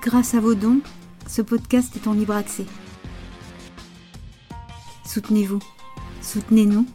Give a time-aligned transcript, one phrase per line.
[0.00, 0.80] Grâce à vos dons,
[1.28, 2.64] ce podcast est en libre accès.
[5.06, 5.60] Soutenez-vous.
[6.22, 6.86] Soutenez-nous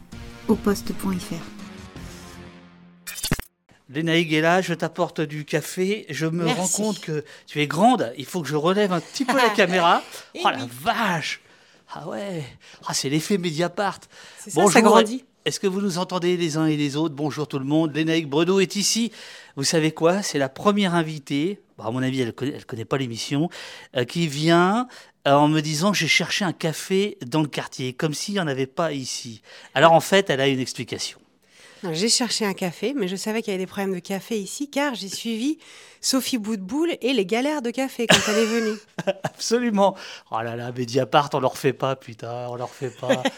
[0.48, 1.34] au poste.fr.
[3.90, 6.04] Lénaïg est là, je t'apporte du café.
[6.10, 6.60] Je me Merci.
[6.60, 8.12] rends compte que tu es grande.
[8.18, 10.02] Il faut que je relève un petit peu la caméra.
[10.34, 11.40] Eh Oh la vache
[11.94, 12.44] Ah ouais
[12.86, 14.00] Ah, c'est l'effet Mediapart.
[14.38, 15.24] C'est ça, ça grandit.
[15.44, 17.94] Est-ce que vous nous entendez les uns et les autres Bonjour tout le monde.
[17.94, 19.12] Lénaïg Bredo est ici.
[19.56, 22.98] Vous savez quoi C'est la première invitée, bon, à mon avis, elle ne connaît pas
[22.98, 23.48] l'émission,
[23.96, 24.88] euh, qui vient
[25.26, 28.46] euh, en me disant j'ai cherché un café dans le quartier, comme s'il n'y en
[28.46, 29.40] avait pas ici.
[29.74, 31.18] Alors en fait, elle a une explication.
[31.92, 34.68] J'ai cherché un café, mais je savais qu'il y avait des problèmes de café ici,
[34.68, 35.58] car j'ai suivi
[36.00, 38.78] Sophie Boutboul et les galères de café quand elle est venue.
[39.22, 39.96] Absolument.
[40.32, 43.22] Oh là là, Mediapart, on leur fait pas, putain, on leur fait pas.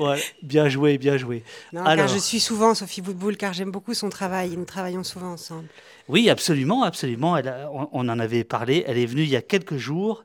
[0.00, 1.42] Ouais, bien joué, bien joué.
[1.72, 2.06] Non, Alors.
[2.06, 5.32] car je suis souvent Sophie Boutboul, car j'aime beaucoup son travail et nous travaillons souvent
[5.32, 5.68] ensemble.
[6.08, 7.36] Oui, absolument, absolument.
[7.36, 8.84] Elle a- on, on en avait parlé.
[8.86, 10.24] Elle est venue il y a quelques jours.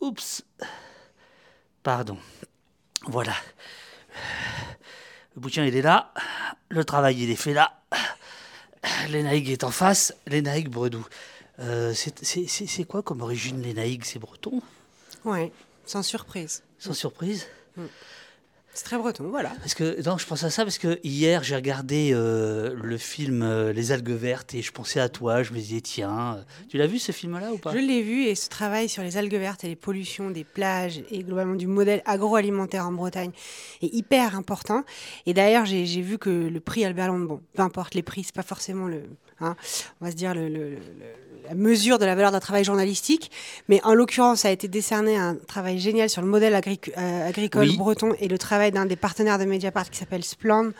[0.00, 0.44] Oups.
[1.82, 2.16] Pardon.
[3.06, 3.34] Voilà.
[5.34, 6.12] Le bouquin, il est là.
[6.68, 7.72] Le travail, il est fait là.
[9.08, 10.14] Lénaïg est en face.
[10.26, 11.04] Lénaïg Bredou.
[11.60, 14.60] Euh, c'est- quoi comme origine Lénaïg C'est breton
[15.24, 15.52] Ouais,
[15.86, 16.62] sans surprise.
[16.78, 17.46] Sans surprise?
[18.74, 19.50] C'est très breton, voilà.
[19.60, 23.42] Parce que non, je pense à ça parce que hier j'ai regardé euh, le film
[23.42, 25.44] euh, Les algues vertes et je pensais à toi.
[25.44, 27.72] Je me disais tiens, euh, tu l'as vu ce film-là ou pas?
[27.72, 31.02] Je l'ai vu et ce travail sur les algues vertes et les pollutions des plages
[31.12, 33.30] et globalement du modèle agroalimentaire en Bretagne
[33.80, 34.82] est hyper important.
[35.26, 38.24] Et d'ailleurs, j'ai j'ai vu que le prix Albert Londres, bon, peu importe les prix,
[38.24, 39.04] c'est pas forcément le,
[39.44, 39.56] hein,
[40.00, 40.78] on va se dire le, le- le-
[41.48, 43.30] la mesure de la valeur d'un travail journalistique,
[43.68, 47.68] mais en l'occurrence, ça a été décerné un travail génial sur le modèle euh, agricole
[47.68, 47.76] Oui.
[47.76, 50.70] breton et le travail d'un des partenaires de Mediapart qui s'appelle Splan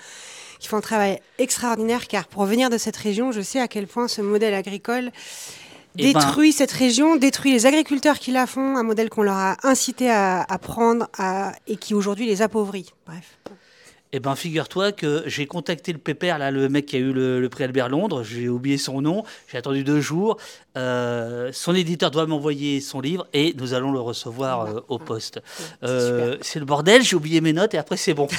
[0.61, 3.87] qui font un travail extraordinaire car pour venir de cette région, je sais à quel
[3.87, 5.11] point ce modèle agricole
[5.99, 9.37] Eh ben- détruit cette région, détruit les agriculteurs qui la font, un modèle qu'on leur
[9.37, 12.87] a incité à, à prendre à- et qui aujourd'hui les appauvrit.
[13.07, 13.37] Bref.
[14.17, 17.41] Eh ben, figure-toi que j'ai contacté le pépère, là, le mec qui a eu le,
[17.41, 18.23] le prix Albert Londres.
[18.23, 19.25] J'ai oublié son nom.
[19.51, 20.37] J'ai attendu deux jours.
[20.77, 25.41] Euh, son éditeur doit m'envoyer son livre et nous allons le recevoir euh, au poste.
[25.83, 27.03] Euh, c'est le bordel.
[27.03, 28.29] J'ai oublié mes notes et après c'est bon.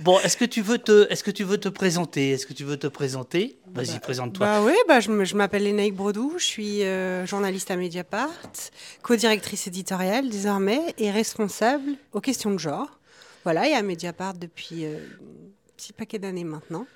[0.00, 2.32] Bon, est-ce que tu veux te, est-ce que tu veux te présenter?
[2.32, 3.56] Est-ce que tu veux te présenter?
[3.74, 4.46] Vas-y, présente-toi.
[4.46, 6.82] Bah oui, bah je m'appelle Lénaïque Brodou, je suis
[7.26, 8.30] journaliste à Mediapart,
[9.02, 12.88] co-directrice éditoriale désormais et responsable aux questions de genre.
[13.44, 16.86] Voilà, et à Mediapart depuis euh, un petit paquet d'années maintenant.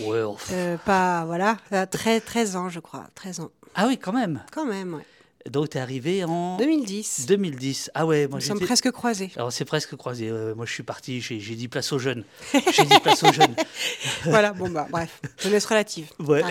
[0.00, 0.54] Ouais, enfin.
[0.54, 3.50] Euh, pas, voilà, euh, 13, 13 ans je crois, 13 ans.
[3.74, 4.42] Ah oui, quand même.
[4.52, 5.04] Quand même, ouais.
[5.50, 7.26] Donc tu es arrivé en 2010.
[7.26, 7.90] 2010.
[7.94, 9.30] Ah ouais, moi Nous sommes presque croisés.
[9.36, 10.28] Alors c'est presque croisé.
[10.28, 12.24] Euh, moi je suis parti, j'ai dit place aux jeunes.
[12.52, 13.54] J'ai dit place aux jeunes.
[14.24, 16.08] voilà, bon bah bref, jeunesse relative.
[16.20, 16.42] Ouais.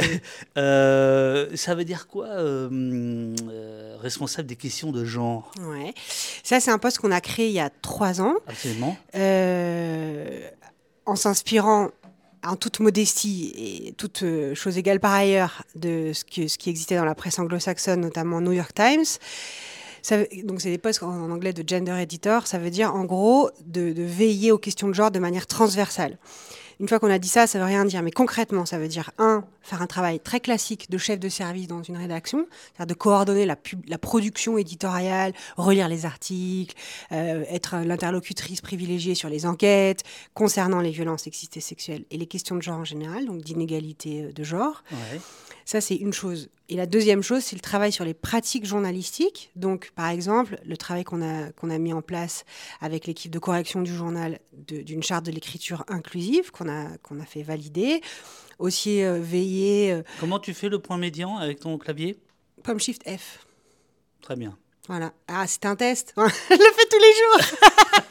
[0.58, 2.70] Euh, ça veut dire quoi, euh,
[3.50, 5.52] euh, responsable des questions de genre?
[5.62, 5.94] Ouais.
[6.44, 8.98] Ça, c'est un poste qu'on a créé il y a trois ans, Absolument.
[11.06, 11.90] en s'inspirant
[12.44, 17.06] en toute modestie et toute euh, chose égale par ailleurs de ce, qui existait dans
[17.06, 19.06] la presse anglo-saxonne, notamment New York Times.
[20.44, 22.48] Donc, c'est des postes en anglais de gender editor.
[22.48, 26.18] Ça veut dire, en gros, de veiller aux questions de genre de manière transversale.
[26.82, 28.02] Une fois qu'on a dit ça, ça veut rien dire.
[28.02, 31.68] Mais concrètement, ça veut dire, un, faire un travail très classique de chef de service
[31.68, 36.76] dans une rédaction, c'est-à-dire de coordonner la, pub- la production éditoriale, relire les articles,
[37.12, 40.02] euh, être l'interlocutrice privilégiée sur les enquêtes
[40.34, 44.24] concernant les violences sexistes et sexuelles et les questions de genre en général, donc d'inégalité
[44.24, 44.84] euh, de genre.
[44.92, 45.22] Ouais.
[45.66, 46.50] Ça, c'est une chose.
[46.72, 49.52] Et la deuxième chose, c'est le travail sur les pratiques journalistiques.
[49.58, 52.46] Donc, par exemple, le travail qu'on a, qu'on a mis en place
[52.80, 57.26] avec l'équipe de correction du journal d'une charte de l'écriture inclusive qu'on a, qu'on a
[57.26, 58.00] fait valider.
[58.58, 59.92] Aussi, euh, veiller.
[59.92, 62.18] euh, Comment tu fais le point médian avec ton clavier?
[62.64, 63.46] Pomme shift F.
[64.22, 64.58] Très bien.
[64.88, 65.12] Voilà.
[65.28, 66.14] Ah, c'est un test.
[66.18, 67.40] Je le fais tous les jours.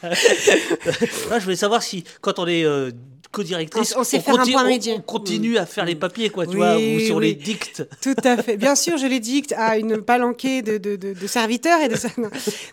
[1.31, 2.91] Là, je voulais savoir si, quand on est euh,
[3.31, 4.95] co-directrice, On- on sait faire un continue, point on- médian.
[4.97, 7.87] on continue à faire les papiers, quoi, tu Oui, vois, ou sur les dictes.
[8.01, 8.57] Tout à fait.
[8.57, 11.95] Bien sûr, je les dicte à une palanquée de, de, de- de serviteurs et de
[12.21, 12.29] non.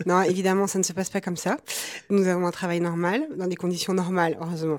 [0.07, 1.57] non, évidemment, ça ne se passe pas comme ça.
[2.11, 4.79] Nous avons un travail normal, dans des conditions normales, heureusement.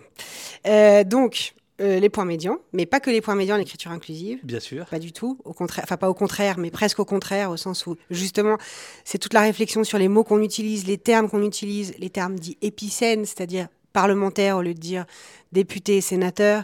[0.67, 4.39] Euh, donc, euh, les points médians, mais pas que les points médians, l'écriture inclusive.
[4.43, 4.85] Bien sûr.
[4.87, 7.87] Pas du tout, au contraire, enfin pas au contraire, mais presque au contraire, au sens
[7.87, 8.57] où justement,
[9.05, 12.37] c'est toute la réflexion sur les mots qu'on utilise, les termes qu'on utilise, les termes
[12.37, 13.69] dits épicènes, c'est-à-dire
[14.03, 15.05] parlementaires au lieu de dire
[15.51, 16.63] députés et sénateurs,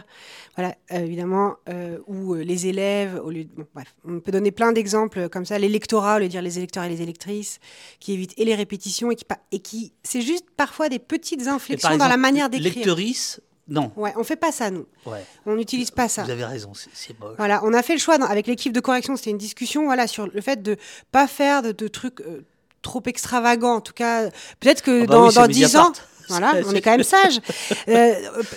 [0.56, 4.32] voilà, euh, évidemment, euh, ou euh, les élèves, au lieu de, bon, bref, on peut
[4.32, 7.58] donner plein d'exemples comme ça, l'électorat, au lieu de dire les électeurs et les électrices,
[8.00, 11.96] qui évitent et les répétitions et qui, et qui c'est juste parfois des petites inflexions
[11.98, 12.72] dans la manière d'écrire.
[12.86, 13.90] Lectrice, Non.
[13.96, 14.86] Ouais, on fait pas ça, nous.
[15.04, 15.24] Ouais.
[15.44, 16.22] On n'utilise pas ça.
[16.22, 17.34] Vous avez raison, c'est- moche.
[17.36, 20.06] Voilà, on a fait le choix dans- avec l'équipe de correction, c'était une discussion voilà,
[20.06, 20.76] sur le fait de
[21.12, 22.46] pas faire de, de trucs euh,
[22.80, 23.74] trop extravagants.
[23.74, 24.30] En tout cas,
[24.60, 25.92] peut-être que Ah bah dans, oui, dans 10 ans.
[26.28, 27.40] Voilà, on est quand même sage.
[27.88, 28.14] Euh,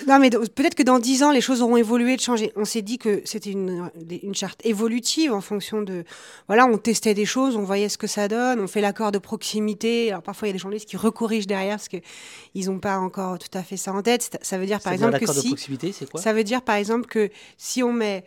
[0.08, 2.52] non, mais peut-être que dans 10 ans, les choses auront évolué, de changé.
[2.56, 3.88] On s'est dit que c'était une,
[4.22, 6.04] une charte évolutive en fonction de.
[6.48, 9.18] Voilà, on testait des choses, on voyait ce que ça donne, on fait l'accord de
[9.18, 10.10] proximité.
[10.10, 13.38] Alors parfois, il y a des journalistes qui recorrigent derrière parce qu'ils n'ont pas encore
[13.38, 14.38] tout à fait ça en tête.
[14.42, 15.48] Ça veut dire, par exemple, que l'accord de si.
[15.48, 16.20] proximité, c'est quoi?
[16.20, 18.24] Ça veut dire, par exemple, que si on met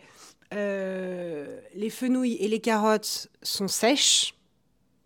[0.54, 4.34] euh, les fenouilles et les carottes sont sèches,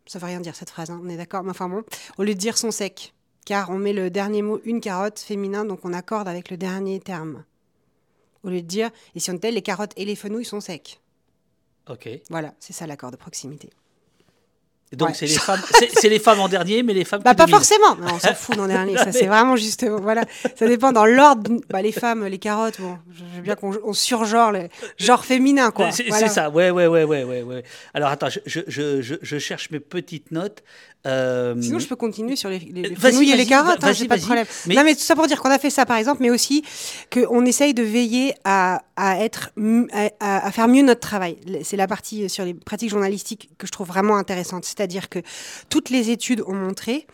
[0.07, 1.83] ça veut rien dire cette phrase, hein, on est d'accord, mais enfin bon,
[2.19, 3.13] au lieu de dire sont secs,
[3.49, 7.01] car on met le dernier mot une carotte féminin, donc on accorde avec le dernier
[7.01, 7.45] terme.
[8.45, 11.01] Au lieu de dire, et si on tel, les carottes et les fenouilles sont secs.
[11.89, 12.11] Ok.
[12.29, 13.71] Voilà, c'est ça l'accord de proximité.
[14.93, 15.15] Donc Ouais.
[15.15, 15.61] c'est les femmes,
[16.01, 17.23] c'est les femmes en dernier, mais les femmes.
[17.23, 17.59] Bah qui pas dominent.
[17.59, 20.25] forcément, mais on s'en fout l'an dernier, ça c'est vraiment justement, voilà,
[20.57, 23.93] ça dépend dans l'ordre, bah, les femmes, les carottes, bon, je veux bien qu'on on
[23.95, 24.69] surgenre le
[24.99, 25.91] genre féminin, quoi.
[25.91, 26.29] C'est Voilà.
[26.29, 27.65] ça, ouais, ouais, ouais, ouais, ouais, ouais.
[27.95, 30.63] Alors attends, je, je- je cherche mes petites notes.
[31.07, 34.09] Euh, Sinon, je peux continuer sur les, les, les fenouilles et les carottes, hein, j'ai
[34.09, 34.47] pas de problème.
[34.67, 36.65] Mais- Non, mais tout ça pour dire qu'on a fait ça, par exemple, mais aussi
[37.13, 39.51] qu'on essaye de veiller à, à être,
[40.21, 41.37] à, faire mieux notre travail.
[41.63, 44.65] C'est la partie sur les pratiques journalistiques que je trouve vraiment intéressante.
[44.65, 45.21] C'est-à-dire que
[45.71, 47.07] toutes les études ont montré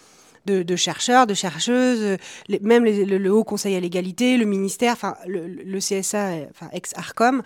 [0.46, 2.16] de, de chercheurs, de chercheuses, euh,
[2.48, 6.18] les- même les- le, le Haut Conseil à l'égalité, le ministère, enfin le, le CSA,
[6.28, 7.42] euh, enfin ex-ARCOM,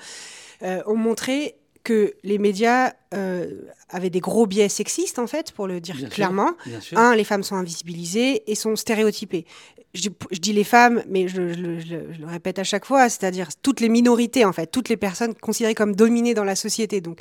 [0.62, 1.55] euh, ont montré
[1.88, 3.50] que les médias euh,
[3.88, 6.52] avaient des gros biais sexistes, en fait, pour le dire Bien clairement.
[6.81, 6.99] Sûr.
[6.99, 9.46] Un, les femmes sont invisibilisées et sont stéréotypées.
[9.94, 13.49] Je, dis- je dis les femmes, mais je, je le répète à chaque fois, c'est-à-dire
[13.62, 17.00] toutes les minorités, en fait, toutes les personnes considérées comme dominées dans la société.
[17.00, 17.19] Donc,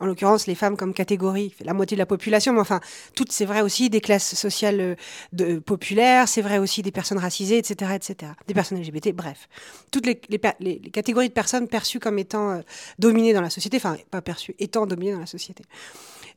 [0.00, 2.80] en l'occurrence, les femmes comme catégorie, la moitié de la population, mais enfin,
[3.14, 4.96] toutes, c'est vrai aussi des classes sociales
[5.40, 9.48] euh, populaires, c'est vrai aussi des personnes racisées, etc., etc., des personnes LGBT, bref.
[9.90, 10.16] Toutes les,
[10.92, 12.60] catégories de personnes perçues comme étant euh,
[12.98, 15.64] dominées dans la société, enfin, pas perçues, étant dominées dans la société.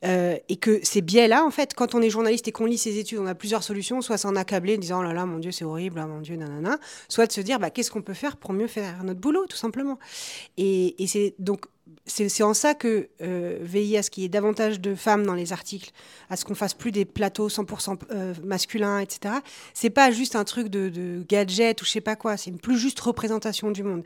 [0.04, 2.98] Euh, et que ces biais-là, en fait, quand on est journaliste et qu'on lit ces
[2.98, 5.52] études, on a plusieurs solutions, soit s'en accabler en disant oh là là, mon Dieu,
[5.52, 6.78] c'est horrible, ah, mon Dieu, nanana,
[7.08, 9.56] soit de se dire bah, qu'est-ce qu'on peut faire pour mieux faire notre boulot, tout
[9.56, 10.00] simplement.
[10.56, 11.66] Et c'est donc
[12.06, 15.34] c'est en ça que euh, veiller à ce qu'il y ait davantage de femmes dans
[15.34, 15.90] les articles,
[16.30, 19.34] à ce qu'on fasse plus des plateaux 100% euh, masculins, etc.
[19.74, 22.36] C'est pas juste un truc de, gadget ou je sais pas quoi.
[22.36, 24.02] C'est une plus juste représentation du monde.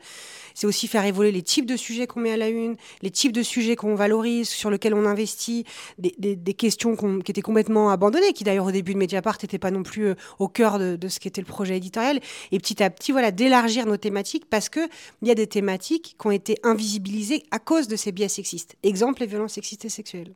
[0.53, 3.31] C'est aussi faire évoluer les types de sujets qu'on met à la une, les types
[3.31, 5.65] de sujets qu'on valorise, sur lesquels on investit,
[5.97, 9.83] des, questions qui étaient complètement abandonnées, qui d'ailleurs au début de Mediapart n'étaient pas non
[9.83, 12.19] plus euh, au cœur de, de ce qu'était le projet éditorial.
[12.51, 14.87] Et petit à petit, voilà, d'élargir nos thématiques parce que
[15.21, 18.75] il y a des thématiques qui ont été invisibilisées à cause de ces biais sexistes.
[18.81, 20.33] Exemple, les violences sexistes et sexuelles.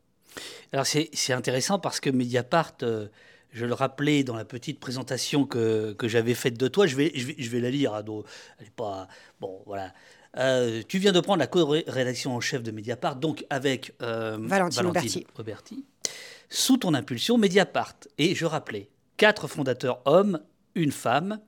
[0.72, 3.08] Alors c'est c'est intéressant parce que Mediapart, euh,
[3.52, 7.12] je le rappelais dans la petite présentation que, que j'avais faite de toi, je vais,
[7.14, 7.94] je vais, je vais la lire.
[7.94, 8.24] hein, donc,
[8.58, 9.08] elle est pas
[9.40, 9.92] bon, voilà.
[10.38, 15.24] Euh, tu viens de prendre la co-rédaction en chef de Mediapart, donc avec euh, Valentine.
[15.38, 15.84] Auberti.
[16.48, 18.88] Sous ton impulsion, Mediapart, et je rappelais,
[19.18, 20.40] quatre fondateurs hommes,
[20.74, 21.38] une femme,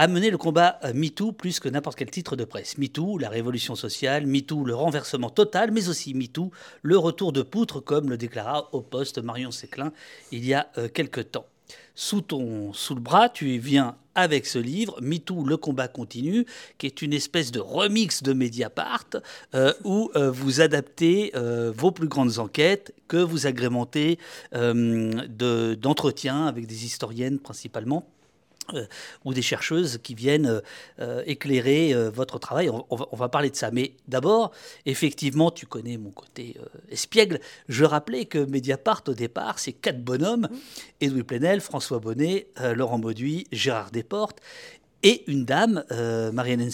[0.00, 2.78] a mené le combat euh, MeToo plus que n'importe quel titre de presse.
[2.78, 6.50] MeToo, la révolution sociale, MeToo, le renversement total, mais aussi MeToo,
[6.80, 9.92] le retour de poutre, comme le déclara au poste Marion Séclin
[10.32, 11.44] il y a euh, quelque temps.
[11.94, 16.46] Sous, ton, sous le bras, tu viens avec ce livre, MeToo, le combat continue,
[16.78, 19.04] qui est une espèce de remix de Mediapart,
[19.54, 21.30] euh, où euh, vous adaptez
[21.76, 24.18] vos plus grandes enquêtes, que vous agrémentez
[24.54, 28.08] de- d'entretiens avec des historiennes principalement
[28.74, 28.86] euh,
[29.24, 30.60] ou des chercheuses qui viennent euh,
[31.00, 32.70] euh, éclairer euh, votre travail.
[32.70, 33.70] On, on va, on va parler de ça.
[33.70, 34.52] Mais d'abord,
[34.86, 36.56] effectivement, tu connais mon côté
[36.90, 37.40] espiègle.
[37.68, 40.48] Je rappelais que Mediapart, au départ, c'est quatre bonhommes
[41.00, 44.40] Edoui Plenel, François Bonnet, Laurent Mauduit, Gérard Desportes
[45.02, 45.84] et une dame,
[46.32, 46.68] Marianne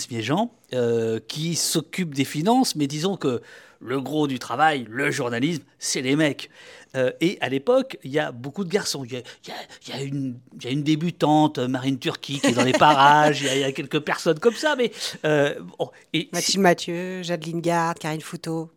[0.75, 3.41] euh, qui s'occupe des finances, mais disons que
[3.81, 6.51] le gros du travail, le journalisme, c'est les mecs.
[6.97, 9.05] Euh, et à l'époque, il y a beaucoup de garçons.
[9.05, 9.21] Il y a,
[9.99, 13.43] y y une, il y a une débutante, Marine Turquie, qui est dans les parages.
[13.43, 14.91] Il y a- quelques personnes comme ça, mais
[15.25, 18.71] euh, bon, et Mathilde Mathieu, Jade Lingard, Karine Fouteau.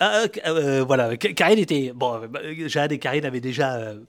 [0.00, 1.92] Ah, euh, voilà, Ka- Karine était.
[1.94, 4.00] Bon, euh, Jade et Karine avaient déjà euh, euh,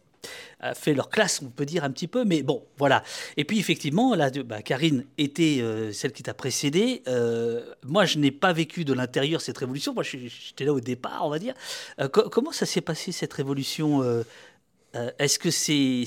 [0.75, 3.03] fait leur classe, on peut dire un petit peu, mais bon, voilà.
[3.37, 7.03] Et puis effectivement, là, bah, Karine était euh, celle qui t'a précédé.
[7.07, 9.93] Euh, moi, je n'ai pas vécu de l'intérieur cette révolution.
[9.93, 11.53] Moi, j'étais là au départ, on va dire.
[11.99, 14.01] Euh, co- comment ça s'est passé cette révolution
[15.19, 16.05] Est-ce que c'est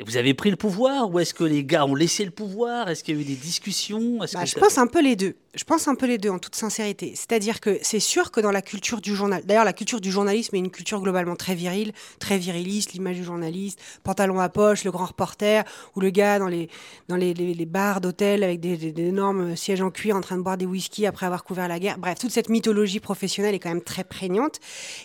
[0.00, 2.88] vous avez pris le pouvoir ou est-ce que les gars ont laissé le pouvoir?
[2.88, 4.18] Est-ce qu'il y a eu des discussions?
[4.18, 5.34] Bah, que Je pense un peu les deux.
[5.54, 7.12] Je pense un peu les deux en toute sincérité.
[7.14, 10.56] C'est-à-dire que c'est sûr que dans la culture du journal, d'ailleurs la culture du journalisme
[10.56, 14.90] est une culture globalement très virile, très viriliste, l'image du journaliste, pantalon à poche, le
[14.90, 16.70] grand reporter, ou le gars dans les,
[17.08, 20.42] dans les, les, bars d'hôtel avec des, des, énormes sièges en cuir en train de
[20.42, 21.98] boire des whisky après avoir couvert la guerre.
[21.98, 24.58] Bref, toute cette mythologie professionnelle est quand même très prégnante.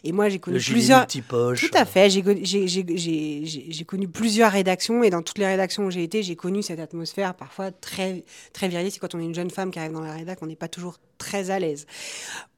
[0.06, 1.08] Et moi j'ai connu plusieurs...
[1.08, 2.10] Tout à fait.
[2.10, 4.56] J'ai connu plusieurs
[5.04, 8.68] et dans toutes les rédactions où j'ai été, j'ai connu cette atmosphère parfois très, très
[8.68, 9.00] viriliste.
[9.00, 10.98] Quand on est une jeune femme qui arrive dans la rédaction, qu'on n'est pas toujours
[11.18, 11.88] très à l'aise.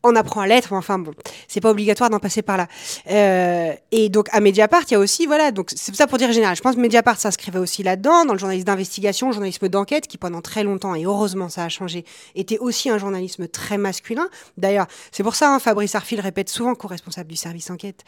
[0.01, 1.11] On apprend à l'être, mais enfin bon,
[1.49, 2.67] c'est pas obligatoire d'en passer par là.
[3.11, 6.31] Euh, et donc à Mediapart, il y a aussi, voilà, donc c'est ça pour dire
[6.31, 6.55] général.
[6.55, 10.17] Je pense que Mediapart s'inscrivait aussi là-dedans, dans le journalisme d'investigation, le journalisme d'enquête, qui
[10.17, 14.29] pendant très longtemps, et heureusement ça a changé, était aussi un journalisme très masculin.
[14.57, 18.05] D'ailleurs, c'est pour ça, hein, Fabrice Arfil répète souvent, co-responsable du service enquête,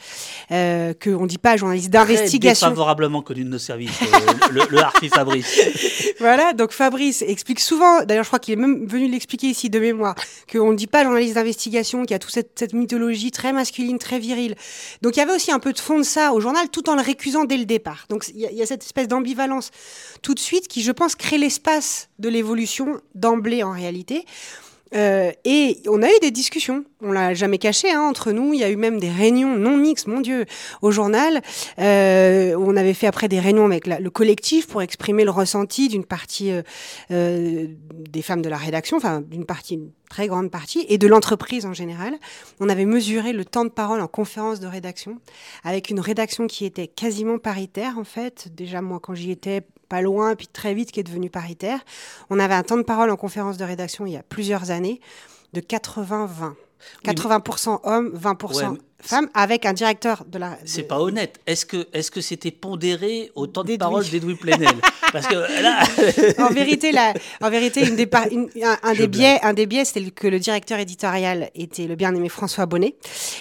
[0.52, 2.68] euh, qu'on dit pas journaliste d'investigation.
[2.68, 5.60] Favorablement connu de nos services, euh, le, le Arfil Fabrice.
[6.20, 9.78] voilà, donc Fabrice explique souvent, d'ailleurs je crois qu'il est même venu l'expliquer ici de
[9.78, 10.16] mémoire,
[10.50, 14.20] qu'on ne dit pas journaliste d'investigation, qu'il y a toute cette, mythologie très masculine, très
[14.20, 14.56] virile.
[15.02, 16.96] Donc il y avait aussi un peu de fond de ça au journal, tout en
[16.96, 18.06] le récusant dès le départ.
[18.10, 19.72] Donc il y, a cette espèce d'ambivalence
[20.22, 24.26] tout de suite qui, je pense, crée l'espace de l'évolution d'emblée en réalité.
[24.94, 28.54] Euh, et on a eu des discussions, on l'a jamais caché hein, entre nous.
[28.54, 30.46] Il y a eu même des réunions non mixtes, mon Dieu,
[30.82, 31.42] au journal.
[31.80, 36.06] Euh, on avait fait après des réunions avec le collectif pour exprimer le ressenti d'une
[36.06, 36.62] partie euh,
[37.12, 41.08] euh, des femmes de la rédaction, enfin d'une partie, une très grande partie, et de
[41.08, 42.16] l'entreprise en général.
[42.60, 45.18] On avait mesuré le temps de parole en conférence de rédaction,
[45.64, 48.50] avec une rédaction qui était quasiment paritaire en fait.
[48.54, 51.82] Déjà moi quand j'y étais, pas loin, puis très vite qui est devenu paritaire.
[52.30, 55.02] On avait un temps de parole en conférence de rédaction il y a plusieurs années
[55.52, 56.54] de 80-20.
[57.04, 60.58] 80% hommes, 20% femme avec un directeur de la.
[60.66, 61.40] C'est pas honnête.
[61.48, 64.70] Est-ce que est-ce que c'était pondéré au temps de parole d'Edoui Plenel
[65.12, 65.84] Parce que là.
[66.46, 68.10] en vérité, la, en vérité, une des
[68.84, 72.66] un, des biais, un des biais, c'était que le directeur éditorial était le bien-aimé François
[72.66, 72.96] Bonnet,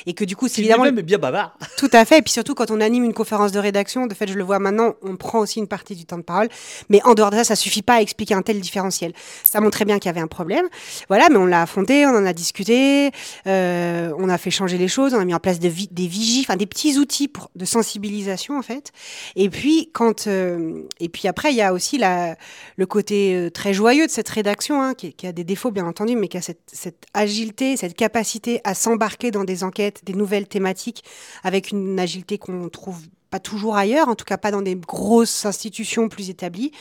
[0.06, 0.84] et que du coup, c'est évidemment.
[0.84, 1.56] Même bien bavard.
[1.76, 2.18] Tout à fait.
[2.18, 4.58] Et puis surtout, quand on anime une conférence de rédaction, de fait, je le vois
[4.58, 6.48] maintenant, on prend aussi une partie du temps de parole,
[6.88, 9.12] mais en dehors de ça, ça suffit pas à expliquer un tel différentiel.
[9.44, 10.66] Ça montrait bien qu'il y avait un problème.
[11.08, 13.10] Voilà, mais on l'a affronté, on en a discuté,
[13.46, 16.40] euh, on a fait changer les choses, on a mis en place de des vigies,
[16.40, 18.92] enfin des petits outils pour, de sensibilisation en fait.
[19.36, 22.36] Et puis quand euh, et puis après il y a aussi la,
[22.76, 26.16] le côté euh, très joyeux de cette rédaction hein, qui, a des défauts bien entendu,
[26.16, 30.46] mais qui a cette, cette agilité, cette capacité à s'embarquer dans des enquêtes, des nouvelles
[30.46, 31.02] thématiques
[31.42, 35.46] avec une agilité qu'on trouve pas toujours ailleurs, en tout cas pas dans des grosses
[35.46, 36.72] institutions plus établies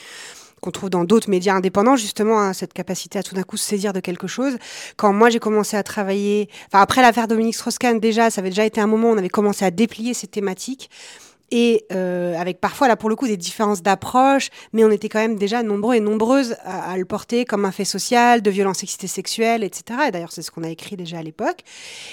[0.60, 3.66] qu'on trouve dans d'autres médias indépendants, justement, hein, cette capacité à tout d'un coup se
[3.66, 4.58] saisir de quelque chose.
[4.98, 8.66] Quand moi j'ai commencé à travailler, enfin après l'affaire Dominique Strauss-Kahn, déjà, ça avait déjà
[8.66, 10.90] été un moment où on avait commencé à déplier ces thématiques
[11.52, 15.20] et euh, avec parfois là pour le coup des différences d'approche, mais on était quand
[15.20, 19.08] même déjà nombreux et nombreuses à, le porter comme un fait social, de violence excité
[19.08, 20.00] sexuelle, etc.
[20.08, 21.62] Et d'ailleurs c'est ce qu'on a écrit déjà à l'époque.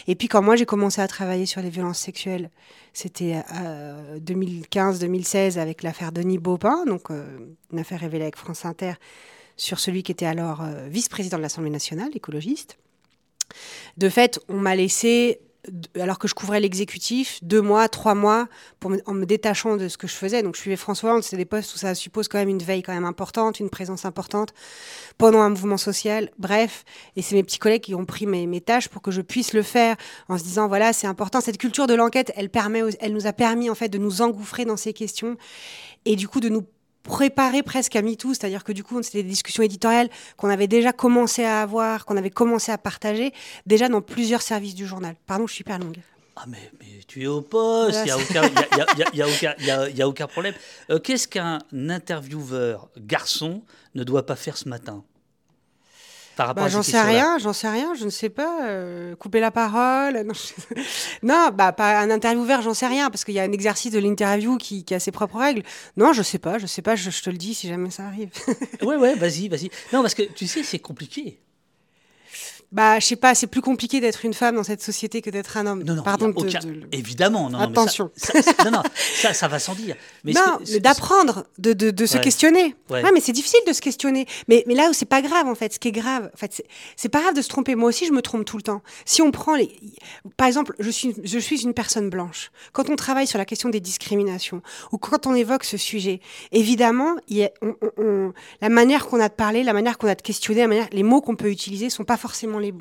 [0.06, 2.50] Et puis quand moi j'ai commencé à travailler sur les violences sexuelles,
[2.92, 7.24] c'était euh, 2015-2016 avec l'affaire Denis Baupin, donc euh,
[7.72, 8.94] une affaire révélée avec France Inter
[9.56, 12.78] sur celui qui était alors euh, vice-président de l'Assemblée nationale, écologiste.
[13.96, 15.40] De fait, on m'a laissé
[15.98, 18.48] alors que je couvrais l'exécutif, deux mois, trois mois,
[19.06, 20.42] en me détachant de ce que je faisais.
[20.42, 22.82] Donc je suivais François Hollande, c'est des postes où ça suppose quand même une veille
[22.82, 24.52] quand même importante, une présence importante
[25.18, 26.30] pendant un mouvement social.
[26.38, 26.84] Bref,
[27.16, 29.52] et c'est mes petits collègues qui ont pris mes, mes, tâches pour que je puisse
[29.52, 29.96] le faire
[30.28, 31.40] en se disant voilà c'est important.
[31.40, 32.50] Cette culture de l'enquête, elle
[33.00, 35.36] elle nous a permis en fait de nous engouffrer dans ces questions
[36.04, 36.66] et du coup de nous
[37.06, 40.92] préparé presque à MeToo, c'est-à-dire que du coup, c'était des discussions éditoriales qu'on avait déjà
[40.92, 43.32] commencé à avoir, qu'on avait commencé à partager,
[43.64, 45.16] déjà dans plusieurs services du journal.
[45.26, 45.98] Pardon, je suis hyper longue.
[46.38, 50.54] Ah mais, mais tu es au poste, il n'y aucun, a aucun problème.
[50.90, 53.62] Euh, qu'est-ce qu'un intervieweur garçon
[53.94, 55.02] ne doit pas faire ce matin?
[56.36, 58.64] Bah, j'en sais rien, j'en sais rien, je ne sais pas.
[58.64, 60.34] Euh, couper la parole, non,
[61.22, 63.98] non, bah pas un intervieweur, j'en sais rien, parce qu'il y a un exercice de
[63.98, 65.62] l'interview qui, qui, a ses propres règles.
[65.96, 68.04] Non, je sais pas, je sais pas, je, je te le dis si jamais ça
[68.04, 68.30] arrive.
[68.82, 69.70] ouais, ouais, vas-y, vas-y.
[69.92, 71.38] Non, parce que tu sais, c'est compliqué
[72.72, 75.56] bah, je sais pas, c'est plus compliqué d'être une femme dans cette société que d'être
[75.56, 75.82] un homme.
[75.82, 76.34] Non, non, Pardon.
[76.92, 77.58] Évidemment, non.
[77.58, 78.10] Attention.
[78.34, 79.96] Mais ça, non, non, ça, ça, va sans dire.
[80.24, 82.74] Mais non, d'apprendre, de, de, de se questionner.
[82.90, 83.02] Ouais.
[83.12, 84.26] mais c'est difficile de se questionner.
[84.48, 86.62] Mais, mais là où c'est pas grave, en fait, ce qui est grave, en fait,
[86.96, 87.74] c'est pas grave de se tromper.
[87.74, 88.82] Moi aussi, je me trompe tout le temps.
[89.04, 89.70] Si on prend les,
[90.36, 92.50] par exemple, je suis, je suis une personne blanche.
[92.72, 96.20] Quand on travaille sur la question des discriminations ou quand on évoque ce sujet,
[96.52, 100.08] évidemment, il y a, on, on, la manière qu'on a de parler, la manière qu'on
[100.08, 102.74] a de questionner, la manière, les mots qu'on peut utiliser sont pas forcément forcément les.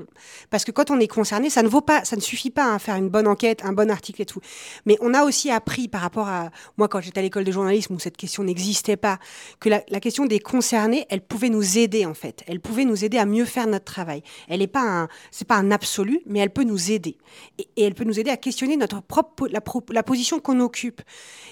[0.50, 2.79] Parce que quand on est concerné, ça ne vaut pas, ça ne suffit pas à
[2.79, 4.39] faire une bonne enquête, un bon article et tout.
[4.86, 7.94] Mais on a aussi appris par rapport à moi quand j'étais à l'école de journalisme
[7.94, 9.20] où cette question n'existait pas,
[9.60, 12.44] que la, question des concernés, elle pouvait nous aider en fait.
[12.48, 14.22] Elle pouvait nous aider à mieux faire notre travail.
[14.48, 17.17] Elle n'est pas un, c'est pas un absolu, mais elle peut nous aider
[17.58, 21.01] et, elle peut nous aider à questionner notre propre la, la position qu'on occupe.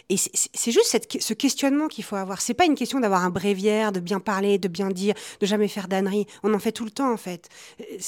[0.09, 2.41] Et c'est juste ce questionnement qu'il faut avoir.
[2.41, 5.67] C'est pas une question d'avoir un bréviaire, de bien parler, de bien dire, de jamais
[5.67, 6.25] faire d'ânerie.
[6.43, 7.49] On en fait tout le temps, en fait.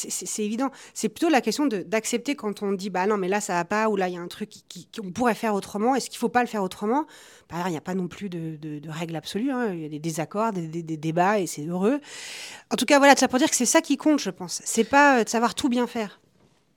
[0.09, 0.71] C'est évident.
[0.93, 3.89] C'est plutôt la question d'accepter quand on dit, bah non, mais là, ça va pas,
[3.89, 4.51] ou là, il y a un truc
[4.95, 5.95] qu'on pourrait faire autrement.
[5.95, 7.05] Est-ce qu'il faut pas le faire autrement?
[7.47, 9.51] Par il n'y a pas non plus de, de, règles absolues.
[9.51, 9.73] Hein.
[9.73, 11.99] Il y a des désaccords, des, des, débats, et c'est heureux.
[12.71, 14.61] En tout cas, voilà, ça pour dire que c'est ça qui compte, je pense.
[14.65, 16.19] C'est pas euh, de savoir tout bien faire.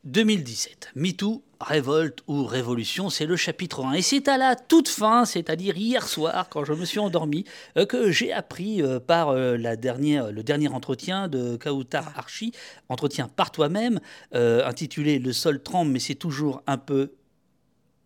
[0.05, 3.95] 2017, MeToo, révolte ou révolution, c'est le chapitre 1.
[3.95, 7.45] Et c'est à la toute fin, c'est-à-dire hier soir, quand je me suis endormi,
[7.77, 12.53] euh, que j'ai appris euh, par euh, la dernière, le dernier entretien de Kautar Archi,
[12.89, 14.01] entretien par toi-même,
[14.33, 17.13] intitulé Le sol tremble, mais c'est toujours un peu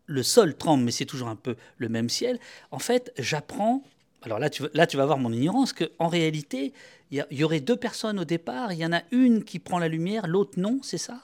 [0.07, 2.39] le sol tremble, mais c'est toujours un peu le même ciel.
[2.71, 3.83] En fait, j'apprends.
[4.23, 6.73] Alors là tu, là, tu vas voir mon ignorance, qu'en réalité,
[7.11, 8.73] il y, y, aurait deux personnes au départ.
[8.73, 11.23] Il y en a une qui prend la lumière, l'autre non, c'est ça?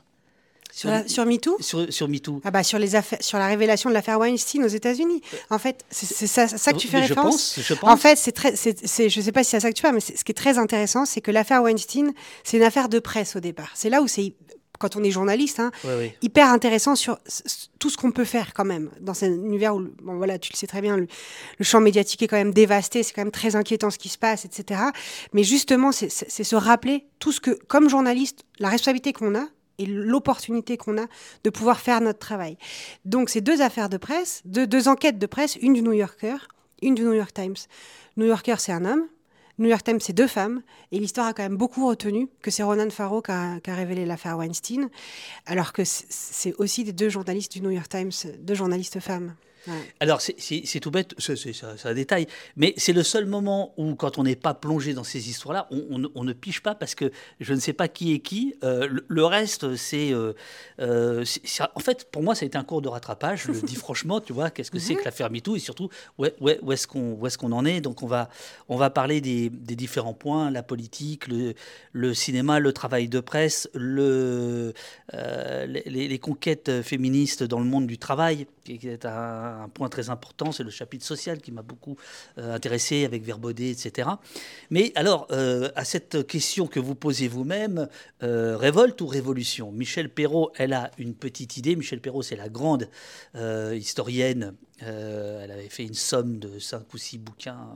[0.72, 2.40] Sur, sur MeToo sur, sur, MeToo.
[2.44, 5.22] Ah bah sur, les affaires, sur la révélation de l'affaire Weinstein aux États-Unis.
[5.50, 7.90] En fait, c'est ça, ça, que tu fais référence je pense, je pense.
[7.90, 9.94] En fait, c'est très, c'est, je sais pas si c'est à ça que tu parles,
[9.94, 12.12] mais ce qui est très intéressant, c'est que l'affaire Weinstein,
[12.44, 13.70] c'est une affaire de presse au départ.
[13.74, 14.34] C'est là où c'est
[14.78, 15.70] quand on est journaliste, hein,
[16.22, 17.18] hyper intéressant sur
[17.78, 20.56] tout ce qu'on peut faire quand même dans un univers où, bon voilà, tu le
[20.56, 21.08] sais très bien, le,
[21.58, 24.18] le champ médiatique est quand même dévasté, c'est quand même très inquiétant ce qui se
[24.18, 24.80] passe, etc.
[25.32, 29.46] Mais justement, c'est se rappeler tout ce que, comme journaliste, la responsabilité qu'on a,
[29.78, 31.06] et l'opportunité qu'on a
[31.44, 32.58] de pouvoir faire notre travail.
[33.04, 36.36] Donc, c'est deux affaires de presse, deux, enquêtes de presse, une du New Yorker,
[36.82, 37.56] une du New York Times.
[38.16, 39.06] New Yorker, c'est un homme.
[39.58, 40.62] New York Times, c'est deux femmes.
[40.92, 44.36] Et l'histoire a quand même beaucoup retenu que c'est Ronan Farrow qui a révélé l'affaire
[44.36, 44.88] Weinstein,
[45.46, 49.34] alors que c'est aussi des deux journalistes du New York Times, deux journalistes femmes.
[50.00, 54.24] Alors, c'est tout bête, c'est un détail, mais c'est le seul moment où, quand on
[54.24, 57.10] n'est pas plongé dans ces histoires-là, on, ne piche pas parce que
[57.40, 58.54] je ne sais pas qui est qui.
[58.62, 60.12] Euh, le, reste, c'est.
[60.12, 60.32] Euh,
[60.80, 61.24] euh,
[61.74, 64.20] en fait, pour moi, ça a été un cours de rattrapage, je le dis franchement,
[64.20, 67.36] tu vois, qu'est-ce que c'est que l'affaire MeToo et surtout, où, où est-ce qu'on est
[67.36, 67.80] qu'on en est?
[67.80, 68.28] Donc, on va,
[68.68, 71.54] on va parler des, différents points la politique, le,
[71.92, 74.72] le, cinéma, le travail de presse, le,
[75.12, 80.10] les, les, conquêtes féministes dans le monde du travail, qui est un un point très
[80.10, 81.96] important, c'est le chapitre social qui m'a beaucoup
[82.38, 84.08] euh, intéressé avec Verbaudet, etc.
[84.70, 87.88] Mais alors, euh, à cette question que vous posez vous-même,
[88.22, 89.72] euh, révolte ou révolution?
[89.72, 91.76] Michel Perrault, elle a une petite idée.
[91.76, 92.88] Michel Perrault, c'est la grande
[93.72, 97.66] historienne elle avait fait une somme de 5 ou 6 bouquins,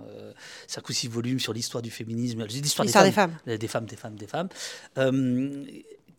[0.68, 3.36] 5 ou 6 volumes sur l'histoire du féminisme, l'histoire des, des, femmes.
[3.44, 4.48] Des femmes, des femmes, des femmes.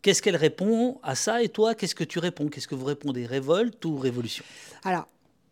[0.03, 1.41] Qu'est-ce qu'elle répond à ça?
[1.41, 2.49] Et toi, qu'est-ce que tu réponds?
[2.49, 3.25] Qu'est-ce que vous répondez?
[3.25, 4.43] Révolte ou révolution?
[4.83, 5.07] Alors,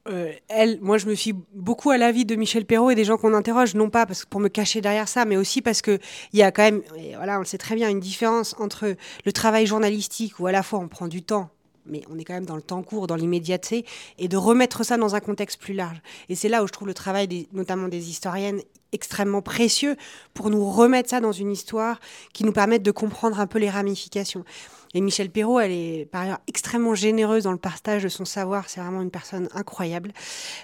[0.07, 3.17] euh, elle, moi, je me fie beaucoup à l'avis de Michel Perrault et des gens
[3.17, 5.99] qu'on interroge, non pas parce, pour me cacher derrière ça, mais aussi parce qu'il
[6.33, 6.81] y a quand même,
[7.15, 10.63] voilà, on le sait très bien, une différence entre le travail journalistique où à la
[10.63, 11.49] fois on prend du temps,
[11.85, 13.85] mais on est quand même dans le temps court, dans l'immédiateté,
[14.17, 16.01] et de remettre ça dans un contexte plus large.
[16.29, 18.61] Et c'est là où je trouve le travail, notamment des historiennes,
[18.91, 19.95] extrêmement précieux
[20.33, 21.99] pour nous remettre ça dans une histoire
[22.33, 24.43] qui nous permette de comprendre un peu les ramifications.
[24.93, 28.67] Et Michel Perrault, elle est par ailleurs extrêmement généreuse dans le partage de son savoir.
[28.67, 30.11] C'est vraiment une personne incroyable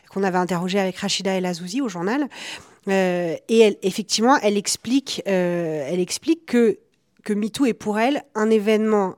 [0.10, 2.28] qu'on avait interrogée avec Rachida El Azouzi au journal.
[2.88, 6.80] Euh, et elle, effectivement, elle explique, euh, elle explique que
[7.24, 9.18] que MeToo est pour elle un événement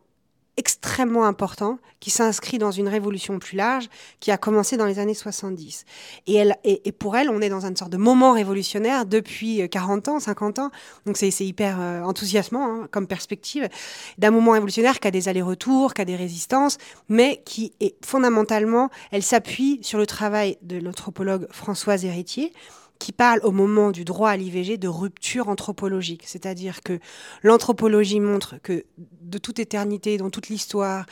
[0.59, 3.87] extrêmement important qui s'inscrit dans une révolution plus large
[4.19, 5.85] qui a commencé dans les années 70.
[6.27, 10.09] Et, elle, et, pour elle, on est dans une sorte de moment révolutionnaire depuis 40
[10.09, 10.71] ans, 50 ans.
[11.05, 13.69] Donc c'est hyper euh, enthousiasmant hein, comme perspective
[14.17, 18.89] d'un moment révolutionnaire qui a des allers-retours, qui a des résistances, mais qui est fondamentalement,
[19.11, 22.51] elle s'appuie sur le travail de l'anthropologue Françoise Héritier,
[22.99, 26.23] qui parle au moment du droit à l'IVG de rupture anthropologique.
[26.25, 26.99] C'est-à-dire que
[27.43, 28.85] l'anthropologie montre que
[29.21, 31.05] de toute éternité, dans toute l'histoire,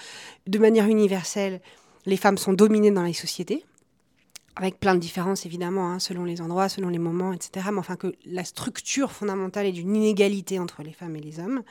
[0.45, 1.61] de manière universelle,
[2.05, 3.65] les femmes sont dominées dans les sociétés,
[4.57, 7.67] avec plein de différences évidemment, hein, selon les endroits, selon les moments, etc.
[7.71, 11.63] Mais enfin que la structure fondamentale est d'une inégalité entre les femmes et les hommes,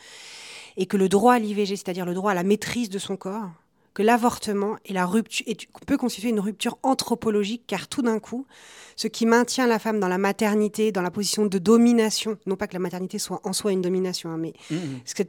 [0.79, 3.51] et que le droit à l'IVG, c'est-à-dire le droit à la maîtrise de son corps,
[3.97, 5.47] que l'avortement et la rupture
[5.87, 8.47] peut constituer une rupture anthropologique, car tout d'un coup,
[8.95, 12.67] ce qui maintient la femme dans la maternité, dans la position de domination, non pas
[12.67, 15.01] que la maternité soit en soi une domination, hein, mais mmh, mmh.
[15.07, 15.23] Ce, que,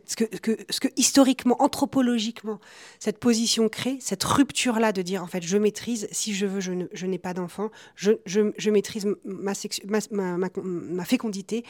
[0.70, 2.60] ce, que, historiquement, anthropologiquement,
[3.00, 7.06] cette position crée, cette rupture-là de dire en fait je maîtrise, si je veux, je,
[7.06, 9.54] n'ai pas d'enfant, je, je, maîtrise ma,
[10.12, 11.64] ma, ma, fécondité,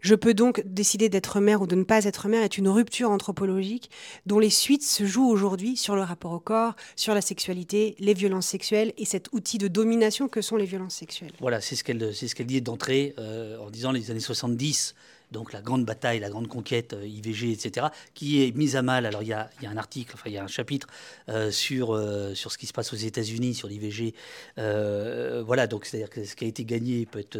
[0.00, 3.10] Je peux donc décider d'être mère ou de ne pas être mère est une rupture
[3.10, 3.90] anthropologique
[4.26, 8.14] dont les suites se jouent aujourd'hui sur le rapport au corps, sur la sexualité, les
[8.14, 11.32] violences sexuelles et cet outil de domination que sont les violences sexuelles.
[11.40, 14.94] Voilà, c'est ce qu'elle ce qu'elle dit d'entrée euh, en disant les années 70
[15.30, 19.06] donc la grande bataille, la grande conquête euh, IVG, etc., qui est mise à mal.
[19.06, 20.88] Alors il y a, un article, enfin il y a un chapitre
[21.28, 21.96] euh, sur,
[22.34, 24.14] sur ce qui se passe aux États-Unis, sur l'IVG.
[24.56, 27.38] voilà, donc c'est-à-dire que ce qui a été gagné peut être...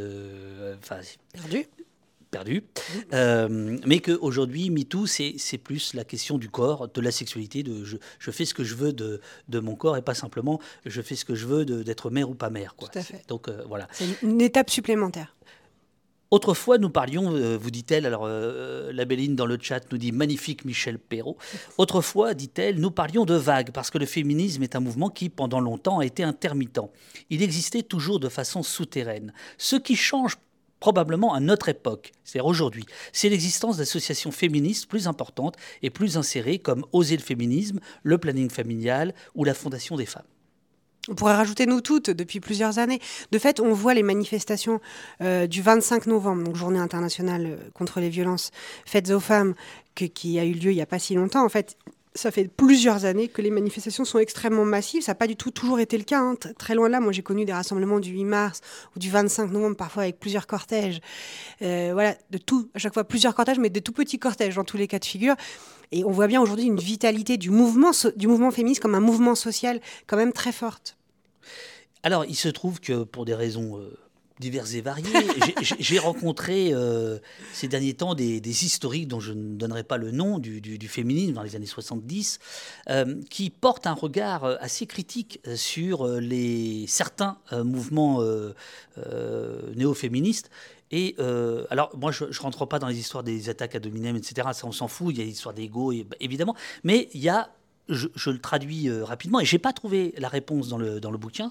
[1.33, 1.66] perdu
[2.30, 2.64] perdu.
[3.12, 7.96] Euh, mais qu'aujourd'hui, MeToo, c'est plus la question du corps, de la sexualité, de je,
[8.18, 11.16] je, fais ce que je veux de, de, mon corps et pas simplement je fais
[11.16, 12.74] ce que je veux d'être mère ou pas mère.
[12.76, 12.88] Quoi.
[12.88, 13.22] Tout à fait.
[13.28, 13.88] Donc euh, voilà.
[13.92, 15.34] C'est une étape supplémentaire.
[16.30, 20.64] Autrefois, nous parlions, euh, vous dit-elle, alors la Béline dans le chat nous dit magnifique
[20.64, 21.36] Michel Perrault.
[21.76, 25.58] Autrefois, dit-elle, nous parlions de vagues parce que le féminisme est un mouvement qui, pendant
[25.58, 26.78] longtemps, a été intermittent.
[27.30, 29.32] Il existait toujours de façon souterraine.
[29.58, 30.36] Ce qui change
[30.80, 36.58] probablement à notre époque, c'est-à-dire aujourd'hui, c'est l'existence d'associations féministes plus importantes et plus insérées
[36.58, 40.24] comme Oser le féminisme, le planning familial ou la Fondation des femmes.
[41.08, 43.00] On pourrait rajouter nous toutes depuis plusieurs années.
[43.32, 44.80] De fait, on voit les manifestations
[45.22, 48.50] euh, du 25 novembre, donc journée internationale euh, contre les violences
[48.84, 49.54] faites aux femmes,
[49.94, 51.44] qui a eu lieu il n'y a pas si longtemps.
[51.44, 51.76] En fait,
[52.14, 55.03] ça fait plusieurs années que les manifestations sont extrêmement massives.
[55.03, 56.20] Ça n'a pas du tout toujours été le cas.
[56.20, 56.35] Hein.
[56.59, 58.61] Très loin de là, moi j'ai connu des rassemblements du 8 mars
[58.96, 61.01] ou du 25 novembre, parfois avec plusieurs cortèges.
[61.62, 64.64] Euh, voilà, de tout, à chaque fois plusieurs cortèges, mais des tout petits cortèges dans
[64.64, 65.37] tous les cas de figure.
[65.92, 67.92] Et on voit bien aujourd'hui une vitalité du mouvement,
[68.51, 70.96] féministe comme un mouvement social quand même très forte.
[72.03, 73.99] Alors, il se trouve que pour des raisons euh,
[74.40, 75.07] divers et variés.
[75.79, 77.18] J'ai rencontré euh,
[77.53, 81.42] ces derniers temps des, historiques dont je ne donnerai pas le nom du, féminisme dans
[81.42, 82.40] les années 70,
[82.88, 88.20] euh, qui portent un regard euh, assez critique sur les, certains mouvements
[89.76, 90.50] néo-féministes.
[90.90, 91.14] Et
[91.70, 94.48] alors, moi, je ne rentre pas dans les histoires des attaques à dominem, etc.
[94.53, 95.14] Ça, on s'en fout.
[95.14, 96.57] Il y a l'histoire d'ego, évidemment.
[96.83, 97.50] Mais il y a
[97.90, 101.18] je, le traduis euh, rapidement et j'ai pas trouvé la réponse dans le, dans le
[101.18, 101.50] bouquin.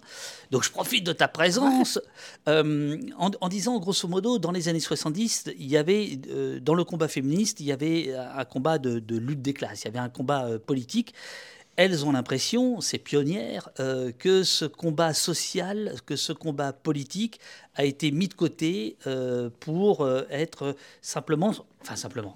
[0.51, 1.99] Donc je profite de ta présence
[2.47, 6.83] euh, en, disant grosso modo, dans les années 70, il y avait euh, dans le
[6.83, 10.09] combat féministe, il y avait un combat de, lutte des classes, il y avait un
[10.09, 11.13] combat politique.
[11.75, 13.69] Elles ont l'impression, ces pionnières,
[14.17, 17.39] que ce combat social, que ce combat politique
[17.75, 18.97] a été mis de côté
[19.61, 22.35] pour être simplement, enfin simplement,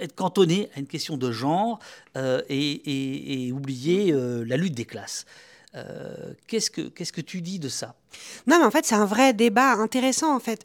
[0.00, 1.78] être cantonné à une question de genre
[2.16, 5.26] euh, et, oublier euh, la lutte des classes.
[5.74, 7.96] Euh, qu'est-ce que qu'est-ce que tu dis de ça?
[8.46, 10.34] Non, mais en fait, c'est un vrai débat intéressant.
[10.34, 10.64] En fait,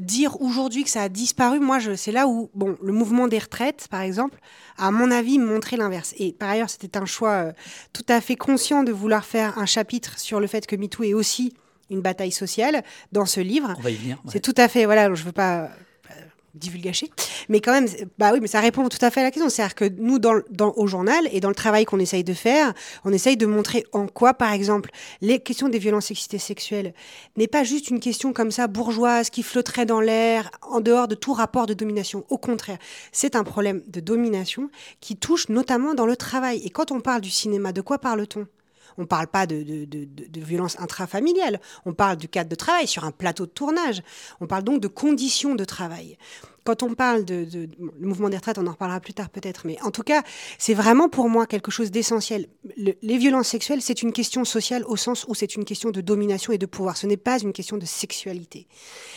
[0.00, 3.86] dire aujourd'hui que ça a disparu, moi, c'est là où bon, le mouvement des retraites,
[3.88, 4.38] par exemple,
[4.78, 6.12] a, à mon avis, montré l'inverse.
[6.18, 7.52] Et par ailleurs, c'était un choix
[7.92, 11.14] tout à fait conscient de vouloir faire un chapitre sur le fait que MeToo est
[11.14, 11.54] aussi
[11.90, 13.74] une bataille sociale dans ce livre.
[13.78, 14.18] On va y venir.
[14.28, 14.86] C'est tout à fait.
[14.86, 15.70] Voilà, je veux pas
[16.54, 17.10] divulgacher.
[17.48, 17.88] Mais quand même,
[18.18, 19.48] bah oui, mais ça répond tout à fait à la question.
[19.48, 20.42] C'est-à-dire que nous, dans,
[20.76, 22.72] au journal et dans le travail qu'on essaye de faire,
[23.04, 26.94] on essaye de montrer en quoi, par exemple, les questions des violences sexistes et sexuelles
[27.36, 31.14] n'est pas juste une question comme ça bourgeoise qui flotterait dans l'air en dehors de
[31.14, 32.24] tout rapport de domination.
[32.28, 32.78] Au contraire,
[33.12, 36.62] c'est un problème de domination qui touche notamment dans le travail.
[36.64, 38.46] Et quand on parle du cinéma, de quoi parle-t-on?
[38.98, 42.86] On ne parle pas de, de, de, violence intrafamiliale, on parle du cadre de travail
[42.86, 44.02] sur un plateau de tournage.
[44.40, 46.16] On parle donc de conditions de travail.
[46.64, 49.80] Quand on parle de, le mouvement des retraites, on en reparlera plus tard peut-être, mais
[49.82, 50.22] en tout cas,
[50.58, 52.46] c'est vraiment pour moi quelque chose d'essentiel.
[52.76, 56.52] les violences sexuelles, c'est une question sociale au sens où c'est une question de domination
[56.52, 56.96] et de pouvoir.
[56.96, 58.68] Ce n'est pas une question de sexualité.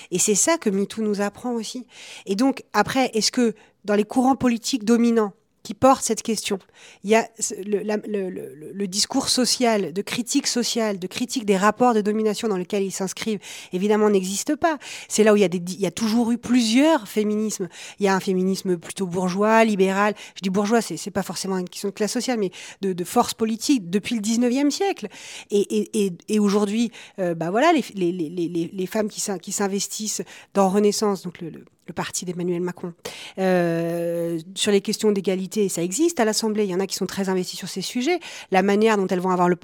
[0.10, 1.86] Et c'est ça que MeToo nous apprend aussi.
[2.26, 5.34] Et donc, après, est-ce que dans les courants politiques dominants,
[5.66, 6.60] qui porte cette question.
[7.04, 7.28] Il y a
[7.66, 12.92] le, discours social, de critique sociale, de critique des rapports de domination dans lesquels ils
[12.92, 13.40] s'inscrivent,
[13.74, 14.78] évidemment, n'existe pas.
[15.10, 17.68] C'est là où il y, a des, il y a toujours eu plusieurs féminismes.
[18.00, 20.14] Il y a un féminisme plutôt bourgeois, libéral.
[20.36, 22.52] Je dis bourgeois, c'est, c'est pas forcément une question de classe sociale, mais
[22.82, 25.08] de, force politique depuis le 19e siècle.
[25.50, 30.22] Et, et, aujourd'hui, euh, bah voilà, les, les, les, les femmes qui, qui s'investissent
[30.54, 32.94] dans Renaissance, donc le le parti d'Emmanuel Macron.
[33.38, 36.64] Euh, sur les questions d'égalité, ça existe à l'Assemblée.
[36.64, 38.20] Il y en a qui sont très investis sur ces sujets.
[38.52, 39.58] La manière dont elles vont avoir le,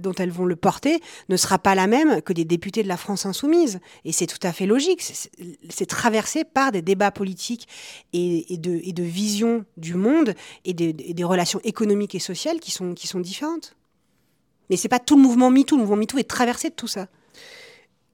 [0.00, 2.96] dont elles vont le porter ne sera pas la même que des députés de la
[2.96, 3.80] France insoumise.
[4.04, 5.02] Et c'est tout à fait logique.
[5.68, 7.66] C'est traversé par des débats politiques
[8.12, 10.34] et, de, et de vision du monde
[10.64, 13.76] et des, des relations économiques et sociales qui sont, qui sont différentes.
[14.70, 15.76] Mais c'est pas tout le mouvement MeToo.
[15.76, 17.08] Le mouvement MeToo est traversé de tout ça.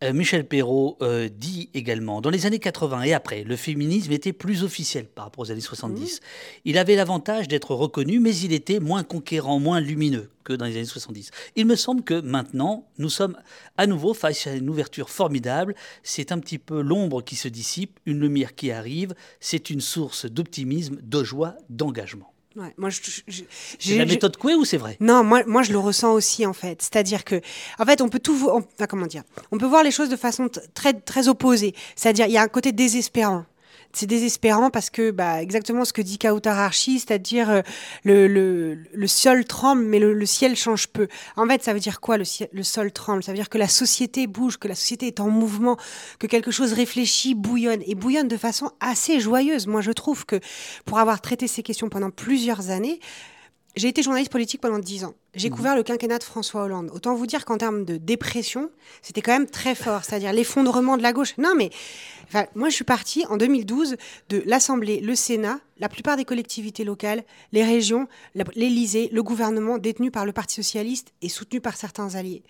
[0.03, 4.33] Euh, Michel Perrault euh, dit également, dans les années 80 et après, le féminisme était
[4.33, 6.21] plus officiel par rapport aux années 70.
[6.21, 6.25] Mmh.
[6.65, 10.77] Il avait l'avantage d'être reconnu, mais il était moins conquérant, moins lumineux que dans les
[10.77, 11.31] années 70.
[11.57, 13.37] Il me semble que maintenant, nous sommes
[13.77, 15.75] à nouveau face à une ouverture formidable.
[16.03, 19.15] C'est un petit peu l'ombre qui se dissipe, une lumière qui arrive.
[19.39, 22.30] C'est une source d'optimisme, de joie, d'engagement.
[22.57, 24.97] Ouais, moi, c'est la méthode Coué ou c'est vrai?
[24.99, 26.83] Non, moi, moi, je le ressens aussi en fait.
[26.83, 27.41] C'est-à-dire que,
[27.79, 30.49] en fait, on peut tout, enfin, comment dire, on peut voir les choses de façon
[30.75, 31.75] très, très opposée.
[31.95, 33.45] C'est-à-dire, il y a un côté désespérant
[33.93, 37.63] c'est désespérant parce que bah, exactement ce que dit Kautar Archi, c'est-à-dire euh,
[38.05, 41.09] le, le, le, sol tremble mais le, ciel change peu.
[41.37, 43.23] En fait, ça veut dire quoi le, le sol tremble?
[43.23, 45.77] Ça veut dire que la société bouge, que la société est en mouvement,
[46.19, 49.67] que quelque chose réfléchit, bouillonne et bouillonne de façon assez joyeuse.
[49.67, 50.41] Moi, je trouve que
[50.85, 53.01] pour avoir traité ces questions pendant plusieurs années,
[53.77, 55.15] j'ai été journaliste politique pendant dix ans.
[55.35, 55.55] J'ai mmh.
[55.55, 56.91] couvert le quinquennat de François Hollande.
[56.93, 61.03] Autant vous dire qu'en termes de dépression, c'était quand même très fort, c'est-à-dire l'effondrement de
[61.03, 61.39] la gauche.
[61.39, 61.71] Non, mais
[62.27, 63.97] enfin, moi, je suis partie en 2012
[64.29, 68.09] de l'Assemblée, le Sénat, la plupart des collectivités locales, les régions,
[68.57, 72.43] l'Élysée, le gouvernement détenu par le Parti socialiste et soutenu par certains alliés.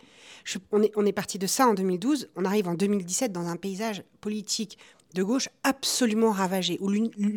[0.72, 2.30] on est, on est parti de ça en 2012.
[2.36, 4.78] On arrive en 2017 dans un paysage politique
[5.14, 6.90] de gauche absolument ravagé, où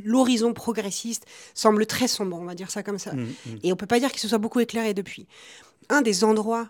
[0.03, 3.13] l'horizon progressiste semble très sombre, on va dire ça comme ça.
[3.13, 3.49] Mmh, mmh.
[3.63, 5.27] Et on peut pas dire qu'il se soit beaucoup éclairé depuis.
[5.89, 6.69] Un des endroits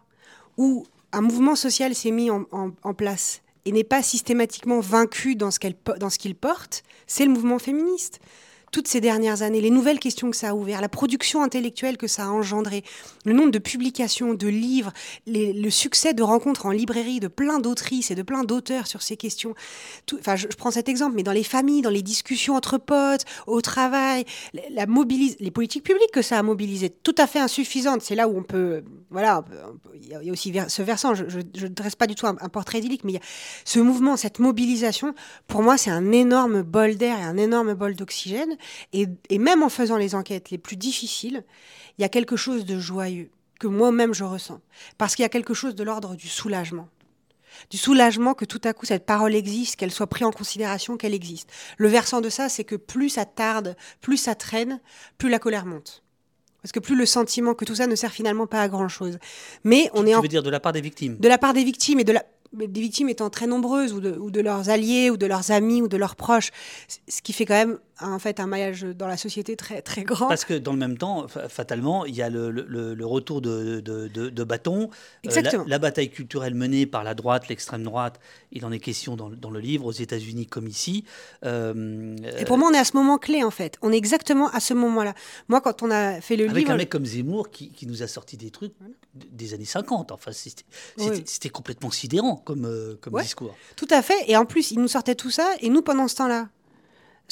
[0.58, 5.52] où un mouvement social s'est mis en, en place et n'est pas systématiquement vaincu dans
[5.52, 8.20] ce qu'il porte, c'est le mouvement féministe
[8.74, 12.08] toutes ces dernières années, les nouvelles questions que ça a ouvert, la production intellectuelle que
[12.08, 12.84] ça a engendré,
[13.24, 14.92] le nombre de publications, de livres,
[15.28, 19.16] le succès de rencontres en librairie de plein d'autrices et de plein d'auteurs sur ces
[19.16, 19.54] questions.
[20.20, 23.62] enfin, je, prends cet exemple, mais dans les familles, dans les discussions entre potes, au
[23.62, 24.88] travail, la,
[25.40, 28.02] les politiques publiques que ça a mobilisé, tout à fait insuffisantes.
[28.02, 29.46] C'est là où on peut, voilà,
[29.94, 31.14] il y a aussi ce versant.
[31.14, 33.24] Je ne dresse pas du tout un, un portrait idyllique, mais il y a
[33.66, 35.14] ce mouvement, cette mobilisation.
[35.46, 38.58] Pour moi, c'est un énorme bol d'air et un énorme bol d'oxygène.
[38.94, 41.44] Et, même en faisant les enquêtes les plus difficiles,
[41.98, 44.62] il y a quelque chose de joyeux que moi-même je ressens.
[44.98, 46.90] Parce qu'il y a quelque chose de l'ordre du soulagement.
[47.70, 51.14] Du soulagement que tout à coup cette parole existe, qu'elle soit prise en considération, qu'elle
[51.14, 51.50] existe.
[51.78, 54.80] Le versant de ça, c'est que plus ça tarde, plus ça traîne,
[55.18, 56.04] plus la colère monte.
[56.64, 59.20] Parce que plus le sentiment que tout ça ne sert finalement pas à grand chose.
[59.64, 61.64] Mais on est tu veux dire de la part des victimes De la part des
[61.64, 62.24] victimes et de la
[62.54, 65.82] des victimes étant très nombreuses, ou de, ou de, leurs alliés, ou de leurs amis,
[65.82, 66.52] ou de leurs proches,
[67.08, 70.28] ce qui fait quand même en fait un maillage dans la société très, très grand.
[70.28, 74.08] Parce que dans le même temps, fatalement, il y a le, le, retour de, de,
[74.08, 74.90] de, bâton.
[75.26, 78.20] Euh, la, bataille culturelle menée par la droite, l'extrême droite,
[78.52, 81.06] il en est question dans, dans le livre, aux États-Unis comme ici.
[81.46, 83.78] Euh, Et pour moi, on est à ce moment clé, en fait.
[83.82, 85.14] On est exactement à ce moment-là.
[85.48, 86.56] Moi, quand on a fait le livre.
[86.56, 88.74] Avec un mec comme Zemmour qui, qui, nous a sorti des trucs
[89.14, 90.12] des années 50.
[90.12, 93.56] Enfin, c'était complètement sidérant comme, euh, comme discours.
[93.76, 94.18] Tout à fait.
[94.28, 95.48] Et en plus, il nous sortait tout ça.
[95.62, 96.50] Et nous, pendant ce temps-là,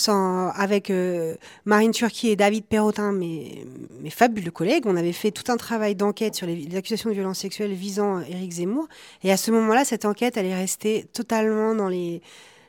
[0.10, 1.36] avec euh,
[1.66, 3.66] Marine Turquie et David Perrotin, mes,
[4.00, 7.40] mes fabuleux collègues, on avait fait tout un travail d'enquête sur les, accusations de violences
[7.40, 8.88] sexuelles visant Éric Zemmour.
[9.24, 12.22] Et à ce moment-là, cette enquête, elle est restée totalement dans les.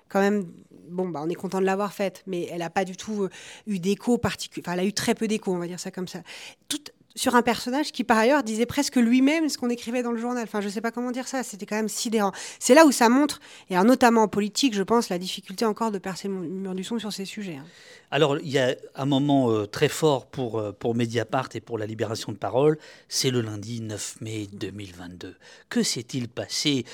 [0.08, 0.46] Quand même,
[0.88, 3.30] bon, bah, on est content de l'avoir faite, mais elle n'a pas du tout euh,
[3.66, 4.62] eu d'écho particulier.
[4.66, 6.20] Enfin, elle a eu très peu d'écho, on va dire ça comme ça.
[6.68, 6.82] Tout,
[7.14, 10.42] sur un personnage qui, par ailleurs, disait presque lui-même ce qu'on écrivait dans le journal.
[10.44, 12.32] Enfin, je ne sais pas comment dire ça, c'était quand même sidérant.
[12.58, 15.98] C'est là où ça montre, et notamment en politique, je pense, la difficulté encore de
[15.98, 17.56] percer le mur du son sur ces sujets.
[17.56, 17.66] Hein.
[18.10, 21.78] Alors, il y a un moment euh, très fort pour, euh, pour Mediapart et pour
[21.78, 25.34] la libération de parole, c'est le lundi 9 mai 2022.
[25.70, 26.84] Que s'est-il passé?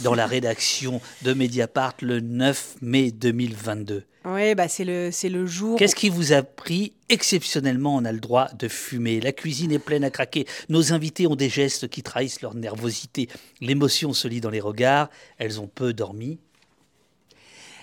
[0.00, 5.78] Dans la rédaction de Mediapart le 9 mai 2022 Oui, bah c'est le, le jour.
[5.78, 9.20] Qu'est-ce qui vous a pris Exceptionnellement, on a le droit de fumer?
[9.20, 10.46] La cuisine est pleine à craquer.
[10.68, 13.28] Nos invités ont des gestes qui trahissent leur nervosité.
[13.60, 15.08] L'émotion se lit dans les regards.
[15.38, 16.38] Elles ont peu dormi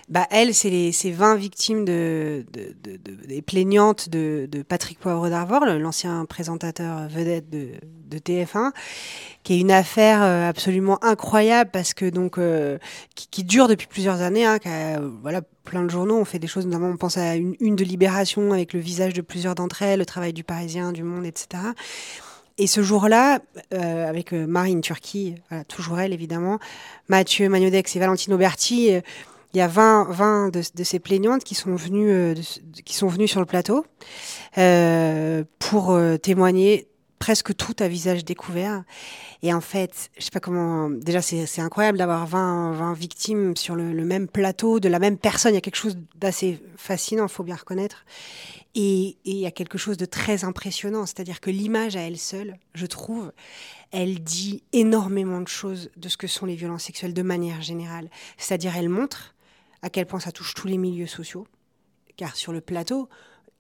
[0.09, 7.07] bah, elle, c'est les 20 victimes de, des plaignantes de, Patrick Poivre d'Arvor, l'ancien présentateur
[7.07, 7.79] vedette de,
[8.13, 8.71] TF1,
[9.41, 12.77] qui est une affaire euh, absolument incroyable parce que donc euh,
[13.15, 14.45] qui, dure depuis plusieurs années.
[14.45, 14.59] Hein,
[15.23, 16.67] voilà, plein de journaux ont fait des choses.
[16.67, 19.97] Notamment, on pense à une, une de Libération avec le visage de plusieurs d'entre elles,
[19.97, 21.63] le travail du Parisien, du Monde, etc.
[22.59, 23.39] Et ce jour-là,
[23.73, 26.59] euh, avec Marine Turquie, voilà, toujours elle évidemment,
[27.07, 28.91] Mathieu Magnodex et Valentino Berti,
[29.53, 32.33] il y a 20, 20 de, ces plaignantes qui sont venues, euh,
[32.85, 33.85] qui sont venues sur le plateau
[34.57, 36.87] euh, pour euh, témoigner
[37.19, 38.83] presque tout à visage découvert.
[39.43, 40.89] Et en fait, je sais pas comment.
[40.89, 45.17] Déjà, c'est incroyable d'avoir 20, 20 victimes sur le, le, même plateau, de la même
[45.17, 45.53] personne.
[45.53, 48.05] Il y a quelque chose d'assez fascinant, faut bien reconnaître.
[48.75, 52.57] Et il y a quelque chose de très impressionnant, c'est-à-dire que l'image à elle seule,
[52.73, 53.31] je trouve,
[53.91, 58.09] elle dit énormément de choses de ce que sont les violences sexuelles de manière générale.
[58.37, 59.33] C'est-à-dire, elle montre
[59.83, 61.45] à quel point ça touche tous les milieux sociaux,
[62.15, 63.09] car sur le plateau,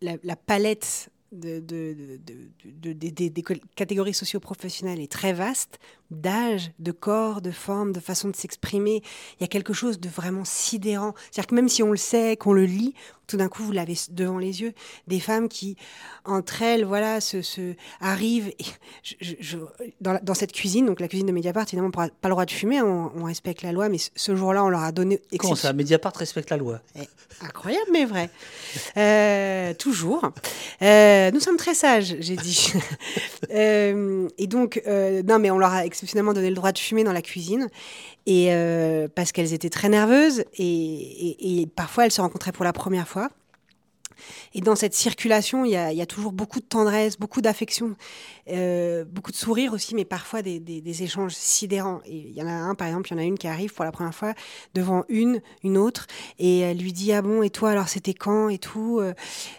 [0.01, 2.19] la, palette de, de,
[2.65, 3.43] de, des
[3.75, 5.79] catégories socio-professionnelles est très vaste,
[6.13, 9.01] d'âge, de corps, de forme, de façon de s'exprimer.
[9.39, 11.13] Il y a quelque chose de vraiment sidérant.
[11.31, 12.93] C'est-à-dire que même si on le sait, qu'on le lit,
[13.27, 14.73] tout d'un coup, vous l'avez devant les yeux.
[15.07, 15.77] Des femmes qui,
[16.25, 18.53] entre elles, voilà, se, se arrivent.
[18.59, 18.65] Et
[19.21, 19.57] je,
[20.01, 22.45] dans, dans, cette cuisine, donc la cuisine de Mediapart, évidemment, on n'a pas le droit
[22.45, 25.21] de fumer, on, respecte la loi, mais ce jour-là, on leur a donné.
[25.37, 26.81] Comment ça Mediapart respecte la loi?
[26.95, 27.07] Eh,
[27.41, 28.29] Incroyable, mais vrai.
[28.97, 30.31] Euh, toujours.
[30.81, 32.73] Euh, nous sommes très sages, j'ai dit.
[33.51, 37.13] euh, et donc, non, mais on leur a exceptionnellement donné le droit de fumer dans
[37.13, 37.69] la cuisine,
[38.25, 43.07] et euh, parce qu'elles étaient très nerveuses, et, parfois elles se rencontraient pour la première
[43.07, 43.29] fois.
[44.53, 47.95] Et dans cette circulation, il y a, toujours beaucoup de tendresse, beaucoup d'affection,
[48.49, 52.01] euh, beaucoup de sourires aussi, mais parfois des, échanges sidérants.
[52.05, 53.85] Il y en a un, par exemple, il y en a une qui arrive pour
[53.85, 54.33] la première fois
[54.75, 56.05] devant une, une autre,
[56.37, 59.01] et elle lui dit ah bon, et toi alors c'était quand et tout?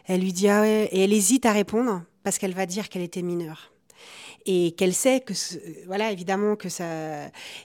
[0.06, 3.02] Elle lui dit ah ouais, et elle hésite à répondre parce qu'elle va dire qu'elle
[3.02, 3.73] était mineure
[4.46, 5.32] et qu'elle sait que,
[5.86, 6.84] voilà, évidemment que ça.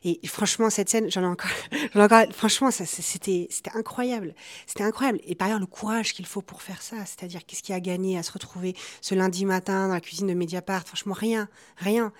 [0.03, 1.51] Et franchement, cette scène, j'en ai encore,
[1.95, 4.33] ai encore franchement, ça, c'était, c'était incroyable.
[4.65, 5.19] C'était incroyable.
[5.25, 8.17] Et par ailleurs, le courage qu'il faut pour faire ça, c'est-à-dire qu'est-ce qui a gagné
[8.17, 12.13] à se retrouver ce lundi matin dans la cuisine de Mediapart, franchement, rien, rien.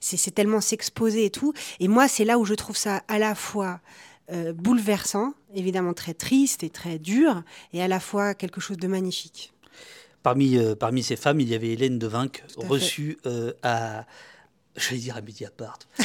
[0.00, 1.52] C'est, c'est tellement s'exposer et tout.
[1.80, 3.80] Et moi, c'est là où je trouve ça à la fois.
[4.32, 8.88] Euh, bouleversant, évidemment très triste et très dur, et à la fois quelque chose de
[8.88, 9.54] magnifique.
[10.26, 14.06] Parmi, euh, parmi ces femmes, il y avait Hélène de Vinck, reçue euh, à,
[14.74, 15.78] j'allais dire à Mediapart.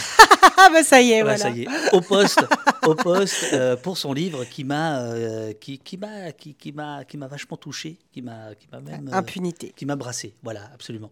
[0.57, 1.37] ah bah ça y est, voilà.
[1.39, 2.45] Ça y est, au poste,
[2.83, 7.03] au poste euh, pour son livre qui m'a, euh, qui, qui m'a, qui, qui m'a,
[7.03, 10.69] qui m'a vachement touché, qui m'a, qui m'a même euh, impunité, qui m'a brassé, voilà,
[10.71, 11.11] absolument.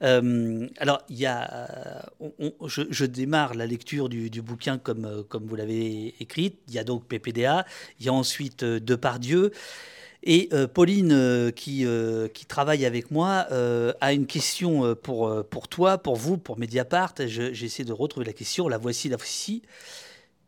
[0.00, 5.22] Alors il y a, on, on, je, je, démarre la lecture du, du bouquin comme
[5.28, 6.56] comme vous l'avez écrit.
[6.66, 7.64] Il y a donc PPDA,
[8.00, 9.52] il y a ensuite Depardieu.
[10.22, 13.46] Et euh, Pauline, euh, qui, euh, qui travaille avec moi,
[14.00, 17.14] a une question pour, pour toi, pour vous, pour Mediapart.
[17.26, 18.68] J'essaie de retrouver la question.
[18.68, 19.62] La voici, la voici.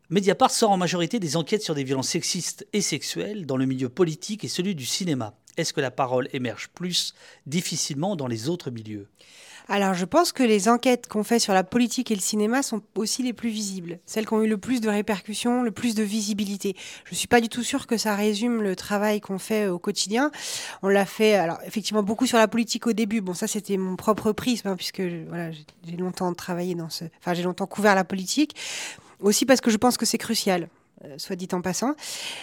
[0.09, 3.89] Mediapart sort en majorité des enquêtes sur des violences sexistes et sexuelles dans le milieu
[3.89, 5.33] politique et celui du cinéma.
[5.57, 7.13] Est-ce que la parole émerge plus
[7.45, 9.07] difficilement dans les autres milieux?
[9.69, 12.81] Alors, je pense que les enquêtes qu'on fait sur la politique et le cinéma sont
[12.95, 16.03] aussi les plus visibles, celles qui ont eu le plus de répercussions, le plus de
[16.03, 16.75] visibilité.
[17.05, 20.31] Je suis pas du tout sûre que ça résume le travail qu'on fait au quotidien.
[20.81, 23.21] On l'a fait, alors effectivement beaucoup sur la politique au début.
[23.21, 27.33] Bon, ça c'était mon propre prisme, hein, puisque voilà, j'ai longtemps travaillé dans ce, enfin
[27.33, 28.55] j'ai longtemps couvert la politique.
[29.21, 30.67] Aussi parce que je pense que c'est crucial.
[31.05, 31.95] Euh, soit dit en passant.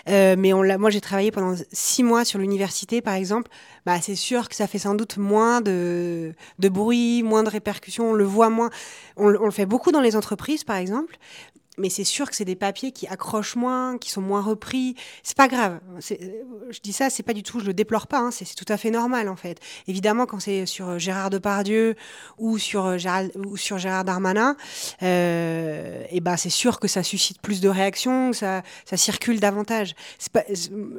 [0.08, 3.50] Euh, mais on moi, j'ai travaillé pendant six mois sur l'université, par exemple.
[3.86, 8.10] Bah, c'est sûr que ça fait sans doute moins de, bruit, moins de répercussions.
[8.10, 8.70] On le voit moins.
[9.16, 11.16] On le fait beaucoup dans les entreprises, par exemple
[11.80, 14.94] mais c'est sûr que c'est des papiers qui accrochent moins, qui sont moins repris.
[15.22, 15.80] C'est pas grave.
[15.98, 18.18] Je dis ça, c'est pas du tout, je le déplore pas.
[18.18, 19.58] Hein, c'est tout à fait normal en fait.
[19.88, 21.96] Évidemment, quand c'est sur Gérard Depardieu
[22.38, 24.56] ou sur Gérald, ou sur Gérard Darmanin,
[25.02, 29.94] euh, et ben c'est sûr que ça suscite plus de réactions, ça, ça circule davantage.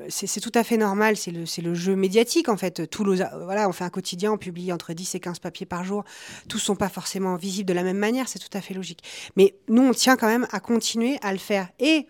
[0.10, 1.16] C'est tout à fait normal.
[1.18, 2.90] C'est le, jeu médiatique en fait.
[2.90, 6.04] Tout voilà, on fait un quotidien, on publie entre 10 et 15 papiers par jour.
[6.50, 8.28] Tous sont pas forcément visibles de la même manière.
[8.28, 9.04] C'est tout à fait logique.
[9.36, 12.08] Mais nous, on tient quand même à continuer à le faire et,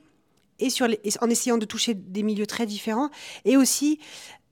[1.21, 3.09] en essayant de toucher des milieux très différents
[3.45, 3.99] et aussi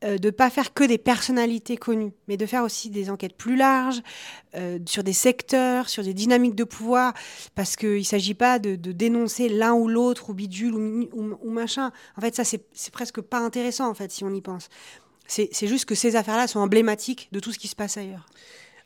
[0.06, 3.36] euh, de ne pas faire que des personnalités connues, mais de faire aussi des enquêtes
[3.36, 4.02] plus larges
[4.56, 7.13] euh, sur des secteurs, sur des dynamiques de pouvoir,
[7.54, 11.91] parce qu'il ne s'agit pas de, dénoncer l'un ou l'autre, ou bidule, ou, machin.
[12.15, 14.69] En fait, ça, c'est presque pas intéressant, en fait, si on y pense.
[15.28, 18.26] C'est juste que ces affaires-là sont emblématiques de tout ce qui se passe ailleurs.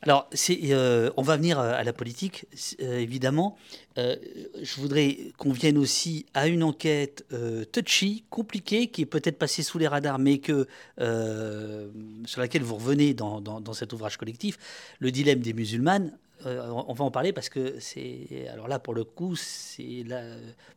[0.02, 2.46] Alors, euh, on va venir à la politique,
[2.80, 3.56] évidemment.
[3.98, 4.16] Euh,
[4.62, 9.64] je voudrais qu'on vienne aussi à une enquête euh, touchy, compliquée, qui est peut-être passée
[9.64, 10.68] sous les radars, mais que,
[11.00, 11.90] euh,
[12.26, 14.58] sur laquelle vous revenez dans, cet ouvrage collectif,
[15.00, 16.18] le dilemme des musulmanes.
[16.46, 20.04] Euh, on va en parler parce que c'est alors là pour le coup c'est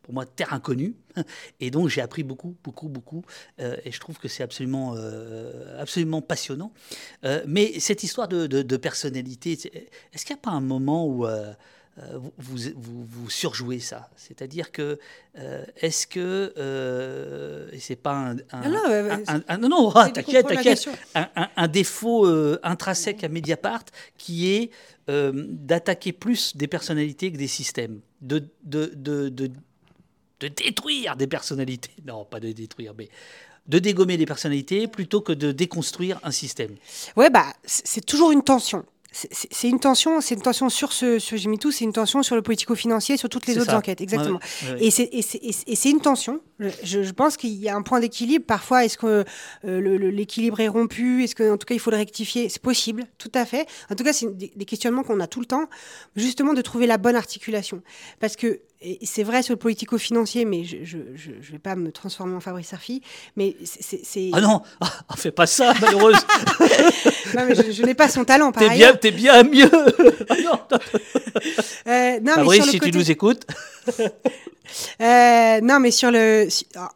[0.01, 0.95] pour moi terre inconnue
[1.59, 3.25] et donc j'ai appris beaucoup beaucoup beaucoup
[3.57, 4.95] et je trouve que c'est absolument
[5.77, 6.71] absolument passionnant
[7.47, 11.27] mais cette histoire de personnalité est-ce qu'il n'y a pas un moment où
[11.99, 14.09] euh, vous, vous, surjouez ça.
[14.15, 14.99] C'est-à-dire que
[15.77, 16.53] est-ce que
[17.73, 22.27] et c'est pas un, un, non, non, ah, t'inquiète, t'inquiète, un, défaut
[22.63, 23.85] intrinsèque à Mediapart
[24.17, 24.71] qui est
[25.07, 29.49] d'attaquer plus des personnalités que des systèmes, de, de, de, de
[30.39, 31.91] de détruire des personnalités.
[32.05, 33.09] Non, pas de détruire, mais
[33.67, 36.75] de dégommer des personnalités plutôt que de déconstruire un système.
[37.17, 38.85] Ouais, bah, c'est toujours une tension.
[39.11, 42.41] C'est une tension, c'est une tension sur ce sur tout, c'est une tension sur le
[42.41, 44.39] politico-financier, sur toutes les autres enquêtes, exactement.
[44.79, 46.41] Et c'est une tension.
[46.83, 48.45] Je, pense qu'il y a un point d'équilibre.
[48.45, 49.23] Parfois, est-ce que
[49.65, 51.23] euh, l'équilibre est rompu?
[51.23, 52.49] Est-ce qu'en tout cas, il faut le rectifier?
[52.49, 53.67] C'est possible, tout à fait.
[53.89, 55.67] En tout cas, c'est des, des, questionnements qu'on a tout le temps,
[56.15, 57.81] justement, de trouver la bonne articulation.
[58.19, 58.59] Parce que
[59.03, 63.01] c'est vrai sur le politico-financier, mais je ne vais pas me transformer en Fabrice Arfi,
[63.35, 64.29] mais c'est...
[64.33, 66.15] Ah non, ah, fais pas ça, malheureuse
[67.35, 68.75] Non, mais je, n'ai pas son talent, par t'es.
[68.75, 69.69] Bien, t'es bien mieux
[70.29, 70.59] ah non,
[71.87, 73.45] euh, non, Fabrice, si tu nous écoutes
[75.01, 76.47] euh, non, mais sur le,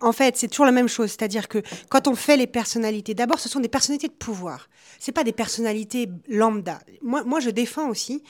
[0.01, 1.59] en fait, c'est toujours la même chose, c'est-à-dire que
[1.89, 4.69] quand on fait les personnalités, d'abord, ce sont des personnalités de pouvoir.
[4.99, 6.79] C'est pas des personnalités lambda.
[7.01, 8.23] Moi, moi, je défends aussi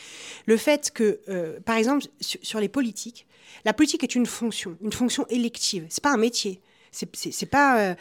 [0.46, 3.28] le fait que, euh, par exemple, sur, les politiques,
[3.66, 5.86] la politique est une fonction, une fonction élective.
[5.90, 6.62] C'est pas un métier.
[6.92, 7.96] C'est pas, euh,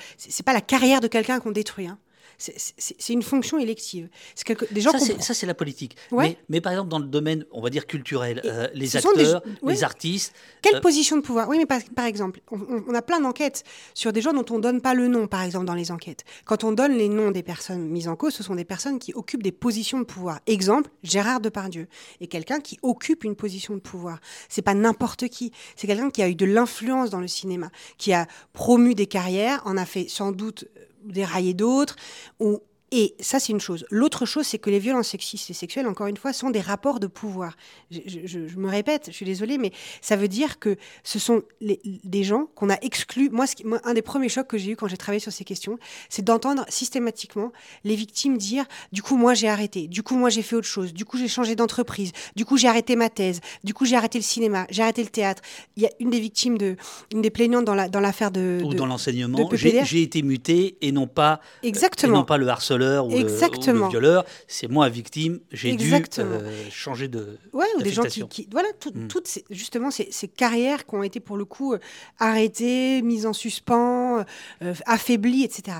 [0.45, 1.87] pas la carrière de quelqu'un qu'on détruit.
[1.87, 1.99] Hein
[2.41, 4.09] c'est une fonction élective.
[4.45, 5.97] Quelque, des gens ça, c'est la politique.
[6.13, 9.85] Mais, mais, par exemple, dans le domaine, on va dire culturel, euh, les acteurs, les
[9.85, 10.33] artistes.
[10.63, 11.49] Quelle euh, position de pouvoir?
[11.49, 13.65] Oui, mais par, par exemple, on, a plein d'enquêtes
[13.95, 16.25] sur des gens dont on ne donne pas le nom, par exemple, dans les enquêtes.
[16.45, 19.13] Quand on donne les noms des personnes mises en cause, ce sont des personnes qui
[19.15, 20.41] occupent des positions de pouvoir.
[20.47, 21.89] Exemple, Gérard Depardieu
[22.21, 24.19] est quelqu'un qui occupe une position de pouvoir.
[24.49, 25.53] C'est pas n'importe qui.
[25.77, 29.61] C'est quelqu'un qui a eu de l'influence dans le cinéma, qui a promu des carrières,
[29.67, 30.65] en a fait sans doute
[31.05, 31.97] dérailler d'autres,
[32.39, 32.61] ou
[32.93, 33.87] et ça, c'est une chose.
[33.91, 36.99] L'autre chose, c'est que les violences sexistes et sexuelles, encore une fois, sont des rapports
[36.99, 37.57] de pouvoir.
[37.91, 39.71] Je, me répète, je suis désolée, mais
[40.01, 43.31] ça veut dire que ce sont des gens qu'on a exclus.
[43.31, 43.45] Moi,
[43.85, 45.79] un des premiers chocs que j'ai eu quand j'ai travaillé sur ces questions,
[46.09, 47.53] c'est d'entendre systématiquement
[47.85, 49.87] les victimes dire Du coup, moi, j'ai arrêté.
[49.87, 50.93] Du coup, moi, j'ai fait autre chose.
[50.93, 52.11] Du coup, j'ai changé d'entreprise.
[52.35, 53.41] Du coup, j'ai arrêté ma thèse.
[53.63, 54.67] Du coup, j'ai arrêté le cinéma.
[54.69, 55.43] J'ai arrêté le théâtre.
[55.77, 56.77] Il y a une des victimes, de,
[57.13, 58.65] une des plaignantes dans l'affaire la, dans de.
[58.65, 59.49] Ou dans l'enseignement.
[59.53, 62.15] J'ai été muté et non pas, Exactement.
[62.15, 62.47] Et non pas le
[62.81, 67.39] ou, Le, violeur, c'est moi victime, j'ai dû euh, changer de.
[67.53, 69.09] Ouais, ou des gens qui, voilà, mm.
[69.09, 71.79] toutes ces, justement ces, carrières qui ont été pour le coup euh,
[72.19, 74.25] arrêtées, mises en suspens,
[74.63, 75.79] euh, affaiblies, etc.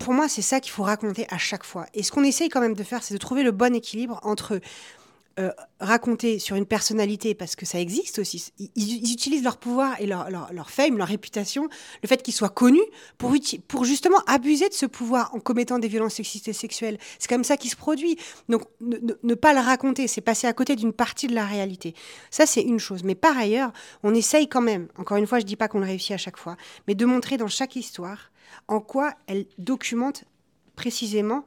[0.00, 1.86] pour moi, c'est ça qu'il faut raconter à chaque fois.
[1.94, 4.60] Et ce qu'on essaye quand même de faire, c'est de trouver le bon équilibre entre
[5.38, 10.06] euh, raconter sur une personnalité, parce que ça existe aussi, ils, utilisent leur pouvoir et
[10.06, 11.68] leur, leur, fame, leur réputation,
[12.02, 12.80] le fait qu'ils soient connus,
[13.18, 13.34] pour,
[13.68, 16.96] pour justement abuser de ce pouvoir en commettant des violences sexistes et sexuelles.
[17.18, 18.16] C'est comme ça qui se produit.
[18.48, 21.94] Donc ne, pas le raconter, c'est passer à côté d'une partie de la réalité.
[22.30, 23.04] Ça, c'est une chose.
[23.04, 25.80] Mais par ailleurs, on essaye quand même, encore une fois, je ne dis pas qu'on
[25.80, 26.56] le réussit à chaque fois,
[26.88, 28.30] mais de montrer dans chaque histoire
[28.68, 30.24] en quoi elle documente
[30.76, 31.44] précisément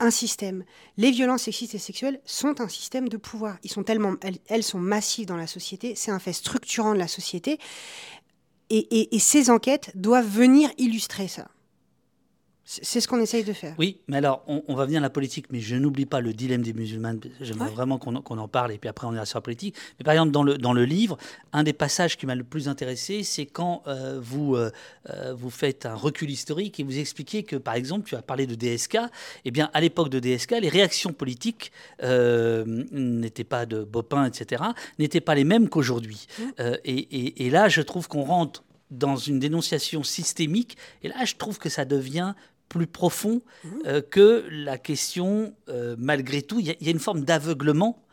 [0.00, 0.64] un système.
[0.96, 3.58] Les violences sexistes et sexuelles sont un système de pouvoir.
[3.62, 4.14] Ils sont tellement,
[4.48, 5.94] elles, sont massives dans la société.
[5.96, 7.58] C'est un fait structurant de la société.
[8.70, 11.48] et ces enquêtes doivent venir illustrer ça.
[12.70, 13.74] C'est ce qu'on essaye de faire.
[13.78, 16.60] Oui, mais alors, on, va venir à la politique, mais je n'oublie pas le dilemme
[16.60, 17.18] des musulmans.
[17.40, 19.74] J'aimerais vraiment qu'on en parle, et puis après, on ira sur la politique.
[19.98, 21.16] Mais par exemple, dans le, dans le livre,
[21.54, 24.70] un des passages qui m'a le plus intéressé, c'est quand euh, vous, euh,
[25.08, 28.46] euh, vous faites un recul historique et vous expliquez que, par exemple, tu as parlé
[28.46, 28.98] de DSK.
[29.46, 34.62] Eh bien, à l'époque de DSK, les réactions politiques n'étaient pas de Bopin, etc.,
[34.98, 36.26] n'étaient pas les mêmes qu'aujourd'hui.
[36.38, 36.62] Mmh.
[36.84, 40.76] Et, et là, je trouve qu'on rentre dans une dénonciation systémique.
[41.02, 42.34] Et là, je trouve que ça devient
[42.68, 43.68] plus profond mmh.
[43.86, 48.04] euh, que la question, euh, malgré tout, il y, a une forme d'aveuglement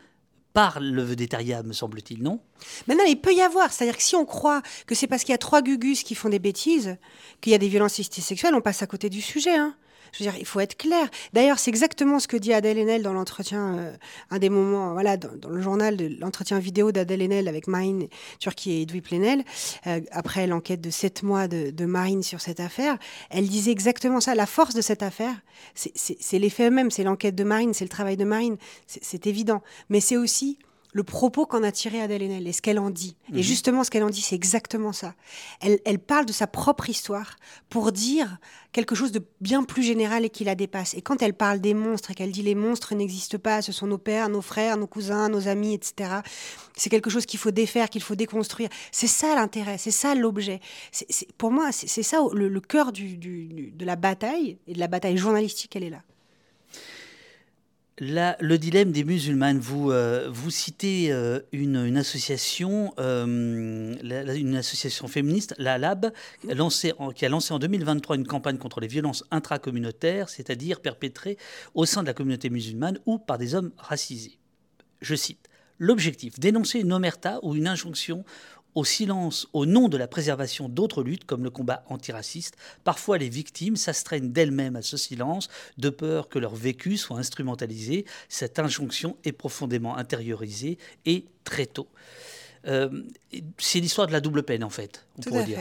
[0.54, 2.40] par le végétariat, me semble-t-il, non?
[2.88, 3.74] Mais non, il peut y avoir.
[3.74, 6.30] C'est-à-dire que si on croit que c'est parce qu'il y a trois gugus qui font
[6.30, 6.98] des bêtises,
[7.42, 9.56] qu'il y a des violences sexuelles, on passe à côté du sujet.
[9.56, 9.76] Hein.
[10.18, 11.10] Je veux dire, il faut être clair.
[11.34, 13.96] D'ailleurs, c'est exactement ce que dit Adèle Haenel dans l'entretien, euh,
[14.32, 18.08] un des moments, voilà, dans, le journal de l'entretien vidéo d'Adèle Haenel avec Marine
[18.40, 19.44] Turquie et Edoui Plenel,
[19.88, 22.98] euh, après l'enquête de sept mois de, Marine sur cette affaire.
[23.30, 24.36] Elle disait exactement ça.
[24.36, 25.36] La force de cette affaire,
[25.76, 28.58] c'est l'effet même, c'est l'enquête de Marine, c'est le travail de Marine,
[28.88, 29.62] c'est évident.
[29.90, 30.58] Mais c'est aussi
[30.96, 33.18] le propos qu'en a tiré Adèle Haenel et ce qu'elle en dit.
[33.34, 33.42] Et mhm.
[33.42, 35.14] justement, ce qu'elle en dit, c'est exactement ça.
[35.60, 37.36] Elle, parle de sa propre histoire
[37.70, 38.38] pour dire
[38.72, 40.94] quelque chose de bien plus général et qui la dépasse.
[40.94, 43.88] Et quand elle parle des monstres et qu'elle dit les monstres n'existent pas, ce sont
[43.88, 46.22] nos pères, nos frères, nos cousins, nos amis, etc.,
[46.78, 48.70] c'est quelque chose qu'il faut défaire, qu'il faut déconstruire.
[48.94, 50.62] C'est ça l'intérêt, c'est ça l'objet.
[51.38, 55.84] Pour moi, c'est ça le, cœur de la bataille et de la bataille journalistique, elle
[55.84, 56.04] est là.
[58.00, 65.78] Le dilemme des musulmanes, vous, euh, citez euh, une, association, euh, une association féministe, la
[65.78, 70.82] LAB, qui en, qui a lancé en 2023 une campagne contre les violences intracommunautaires, c'est-à-dire
[70.82, 71.38] perpétrées
[71.74, 74.40] au sein de la communauté musulmane ou par des hommes racisés.
[75.02, 75.50] Je cite.
[75.78, 78.24] L'objectif, dénoncer une omerta ou une injonction
[78.76, 82.56] au silence au nom de la préservation d'autres luttes comme le combat antiraciste.
[82.84, 88.06] Parfois, les victimes s'astreignent d'elles-mêmes à ce silence, de peur que leur vécu soit instrumentalisé.
[88.30, 91.88] Cette injonction est profondément intériorisée et très tôt.
[92.68, 92.90] Euh,
[93.58, 95.60] c'est l'histoire de la double peine, en fait, on pourrait dire.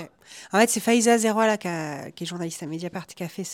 [0.53, 3.45] En fait, c'est Faïza Zeroua, qui, est journaliste à Mediapart, qui a fait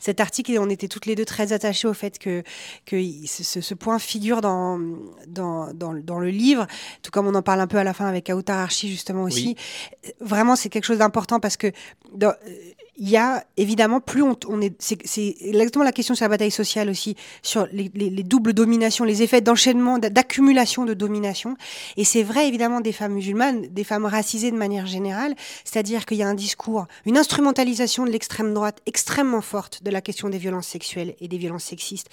[0.00, 2.42] cet article et on était toutes les deux très attachées au fait que,
[2.84, 2.96] que
[3.26, 4.80] ce, point figure dans,
[5.28, 6.66] dans, dans, le livre,
[7.02, 9.56] tout comme on en parle un peu à la fin avec Aoutar Archi, justement aussi.
[10.20, 11.70] Vraiment, c'est quelque chose d'important parce que
[12.98, 16.88] il y a évidemment plus on, est c'est exactement la question sur la bataille sociale
[16.88, 17.88] aussi sur les,
[18.22, 21.56] doubles dominations les effets d'enchaînement d'accumulation de domination
[21.96, 25.34] et c'est vrai évidemment des femmes musulmanes des femmes racisées de manière générale.
[25.64, 30.00] C'est-à-dire qu'il y a un discours une instrumentalisation de l'extrême droite extrêmement forte de la
[30.00, 32.08] question des violences sexuelles et des violences sexistes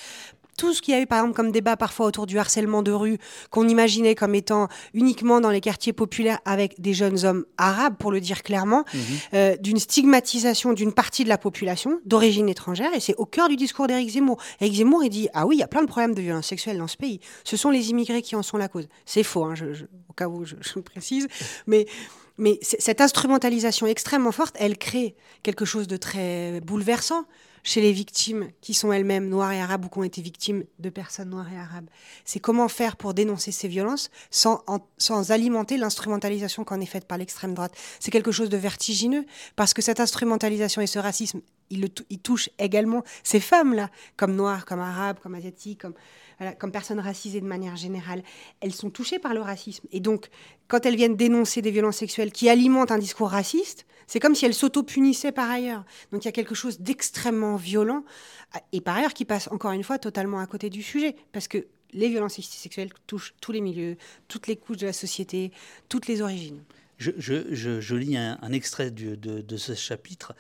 [0.58, 2.92] tout ce qu'il y a eu, par exemple, comme débat parfois autour du harcèlement de
[2.92, 3.18] rue,
[3.50, 8.12] qu'on imaginait comme étant uniquement dans les quartiers populaires avec des jeunes hommes arabes, pour
[8.12, 9.02] le dire clairement, mhm.
[9.34, 13.56] euh, d'une stigmatisation d'une partie de la population d'origine étrangère, et c'est au cœur du
[13.56, 14.38] discours d'Éric Zemmour.
[14.62, 16.78] Éric Zemmour, il dit Ah oui, il y a plein de problèmes de violence sexuelle
[16.78, 17.20] dans ce pays.
[17.44, 18.88] Ce sont les immigrés qui en sont la cause.
[19.06, 19.56] C'est faux, hein,
[20.10, 21.28] au cas où je, je précise,
[21.68, 21.86] mais.
[22.40, 27.26] Mais cette instrumentalisation extrêmement forte, elle crée quelque chose de très bouleversant
[27.64, 30.90] chez les victimes qui sont elles-mêmes noires et arabes ou qui ont été victimes de
[30.90, 31.88] personnes noires et arabes.
[32.26, 34.64] C'est comment faire pour dénoncer ces violences sans,
[34.98, 37.74] sans alimenter l'instrumentalisation qu'en est faite par l'extrême droite.
[38.00, 41.90] C'est quelque chose de vertigineux parce que cette instrumentalisation et ce racisme, il,
[42.22, 45.94] touche également ces femmes-là, comme noires, comme arabes, comme asiatiques, comme
[46.60, 48.24] comme personnes racisées de manière générale,
[48.60, 49.88] elles sont touchées par le racisme.
[49.92, 50.30] Et donc,
[50.68, 54.46] quand elles viennent dénoncer des violences sexuelles qui alimentent un discours raciste, c'est comme si
[54.46, 55.86] elles s'auto-punissaient par ailleurs.
[56.12, 58.04] Donc il y a quelque chose d'extrêmement violent,
[58.72, 61.68] et par ailleurs qui passe encore une fois totalement à côté du sujet, parce que
[61.92, 63.98] les violences sexuelles touchent tous les milieux,
[64.28, 65.52] toutes les couches de la société,
[65.90, 66.64] toutes les origines.
[67.18, 70.34] Je, lis un, extrait de, ce chapitre.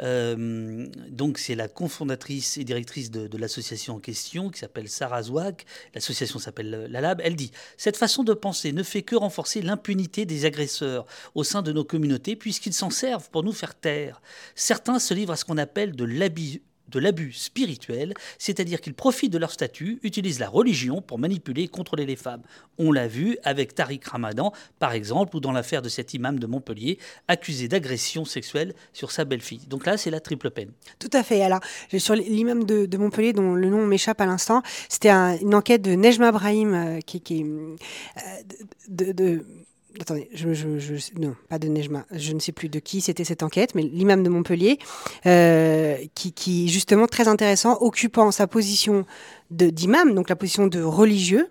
[0.00, 5.64] Euh, donc, c'est la cofondatrice et directrice de, l'association en question, qui s'appelle Sarah Zouak.
[5.94, 7.20] L'association s'appelle La Lab.
[7.22, 11.62] Elle dit Cette façon de penser ne fait que renforcer l'impunité des agresseurs au sein
[11.62, 14.20] de nos communautés, puisqu'ils s'en servent pour nous faire taire.
[14.54, 19.32] Certains se livrent à ce qu'on appelle de l'abus de l'abus spirituel, c'est-à-dire qu'ils profitent
[19.32, 22.42] de leur statut, utilisent la religion pour manipuler et contrôler les femmes.
[22.78, 26.46] On l'a vu avec Tariq Ramadan, par exemple, ou dans l'affaire de cet imam de
[26.46, 29.66] Montpellier, accusé d'agression sexuelle sur sa belle-fille.
[29.68, 30.70] Donc là, c'est la triple peine.
[30.98, 31.42] Tout à fait.
[31.42, 31.60] Alors,
[31.98, 36.32] sur l'imam de, Montpellier, dont le nom m'échappe à l'instant, c'était une enquête de Nejma
[36.32, 39.44] Brahim, euh, qui, est euh, de
[40.00, 40.48] attendez, je,
[41.20, 44.22] non, pas de Nejma, je ne sais plus de qui c'était cette enquête, mais l'imam
[44.22, 44.78] de Montpellier,
[45.26, 49.06] euh, qui, qui, justement très intéressant, occupant sa position
[49.50, 51.48] d'imam, donc la position de religieux,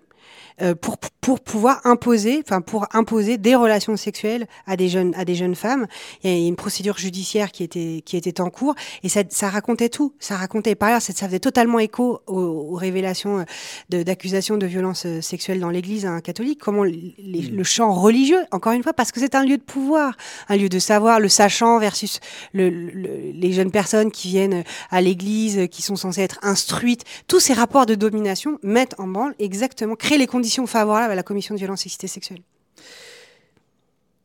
[0.60, 5.24] euh, pour, pour pouvoir imposer, enfin pour imposer des relations sexuelles à des jeunes à
[5.24, 5.86] des jeunes femmes.
[6.24, 9.50] Il y a une procédure judiciaire qui était qui était en cours et ça, ça
[9.50, 10.14] racontait tout.
[10.18, 13.44] Ça racontait par ailleurs, ça, faisait totalement écho aux, révélations
[13.90, 16.58] d'accusations de, violences euh, sexuelles dans l'Église hein, catholique.
[16.60, 17.12] Comment mm.
[17.18, 20.16] le champ religieux, encore une fois, parce que c'est un lieu de pouvoir,
[20.48, 22.20] un lieu de savoir, le sachant versus
[22.52, 27.04] le, les jeunes personnes qui viennent à l'Église, qui sont censées être instruites.
[27.26, 31.22] Tous ces rapports de domination mettent en branle exactement, créent les conditions favorable à la
[31.22, 32.42] commission de violence et sexuelle.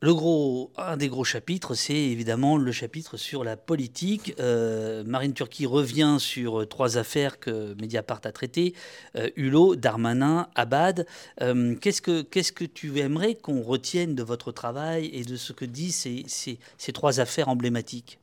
[0.04, 4.34] Le gros, un des gros chapitres, c'est évidemment le chapitre sur la politique.
[4.38, 8.74] Euh, Marine Turquie revient sur trois affaires que Mediapart a traitées
[9.16, 11.06] euh, Hulot, Darmanin, Abad.
[11.40, 15.54] Euh, qu'est-ce, que, qu'est-ce que tu aimerais qu'on retienne de votre travail et de ce
[15.54, 18.18] que disent ces, ces, trois affaires emblématiques?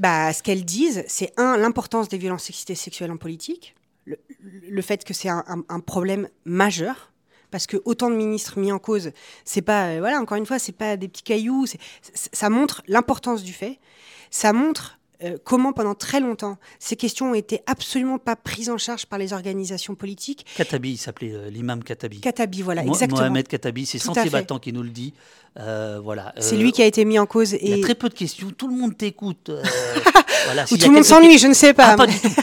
[0.00, 5.14] Bah, Ce qu'elles disent, c'est un, l'importance des violences sexuelles en politique, le, fait que
[5.14, 7.13] c'est un, un problème majeur
[7.54, 9.12] parce que autant de ministres mis en cause,
[9.44, 11.66] c'est pas, euh, voilà, encore une fois, c'est pas des petits cailloux.
[12.32, 13.78] Ça montre l'importance du fait.
[14.32, 18.76] Ça montre euh, comment pendant très longtemps ces questions ont été absolument pas prises en
[18.76, 20.44] charge par les organisations politiques.
[20.56, 22.22] Katabi, il s'appelait euh, l'imam Katabi.
[22.22, 23.20] Katabi, voilà, exactement.
[23.20, 25.14] Mohamed Katabi, c'est Sentier Battant qui nous le dit.
[25.54, 26.34] voilà.
[26.40, 27.54] C'est lui qui a été mis en cause.
[27.54, 27.60] Et...
[27.62, 29.52] Il y a très peu de questions, tout le monde t'écoute.
[30.46, 31.90] voilà, Ou tout le monde s'ennuie, je ne sais pas.
[31.92, 32.34] Ah, pas du tout.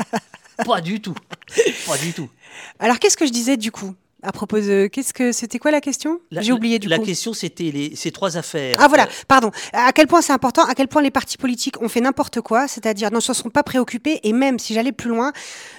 [0.64, 1.14] pas du tout.
[1.86, 2.30] Pas du tout.
[2.78, 3.94] Alors qu'est-ce que je disais du coup?
[4.26, 4.88] À propos de.
[4.90, 5.32] Qu'est-ce que.
[5.32, 6.18] C'était quoi la question?
[6.30, 7.04] La- J'ai oublié du La coup.
[7.04, 8.76] question, c'était les- ces trois affaires.
[8.80, 9.50] Ah voilà, pardon.
[9.72, 12.66] À quel point c'est important, à quel point les partis politiques ont fait n'importe quoi,
[12.66, 15.32] c'est-à-dire ne se sont pas préoccupés, et même si j'allais plus loin,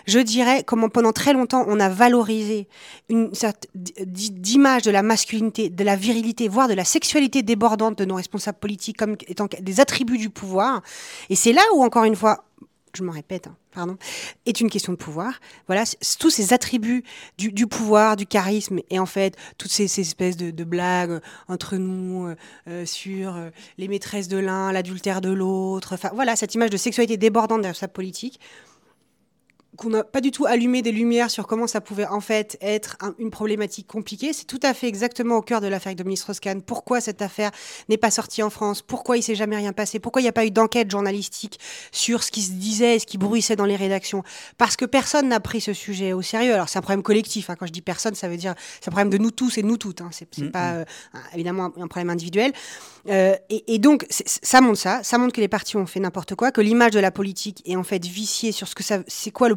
[0.06, 2.68] je dirais comment pendant très longtemps on a valorisé
[3.10, 8.06] une sorte d'image de la masculinité, de la virilité, voire de la sexualité débordante de
[8.06, 10.82] nos responsables politiques comme étant des attributs du pouvoir.
[11.30, 12.44] Et c'est là où, encore une fois,
[12.96, 13.98] je me répète, hein, pardon,
[14.46, 15.40] est une question de pouvoir.
[15.68, 15.84] Voilà,
[16.20, 17.04] tous ces attributs
[17.38, 22.28] du, pouvoir, du charisme, et en fait, toutes ces, ces espèces de, blagues entre nous
[22.28, 22.36] euh,
[22.68, 25.96] euh, sur euh, les maîtresses de l'un, l'adultère de l'autre.
[26.14, 28.40] Voilà, cette image de sexualité débordante derrière sa politique
[29.78, 32.98] qu'on n'a pas du tout allumé des lumières sur comment ça pouvait en fait être
[33.02, 34.34] un- une problématique compliquée.
[34.34, 36.62] C'est tout à fait exactement au cœur de l'affaire de Dominique Strauss-Kahn.
[36.62, 37.52] Pourquoi cette affaire
[37.90, 38.82] n'est pas sortie en France?
[38.82, 40.00] Pourquoi il s'est jamais rien passé?
[40.00, 41.60] Pourquoi il n'y a pas eu d'enquête journalistique
[41.92, 44.24] sur ce qui se disait et ce qui bruissait dans les rédactions?
[44.58, 46.54] Parce que personne n'a pris ce sujet au sérieux.
[46.54, 47.50] Alors c'est un problème collectif.
[47.50, 47.56] hein.
[47.60, 49.68] Quand je dis personne, ça veut dire c'est un problème de nous tous et de
[49.68, 50.02] nous toutes.
[50.02, 50.10] Hein.
[50.12, 52.52] C'est Mm, pas euh, un- évidemment un, un problème individuel.
[53.08, 55.04] Euh, et, et donc ça montre ça.
[55.04, 57.76] Ça montre que les partis ont fait n'importe quoi, que l'image de la politique est
[57.76, 59.56] en fait viciée sur ce que ça, c'est quoi le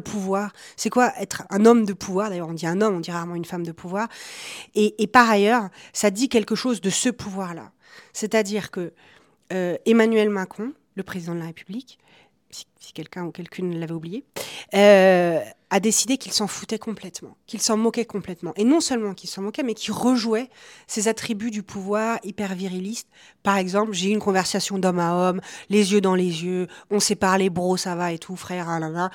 [0.75, 2.29] c'est quoi être un homme de pouvoir?
[2.29, 4.07] D'ailleurs, on dit un homme, on dit rarement une femme de pouvoir.
[4.75, 7.71] Et, par ailleurs, ça dit quelque chose de ce pouvoir-là.
[8.13, 8.93] C'est-à-dire que
[9.53, 11.99] euh, Emmanuel Macron, le président de la République,
[12.49, 14.23] si, si quelqu'un ou quelqu'une l'avait oublié,
[14.73, 15.39] euh,
[15.71, 18.53] a décidé qu'il s'en foutait complètement, qu'il s'en moquait complètement.
[18.55, 20.49] Et non seulement qu'il s'en moquait, mais qu'il rejouait
[20.87, 23.07] ses attributs du pouvoir hyper viriliste.
[23.43, 26.99] Par exemple, j'ai eu une conversation d'homme à homme, les yeux dans les yeux, on
[26.99, 29.11] s'est parlé, bro, ça va et tout, frère, ah là là.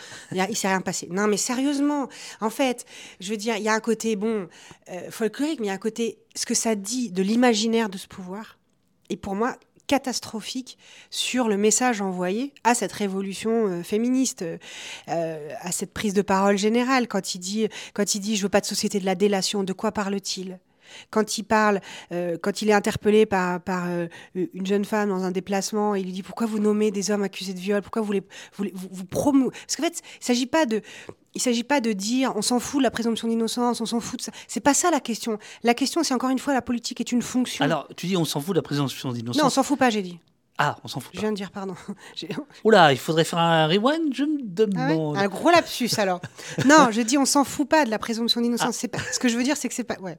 [0.48, 1.08] Il s'est rien passé.
[1.10, 2.08] Non, mais sérieusement,
[2.40, 2.84] en fait,
[3.18, 4.48] je veux dire, il y a un côté, bon,
[4.90, 7.98] euh, folklorique, mais il y a un côté, ce que ça dit de l'imaginaire de
[7.98, 8.58] ce pouvoir,
[9.10, 9.56] et pour moi,
[9.86, 10.78] catastrophique
[11.10, 14.58] sur le message envoyé à cette révolution euh, féministe, euh,
[15.08, 17.08] euh, à cette prise de parole générale.
[17.08, 19.72] Quand il dit, quand il dit, je veux pas de société de la délation, de
[19.72, 20.58] quoi parle-t-il?
[21.10, 21.80] Quand il parle,
[22.12, 26.04] euh, quand il est interpellé par, par euh, une jeune femme dans un déplacement, il
[26.06, 28.22] lui dit pourquoi vous nommez des hommes accusés de viol, pourquoi vous les,
[28.56, 30.80] vous, vous, vous promou- Parce qu'en fait, il s'agit pas de,
[31.34, 34.18] il s'agit pas de dire on s'en fout de la présomption d'innocence, on s'en fout
[34.20, 34.32] de ça.
[34.48, 35.38] C'est pas ça la question.
[35.62, 37.64] La question, c'est encore une fois la politique est une fonction.
[37.64, 39.54] Alors, tu dis on s'en fout de la présomption non, on d'innocence.
[39.54, 40.18] s'en fout pas, j'ai dit.
[40.58, 41.22] ah, on s'en fout Je pas.
[41.22, 41.74] viens de dire pardon.
[42.64, 45.16] Oula, il faudrait faire un rewind, je me Ah ouais demande.
[45.16, 46.20] un gros lapsus alors.
[46.66, 48.84] non, je dis on s'en fout pas de la présomption d'innocence.
[48.90, 50.18] Pas ce que je veux dire, c'est que c'est pas ouais,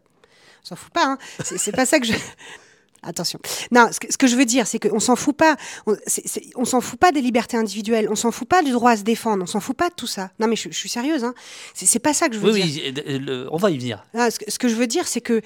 [0.65, 1.05] s'en fout pas.
[1.05, 1.17] Hein.
[1.43, 2.13] C'est pas ça que je.
[3.07, 3.37] Attention.
[3.69, 5.57] Non, ce que, ce que je veux dire, c'est qu'on s'en fout pas.
[5.85, 5.95] On,
[6.55, 8.07] on s'en fout pas des libertés individuelles.
[8.09, 9.43] On s'en fout pas du droit à se défendre.
[9.43, 10.31] On s'en fout pas de tout ça.
[10.39, 11.23] Non, mais je, je suis sérieuse.
[11.23, 11.35] Hein.
[11.75, 12.83] C'est pas ça que je veux oui, dire.
[12.95, 14.03] oui, euh, le- on va y venir.
[14.15, 15.41] Ce que je veux dire, c'est que,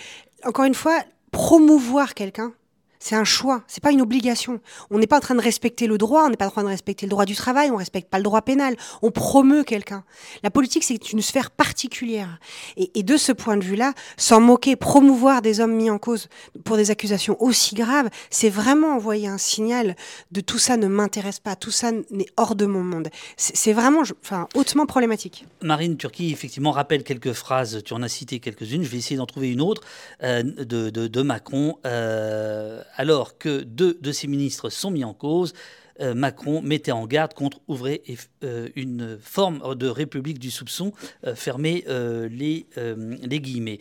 [0.46, 2.54] encore une fois, promouvoir quelqu'un,
[3.00, 4.60] c'est un choix, c'est pas une obligation.
[4.92, 6.68] On n'est pas en train de respecter le droit, on n'est pas en train de
[6.68, 10.04] respecter le droit du travail, on respecte pas le droit pénal, on promeut quelqu'un.
[10.44, 12.40] La politique, c'est une sphère particulière.
[12.76, 16.28] Et, de ce point de vue-là, s'en moquer, promouvoir des hommes mis en cause
[16.66, 19.96] pour des accusations aussi graves, c'est vraiment envoyer un signal
[20.32, 23.08] de tout ça ne m'intéresse pas, tout ça n'est hors de mon monde.
[23.38, 25.46] C'est vraiment, enfin, hautement problématique.
[25.62, 27.82] Marine Turquie, effectivement, rappelle quelques phrases.
[27.84, 28.84] Tu en as cité quelques-unes.
[28.84, 29.82] Je vais essayer d'en trouver une autre
[30.24, 31.78] euh, de Macron.
[31.86, 35.54] Euh, alors que deux de ses ministres sont mis en cause,
[36.02, 40.94] euh, Macron mettait en garde contre, ouvrez, et- euh, une forme de république du soupçon,
[41.26, 43.80] euh, fermez euh, les, guillemets.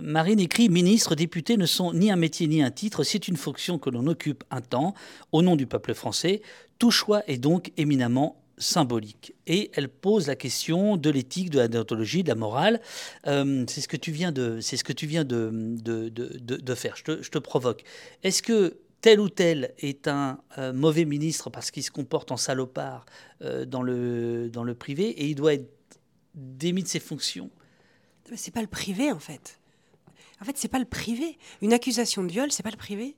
[0.00, 3.78] Marine écrit Ministres, députés ne sont ni un métier ni un titre, c'est une fonction
[3.78, 4.94] que l'on occupe un temps
[5.32, 6.42] au nom du peuple français.
[6.78, 9.34] Tout choix est donc éminemment symbolique.
[9.46, 12.80] Et elle pose la question de l'éthique, de la déontologie, de la morale.
[13.26, 16.56] Euh, c'est ce que tu viens de, c'est ce que tu viens de, de, de-
[16.56, 16.96] de- faire.
[16.96, 17.84] Je te, je te provoque.
[18.22, 22.36] Est-ce que tel ou tel est un euh, mauvais ministre parce qu'il se comporte en
[22.36, 23.04] salopard
[23.42, 25.70] euh, dans, le, dans le privé et il doit être
[26.34, 27.50] démis de ses fonctions?
[28.34, 29.60] C'est pas le privé en fait.
[30.40, 31.38] En fait, c'est pas le privé.
[31.62, 33.14] Une accusation de viol, c'est pas le privé.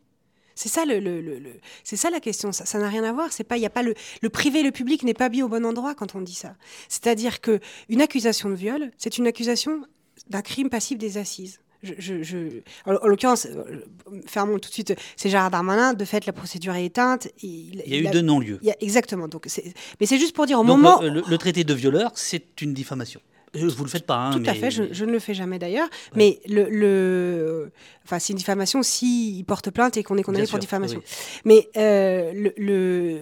[0.56, 2.50] C'est ça le, le- le- le- c'est ça la question.
[2.50, 3.30] Ça n'a rien à voir.
[3.32, 5.42] C'est pas, il y a pas le, le privé et le public n'est pas mis
[5.42, 6.56] au bon endroit quand on dit ça.
[6.88, 9.82] C'est-à-dire que une accusation de viol, c'est une accusation
[10.30, 11.60] d'un crime passible des assises.
[11.82, 13.82] Je, je- je- en, en l'occurrence, euh,
[14.26, 14.94] fermons tout de suite.
[15.16, 15.92] C'est Gérard Darmanin.
[15.92, 17.28] De fait, la procédure est éteinte.
[17.42, 18.58] Il, Il y a eu deux non-lieux.
[18.80, 19.28] exactement.
[19.28, 19.46] Donc,
[20.00, 21.00] mais c'est juste pour dire au Donc moment.
[21.02, 23.20] le, le- le traité de violeur, c'est une diffamation.
[23.54, 25.88] Vous le faites pas, hein, Tout à fait, je, je ne le fais jamais d'ailleurs.
[26.14, 27.70] Mais le, le-
[28.04, 30.98] enfin, c'est une diffamation s'il porte plainte et qu'on est condamné Bien pour sûr, diffamation.
[30.98, 31.40] oui.
[31.46, 33.20] Mais euh, le, le-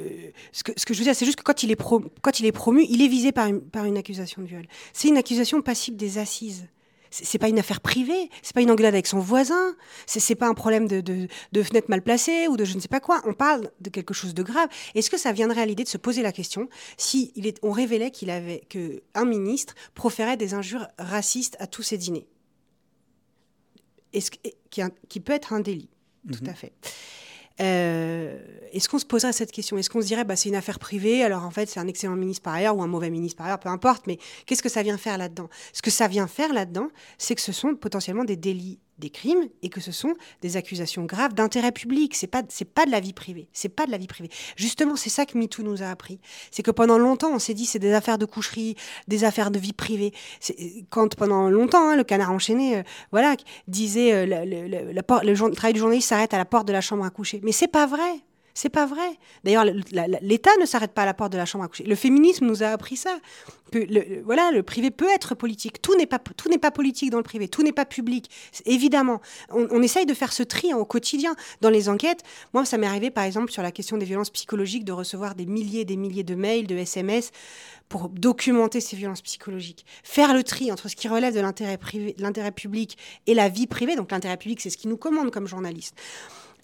[0.52, 2.40] ce, que, ce que je veux dire, c'est juste que quand il est, pro- quand
[2.40, 4.64] il est promu, il est visé par une, par une accusation de viol.
[4.92, 6.66] C'est une accusation passible des assises.
[7.22, 10.54] C'est pas une affaire privée, c'est pas une engueulade avec son voisin, c'est pas un
[10.54, 13.22] problème de, de, fenêtre mal placée ou de je ne sais pas quoi.
[13.24, 14.68] On parle de quelque chose de grave.
[14.94, 17.70] Est-ce que ça viendrait à l'idée de se poser la question si il est, on
[17.70, 22.26] révélait qu'il avait que un ministre proférait des injures racistes à tous ses dîners,
[24.12, 25.88] qui, qui peut être un délit,
[26.32, 26.50] tout mhm.
[26.50, 26.72] à fait.
[27.60, 28.38] Euh,
[28.72, 29.78] est-ce qu'on se poserait cette question?
[29.78, 32.16] Est-ce qu'on se dirait, bah, c'est une affaire privée, alors en fait, c'est un excellent
[32.16, 34.82] ministre par ailleurs ou un mauvais ministre par ailleurs, peu importe, mais qu'est-ce que ça
[34.82, 35.48] vient faire là-dedans?
[35.72, 39.48] Ce que ça vient faire là-dedans, c'est que ce sont potentiellement des délits des crimes
[39.62, 42.14] et que ce sont des accusations graves d'intérêt public.
[42.14, 42.42] C'est pas
[42.74, 43.48] pas de la vie privée.
[43.52, 44.30] C'est pas de la vie privée.
[44.56, 46.20] Justement, c'est ça que MeToo nous a appris.
[46.50, 48.76] C'est que pendant longtemps, on s'est dit c'est des affaires de coucherie,
[49.08, 50.12] des affaires de vie privée.
[50.90, 53.36] Quand pendant longtemps, hein, le canard enchaîné, euh, voilà,
[53.68, 57.04] disait euh, le, le, le, travail du journaliste s'arrête à la porte de la chambre
[57.04, 57.40] à coucher.
[57.42, 58.24] Mais c'est pas vrai.
[58.56, 59.18] C'est pas vrai.
[59.42, 59.64] D'ailleurs,
[60.20, 61.82] l'État ne s'arrête pas à la porte de la chambre à coucher.
[61.82, 63.18] Le féminisme nous a appris ça.
[63.72, 65.82] Le, voilà, le privé peut être politique.
[65.82, 67.48] Tout n'est pas pas politique dans le privé.
[67.48, 68.30] Tout n'est pas public.
[68.64, 72.22] Évidemment, on, essaye de faire ce tri au quotidien dans les enquêtes.
[72.52, 75.46] Moi, ça m'est arrivé par exemple sur la question des violences psychologiques de recevoir des
[75.46, 77.32] milliers et des milliers de mails, de SMS
[77.88, 79.84] pour documenter ces violences psychologiques.
[80.04, 81.78] Faire le tri entre ce qui relève de l'intérêt
[82.18, 82.96] l'intérêt public
[83.26, 83.96] et la vie privée.
[83.96, 85.96] Donc l'intérêt public, c'est ce qui nous commande comme journaliste.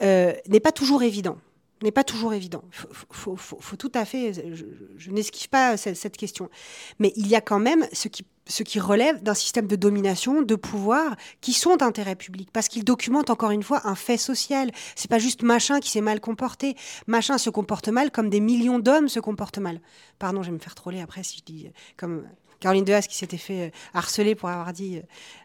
[0.03, 1.36] Euh, n'est pas toujours évident
[1.83, 2.62] n'est pas toujours évident.
[3.11, 3.37] Faut,
[3.76, 6.51] tout à fait, je, n'esquive pas cette, question.
[6.99, 10.55] Mais il y a quand même ce qui, ce relève d'un système de domination, de
[10.55, 14.70] pouvoir, qui sont d'intérêt public, parce qu'ils documentent encore une fois un fait social.
[14.95, 16.76] C'est pas juste machin qui s'est mal comporté.
[17.07, 19.81] Machin se comporte mal comme des millions d'hommes se comportent mal.
[20.18, 22.24] Pardon, je vais me faire troller après si je dis comme
[22.61, 25.01] Caroline Dehaas qui s'était fait harceler pour avoir dit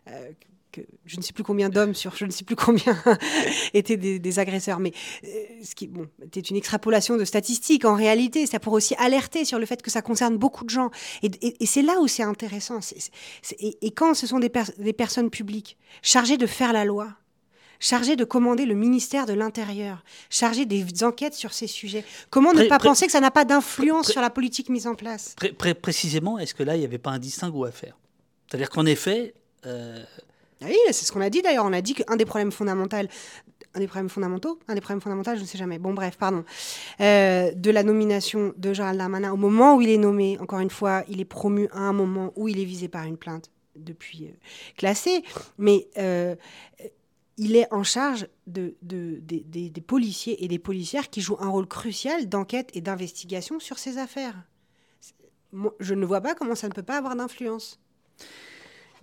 [0.10, 0.32] euh,
[1.06, 2.98] je ne sais plus combien d'hommes sur je ne sais plus combien
[3.74, 4.80] étaient des, agresseurs.
[4.80, 4.92] Mais
[5.24, 5.28] euh,
[5.64, 7.86] ce qui bon, était une extrapolation de statistiques.
[7.86, 10.92] En réalité, ça pourrait aussi alerter sur le fait que ça concerne beaucoup de gens.
[11.24, 12.80] Et, c'est là où c'est intéressant.
[13.60, 17.16] et, quand ce sont des, des personnes publiques chargées de faire la loi,
[17.80, 22.04] chargées de commander le ministère de l'Intérieur, chargées des enquêtes sur ces sujets.
[22.30, 25.36] Comment ne pas penser que ça n'a pas d'influence sur la politique mise en place?
[25.82, 27.98] Précisément, est-ce que là, il n'y avait pas un distinguo à faire?
[28.48, 29.34] C'est-à-dire qu'en effet,
[29.66, 30.04] euh,
[30.62, 31.66] oui, c'est ce qu'on a dit d'ailleurs.
[31.66, 32.98] On a dit qu'un des problèmes fondamentaux,
[33.76, 35.80] un des problèmes fondamentaux, un des problèmes fondamentaux, je ne sais jamais.
[35.80, 36.44] Bon, bref, pardon,
[37.02, 40.38] euh, de la nomination de Gérald Darmanin au moment où il est nommé.
[40.40, 43.18] Encore une fois, il est promu à un moment où il est visé par une
[43.18, 44.32] plainte depuis euh,
[44.78, 45.24] classée,
[45.58, 46.36] mais euh,
[47.38, 52.30] il est en charge de, des policiers et des policières qui jouent un rôle crucial
[52.30, 54.36] d'enquête et d'investigation sur ces affaires.
[55.82, 57.80] je ne vois pas comment ça ne peut pas avoir d'influence.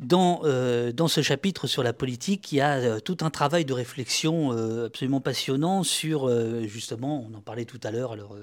[0.01, 3.64] Dans, euh, dans ce chapitre sur la politique, il y a euh, tout un travail
[3.64, 6.30] de réflexion euh, absolument passionnant sur,
[6.66, 8.36] justement, on en parlait tout à l'heure, alors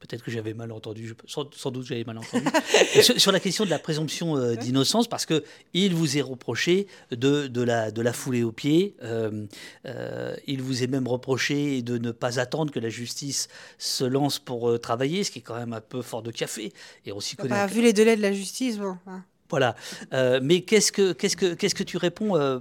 [0.00, 2.44] peut-être que j'avais mal entendu, sans, doute j'avais mal entendu,
[3.02, 7.90] sur, la question de la présomption d'innocence, parce qu'il vous est reproché de, de, la,
[7.90, 8.96] de la fouler aux pieds,
[10.46, 14.80] il vous est même reproché de ne pas attendre que la justice se lance pour
[14.80, 16.72] travailler, ce qui est quand même un peu fort de café.
[17.06, 18.96] Et aussi bah, vu les délais de la justice, bon.
[19.06, 19.24] Hein.
[19.52, 19.76] Voilà.
[20.14, 22.58] Euh, mais qu'est-ce que, tu réponds euh,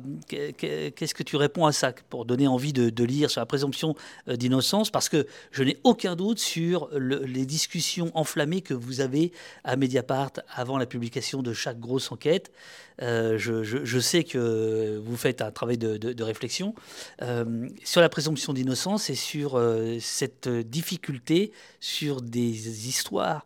[1.66, 3.96] à ça pour donner envie de, lire sur la présomption
[4.28, 4.92] euh, d'innocence?
[4.92, 9.32] Parce que je n'ai aucun doute sur les discussions enflammées que vous avez
[9.64, 12.52] à Mediapart avant la publication de chaque grosse enquête.
[13.00, 16.76] je, sais que vous faites un travail de, de réflexion
[17.86, 19.58] sur la présomption d'innocence et sur
[20.02, 23.46] cette difficulté sur des histoires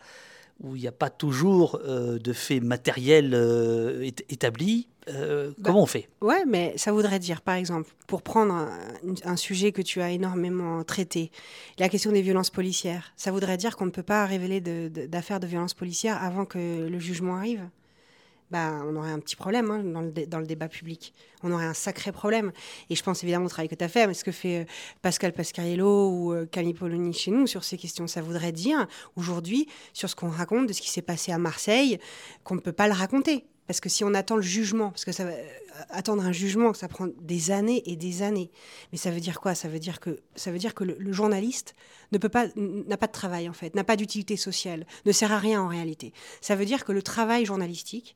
[0.62, 4.88] où il n'y a pas toujours euh, de faits matériels euh, établis.
[5.08, 6.10] Euh, bah, comment on fait?
[6.22, 8.68] Ouais, mais ça voudrait dire, par exemple, pour prendre
[9.24, 11.32] un, sujet que tu as énormément traité,
[11.78, 15.46] la question des violences policières, ça voudrait dire qu'on ne peut pas révéler d'affaires de,
[15.46, 17.62] de violences policières avant que le jugement arrive?
[18.52, 21.14] Bah, on aurait un petit problème hein, dans, le dans, le débat public.
[21.44, 22.52] On aurait un sacré problème.
[22.90, 24.66] Et je pense évidemment au travail que tu as fait, mais ce que fait euh,
[25.02, 29.68] Pascal Pascariello ou euh, Camille Polony chez nous sur ces questions, ça voudrait dire aujourd'hui,
[29.94, 32.00] sur ce qu'on raconte de ce qui s'est passé à Marseille,
[32.44, 33.46] qu'on ne peut pas le raconter.
[33.68, 35.48] Parce que si on attend le jugement, parce que ça va, euh,
[35.90, 38.52] attendre un jugement, ça prend des années et des années.
[38.92, 39.56] Mais ça veut dire quoi?
[39.56, 41.76] Ça veut dire que ça veut dire que le, journaliste
[42.12, 45.68] n'a pas de travail en fait, n'a pas d'utilité sociale, ne sert à rien en
[45.68, 46.14] réalité.
[46.42, 48.16] Ça veut dire que le travail journalistique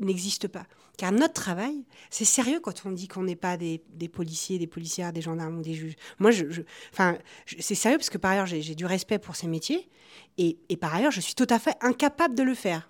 [0.00, 0.66] n'existe pas.
[0.96, 5.12] Car notre travail, c'est sérieux quand on dit qu'on n'est pas des, policiers, des policières,
[5.12, 5.96] des gendarmes ou des juges.
[6.18, 7.18] Moi, je, enfin,
[7.58, 9.90] c'est sérieux parce que par ailleurs, j'ai du respect pour ces métiers
[10.38, 12.88] et par ailleurs, je suis tout à fait incapable de le faire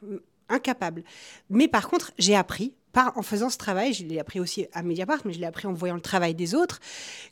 [0.48, 1.02] incapable.
[1.50, 5.20] Mais par contre, j'ai appris, en faisant ce travail, je l'ai appris aussi à Mediapart,
[5.24, 6.80] mais je l'ai appris en voyant le travail des autres,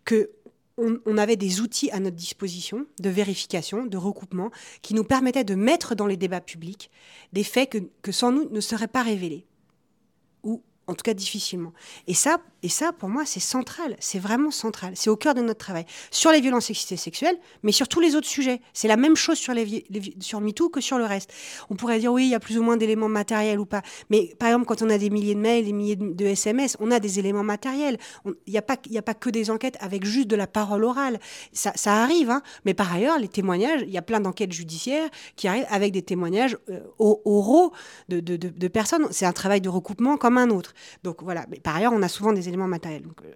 [0.05, 0.31] que
[0.77, 4.51] on, avait des outils à notre disposition de vérification, de recoupement,
[4.83, 6.91] qui nous permettaient de mettre dans les débats publics
[7.33, 7.71] des faits
[8.03, 9.47] que, sans nous ne seraient pas révélés.
[10.43, 11.73] Ou En tout cas, difficilement.
[12.09, 13.95] Et ça, et ça pour moi, c'est central.
[14.01, 14.93] C'est vraiment central.
[14.97, 15.85] C'est au cœur de notre travail.
[16.11, 18.63] Sur les violences sexistes et sexuelles, mais sur tous les autres sujets.
[18.73, 19.85] C'est la même chose sur, les,
[20.21, 21.31] sur MeToo que sur le reste.
[21.69, 23.83] On pourrait dire, oui, il y a plus ou moins d'éléments matériels ou pas.
[24.09, 26.91] Mais par exemple, quand on a des milliers de mails, des milliers de, SMS, on
[26.91, 27.99] a des éléments matériels.
[28.25, 31.21] Il n'y a, pas, a pas que des enquêtes avec juste de la parole orale.
[31.53, 32.31] Ça, arrive.
[32.31, 32.41] Hein.
[32.65, 36.03] Mais par ailleurs, les témoignages, il y a plein d'enquêtes judiciaires qui arrivent avec des
[36.03, 37.73] témoignages euh, oraux
[38.09, 39.07] de personnes.
[39.11, 40.73] C'est un travail de recoupement comme un autre.
[41.03, 41.45] Donc voilà.
[41.51, 42.54] Mais par ailleurs, on a souvent des éléments
[43.25, 43.33] euh,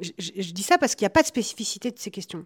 [0.00, 2.44] je, dis ça parce qu'il n'y a pas de spécificité de ces questions.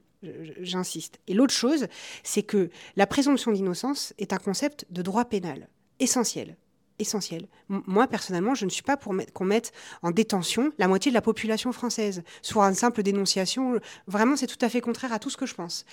[0.60, 1.18] J'insiste.
[1.26, 1.86] Et l'autre chose,
[2.22, 5.68] c'est que la présomption d'innocence est un concept de droit pénal
[6.00, 6.56] essentiel
[6.99, 7.47] essentiel.
[7.68, 9.72] Moi, personnellement, je ne suis pas pour qu'on mette
[10.03, 13.78] en détention la moitié de la population française, sur une simple dénonciation.
[14.07, 15.84] Vraiment, c'est tout à fait contraire à tout ce que je pense.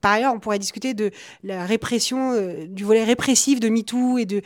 [0.00, 1.10] Par ailleurs, on pourrait discuter de
[1.42, 4.42] la répression, euh, du volet répressif de MeToo, et de,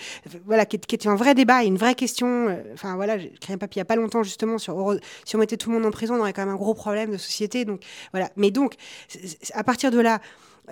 [0.46, 2.48] voilà, qui, est, un vrai débat, une vraie question.
[2.48, 5.36] Euh, enfin, voilà, j'ai écrit un papier il n'y a pas longtemps, justement, sur si
[5.36, 7.16] on mettait tout le monde en prison, on aurait quand même un gros problème de
[7.16, 7.64] société.
[7.64, 7.82] Donc,
[8.12, 8.30] voilà.
[8.36, 8.74] Mais donc,
[9.54, 10.20] à partir de là,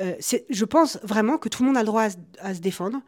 [0.00, 0.14] euh,
[0.50, 2.08] je pense vraiment que tout le monde a le droit
[2.40, 3.00] à se défendre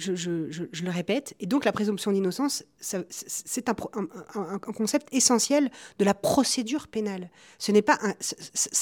[0.00, 6.88] je, le répète, et donc la présomption d'innocence, c'est un, concept essentiel de la procédure
[6.88, 7.30] pénale.
[7.58, 7.98] Ce n'est pas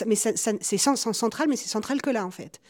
[0.06, 2.60] mais c'est central, mais c'est central que là en fait.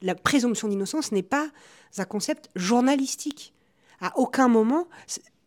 [0.00, 1.50] La présomption d'innocence n'est pas
[1.96, 3.52] un concept journalistique.
[4.00, 4.86] À aucun moment,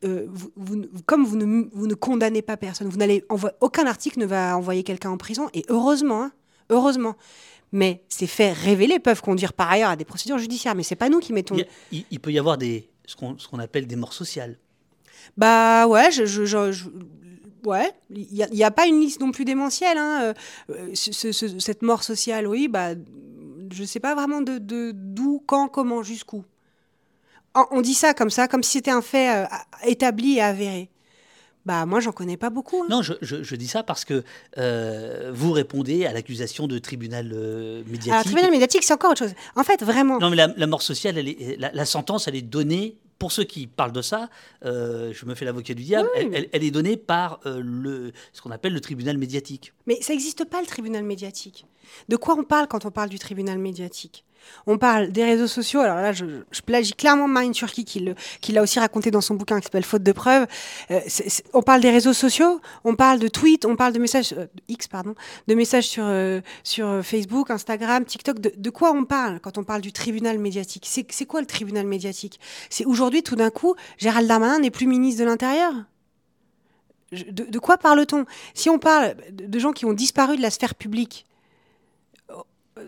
[0.03, 0.27] euh,
[1.05, 5.49] comme vous ne, condamnez pas personne, vous aucun article ne va envoyer quelqu'un en prison,
[5.53, 6.31] et heureusement, hein,
[6.69, 7.15] heureusement
[7.71, 10.75] mais ces faits révélés peuvent conduire par ailleurs à des procédures judiciaires.
[10.75, 11.55] Mais c'est pas nous qui mettons.
[11.91, 14.57] Il, peut y avoir des, ce qu'on appelle des morts sociales.
[15.37, 16.89] Bah ouais, je,
[17.65, 19.97] ouais, il n'y a, pas une liste non plus démentielle.
[19.97, 20.33] Hein.
[20.69, 22.89] Euh, cette mort sociale, oui, bah,
[23.71, 26.43] je sais pas vraiment de d'où, quand, comment, jusqu'où.
[27.71, 29.45] On dit ça comme ça, comme si c'était un fait euh,
[29.83, 30.89] établi et avéré.
[31.65, 32.83] Bah moi j'en connais pas beaucoup.
[32.83, 32.87] Hein.
[32.89, 34.23] Non, je, je, dis ça parce que
[34.57, 38.13] euh, vous répondez à l'accusation de tribunal euh, médiatique.
[38.15, 39.35] Ah, tribunal médiatique c'est encore autre chose.
[39.55, 40.17] En fait vraiment.
[40.19, 43.67] Non mais la, mort sociale, elle est, la, sentence elle est donnée pour ceux qui
[43.67, 44.29] parlent de ça,
[44.65, 48.49] euh, je me fais l'avocat du diable, elle, elle, est donnée par le, ce qu'on
[48.49, 49.73] appelle le tribunal médiatique.
[49.85, 51.67] Mais ça n'existe pas le tribunal médiatique.
[52.09, 54.25] De quoi on parle quand on parle du tribunal médiatique?
[54.67, 55.79] On parle des réseaux sociaux.
[55.79, 56.25] Alors là, je,
[56.65, 60.11] plagie clairement Marine Turki qui l'a aussi raconté dans son bouquin qui s'appelle Faute de
[60.11, 60.47] preuves.
[60.91, 60.99] Euh,
[61.53, 64.87] on parle des réseaux sociaux, on parle de tweets, on parle de messages euh, X
[64.87, 65.15] pardon,
[65.47, 68.39] de messages sur euh, sur Facebook, Instagram, TikTok.
[68.39, 70.85] De, quoi on parle quand on parle du tribunal médiatique?
[70.87, 72.39] C'est quoi le tribunal médiatique?
[72.69, 75.73] C'est aujourd'hui tout d'un coup, Gérald Darmanin n'est plus ministre de l'Intérieur.
[77.11, 78.25] De, de, quoi parle-t-on?
[78.53, 81.25] Si on parle de gens qui ont disparu de la sphère publique,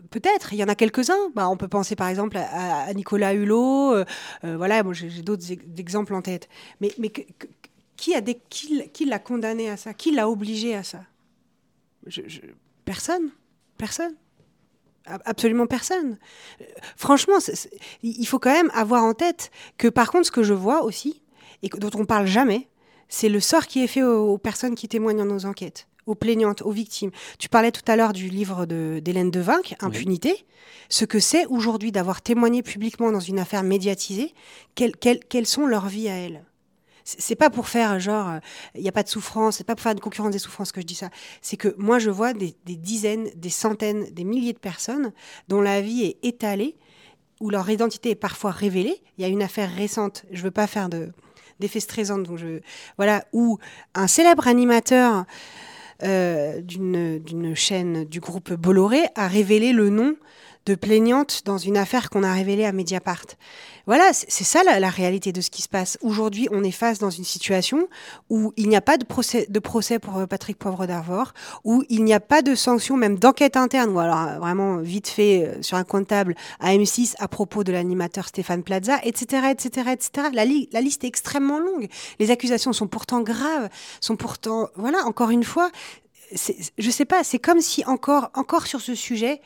[0.09, 1.29] Peut-être, il y en a quelques-uns.
[1.35, 3.93] Bah, on peut penser par exemple à, Nicolas Hulot.
[3.93, 4.05] Euh,
[4.43, 6.49] euh, voilà, j'ai d'autres exemples en tête.
[6.79, 6.91] Mais,
[7.97, 8.21] qui, a
[9.05, 9.93] l'a condamné à ça?
[9.93, 11.01] Qui l'a obligé à ça?
[12.85, 13.29] Personne.
[13.77, 14.15] Personne.
[15.05, 16.17] Absolument personne.
[16.95, 17.35] Franchement,
[18.03, 21.21] il faut quand même avoir en tête que par contre, ce que je vois aussi,
[21.61, 22.69] et dont on parle jamais,
[23.09, 26.61] c'est le sort qui est fait aux personnes qui témoignent dans nos enquêtes aux plaignantes,
[26.61, 27.11] aux victimes.
[27.39, 30.45] Tu parlais tout à l'heure du livre d'Hélène de, Devinck, Impunité.
[30.89, 34.33] Ce que c'est aujourd'hui d'avoir témoigné publiquement dans une affaire médiatisée,
[34.75, 36.43] quelles sont leurs vies à elles?
[37.05, 38.39] C'est pas pour faire genre,
[38.75, 40.79] il n'y a pas de souffrance, c'est pas pour faire une concurrence des souffrances que
[40.79, 41.09] je dis ça.
[41.41, 45.11] C'est que moi, je vois des, dizaines, des centaines, des milliers de personnes
[45.49, 46.77] dont la vie est étalée,
[47.41, 49.01] où leur identité est parfois révélée.
[49.17, 50.87] Il y a une affaire récente, je veux pas faire
[51.59, 52.61] d'effet stressant, donc je,
[52.95, 53.57] voilà, où
[53.95, 55.23] un célèbre animateur euh,
[56.03, 60.15] d'une chaîne du groupe Bolloré a révélé le nom
[60.65, 63.25] de plaignante dans une affaire qu'on a révélée à Mediapart.
[63.85, 65.97] Voilà, c'est ça la, réalité de ce qui se passe.
[66.01, 67.89] Aujourd'hui, on est face dans une situation
[68.29, 71.33] où il n'y a pas de procès, de procès pour euh, Patrick Poivre d'Arvor,
[71.65, 75.09] où il n'y a pas de sanction, même d'enquête interne, ou alors euh, vraiment vite
[75.09, 80.29] fait sur un comptable à M6 à propos de l'animateur Stéphane Plaza, etc., etc., etc.
[80.33, 81.89] La, la liste est extrêmement longue.
[82.19, 83.67] Les accusations sont pourtant graves,
[83.99, 85.69] sont pourtant, voilà, encore une fois,
[86.77, 89.41] je sais pas, c'est comme si encore, encore sur ce sujet,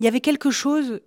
[0.00, 1.00] il y avait quelque chose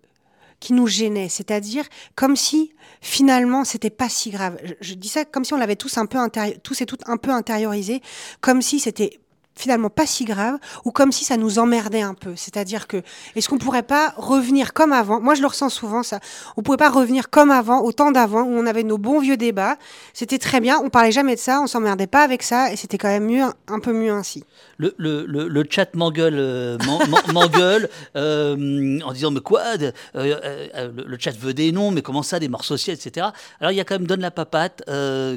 [0.60, 1.86] qui nous gênait, c'est-à-dire
[2.16, 4.58] comme si finalement c'était pas si grave.
[4.80, 6.20] Je, dis ça comme si on l'avait tous un peu
[6.64, 8.02] tous et toutes un peu intériorisé,
[8.42, 9.20] comme si c'était
[9.56, 12.36] finalement pas si grave ou comme si ça nous emmerdait un peu.
[12.36, 13.02] C'est-à-dire que
[13.36, 15.20] est-ce qu'on pourrait pas revenir comme avant?
[15.20, 16.20] Moi, je le ressens souvent ça.
[16.58, 19.38] On pourrait pas revenir comme avant, au temps d'avant où on avait nos bons vieux
[19.38, 19.78] débats.
[20.14, 20.80] C'était très bien.
[20.84, 23.44] On parlait jamais de ça, on s'emmerdait pas avec ça et c'était quand même mieux,
[23.68, 24.44] un peu mieux ainsi.
[24.78, 26.78] Le, le, le, chat m'engueule, euh,
[27.34, 32.40] m'engueule euh, en disant mais quoi euh, le, chat veut des noms, mais comment ça,
[32.40, 33.28] des morts sociales, etc.
[33.60, 34.84] Alors il y a quand même Donne la papate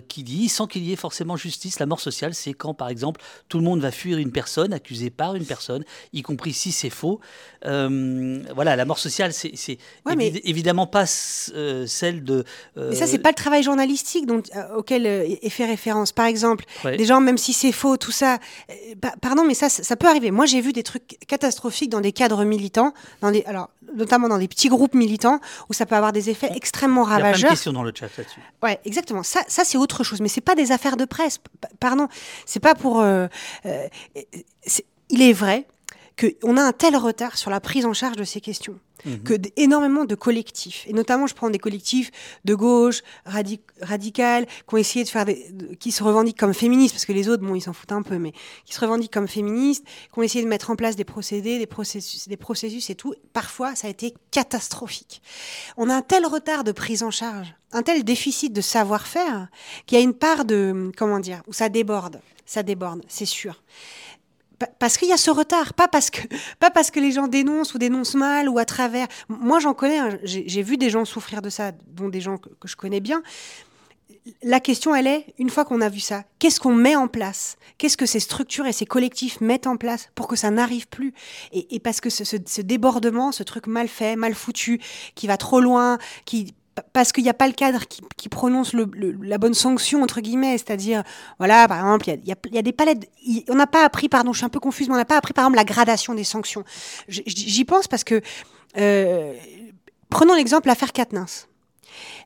[0.08, 3.20] qui dit sans qu'il y ait forcément justice, la mort sociale, c'est quand par exemple
[3.48, 6.90] tout le monde va fuir une personne, accusée par une personne, y compris si c'est
[6.90, 7.20] faux.
[7.66, 9.78] Euh, voilà, la mort sociale, c'est
[10.44, 11.04] évidemment pas
[11.54, 12.44] euh, celle de.
[12.76, 14.42] Euh, mais ça, c'est pas le travail journalistique dont,
[14.76, 16.12] auquel est fait référence.
[16.12, 18.38] Par exemple, des gens, même si c'est faux, tout ça.
[19.20, 20.30] pardon, mais ça, ça peut arriver.
[20.30, 24.38] Moi, j'ai vu des trucs catastrophiques dans des cadres militants, dans des, alors, notamment dans
[24.38, 27.38] des petits groupes militants, où ça peut avoir des effets extrêmement ravageurs.
[27.38, 28.40] Il y a plein de questions dans le chat là-dessus.
[28.62, 29.22] Ouais, exactement.
[29.22, 30.20] Ça, ça c'est autre chose.
[30.20, 31.38] Mais c'est pas des affaires de presse.
[31.80, 32.08] pardon,
[32.46, 33.04] c'est pas pour
[35.10, 35.66] il est vrai
[36.18, 38.78] qu'on a un tel retard sur la prise en charge de ces questions.
[39.04, 39.22] Mhm.
[39.22, 42.10] que énormément de collectifs, et notamment je prends des collectifs
[42.44, 47.04] de gauche, radicales, qui ont essayé de faire des, qui se revendiquent comme féministes, parce
[47.04, 48.32] que les autres, bon, ils s'en foutent un peu, mais
[48.64, 51.66] qui se revendiquent comme féministes, qui ont essayé de mettre en place des procédés, des
[51.66, 53.14] processus, des processus et tout.
[53.32, 55.20] Parfois, ça a été catastrophique.
[55.76, 59.48] On a un tel retard de prise en charge, un tel déficit de savoir-faire,
[59.86, 63.62] qu'il y a une part de, comment dire, où ça déborde, ça déborde, c'est sûr
[64.78, 66.20] parce qu'il y a ce retard, pas parce que
[66.58, 69.06] pas parce que les gens dénoncent ou dénoncent mal ou à travers.
[69.28, 69.98] Moi, j'en connais.
[69.98, 73.22] Hein, j'ai vu des gens souffrir de ça, dont des gens que, je connais bien.
[74.42, 77.56] La question, elle est, une fois qu'on a vu ça, qu'est-ce qu'on met en place?
[77.76, 81.12] Qu'est-ce que ces structures et ces collectifs mettent en place pour que ça n'arrive plus?
[81.52, 84.80] Et, parce que ce, ce, débordement, ce truc mal fait, mal foutu,
[85.14, 86.54] qui va trop loin, qui
[86.92, 87.80] parce qu'il n'y a pas le cadre
[88.16, 91.02] qui, prononce la bonne sanction, entre guillemets, c'est-à-dire,
[91.38, 93.08] voilà, par exemple, il y a, des palettes,
[93.48, 95.32] on n'a pas appris, pardon, je suis un peu confuse, mais on n'a pas appris,
[95.32, 96.64] par exemple, la gradation des sanctions.
[97.08, 98.20] J'y pense parce que,
[98.78, 99.34] euh,
[100.10, 101.26] prenons l'exemple l'affaire Katnins.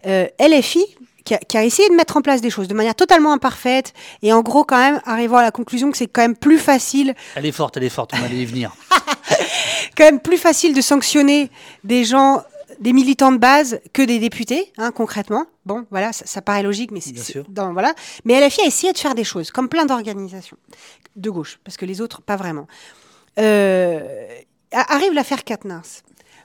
[0.06, 0.84] Euh, LFI,
[1.24, 3.92] qui a, qui a, essayé de mettre en place des choses de manière totalement imparfaite,
[4.22, 7.14] et en gros, quand même, arrivant à la conclusion que c'est quand même plus facile.
[7.34, 8.72] Elle est forte, elle est forte, on va y venir.
[9.96, 11.50] quand même plus facile de sanctionner
[11.84, 12.42] des gens
[12.80, 15.46] des militants de base que des députés, hein, concrètement.
[15.66, 17.94] Bon, voilà, ça, paraît logique, mais c'est voilà.
[18.24, 20.56] Mais LFI a essayé de faire des choses, comme plein d'organisations
[21.16, 22.66] de gauche, parce que les autres, pas vraiment.
[23.38, 24.26] Euh,
[24.72, 25.82] arrive l'affaire Katnins.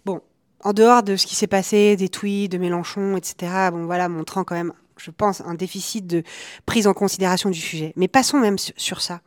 [0.06, 0.22] Bon,
[0.64, 3.70] en dehors de ce qui s'est passé, des tweets de Mélenchon, etc.
[3.72, 6.24] Bon, voilà, montrant quand même, je pense, un déficit de
[6.66, 7.94] prise en considération du sujet.
[7.96, 9.22] Mais passons même sur ça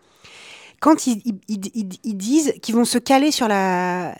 [0.80, 4.14] quand ils, disent qu'ils vont se caler sur la,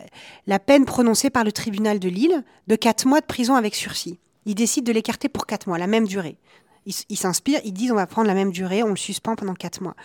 [0.65, 4.19] peine prononcée par le tribunal de Lille de 4 mois de prison avec sursis.
[4.45, 6.37] Ils décident de l'écarter pour 4 mois, la même durée.
[6.85, 9.81] Ils s'inspirent, ils disent on va prendre la même durée, on le suspend pendant 4
[9.81, 9.95] mois.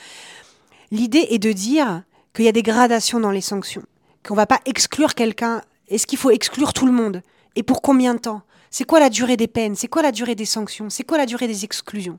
[0.91, 2.03] L'idée est de dire
[2.35, 3.85] qu'il y a des gradations dans les sanctions,
[4.27, 5.63] qu'on ne va pas exclure quelqu'un.
[5.89, 7.23] Est-ce qu'il faut exclure tout le monde?
[7.57, 8.43] Et pour combien de temps?
[8.71, 9.77] C'est quoi la durée des peines?
[9.77, 10.91] C'est quoi la durée des sanctions?
[10.91, 12.19] C'est quoi la durée des exclusions?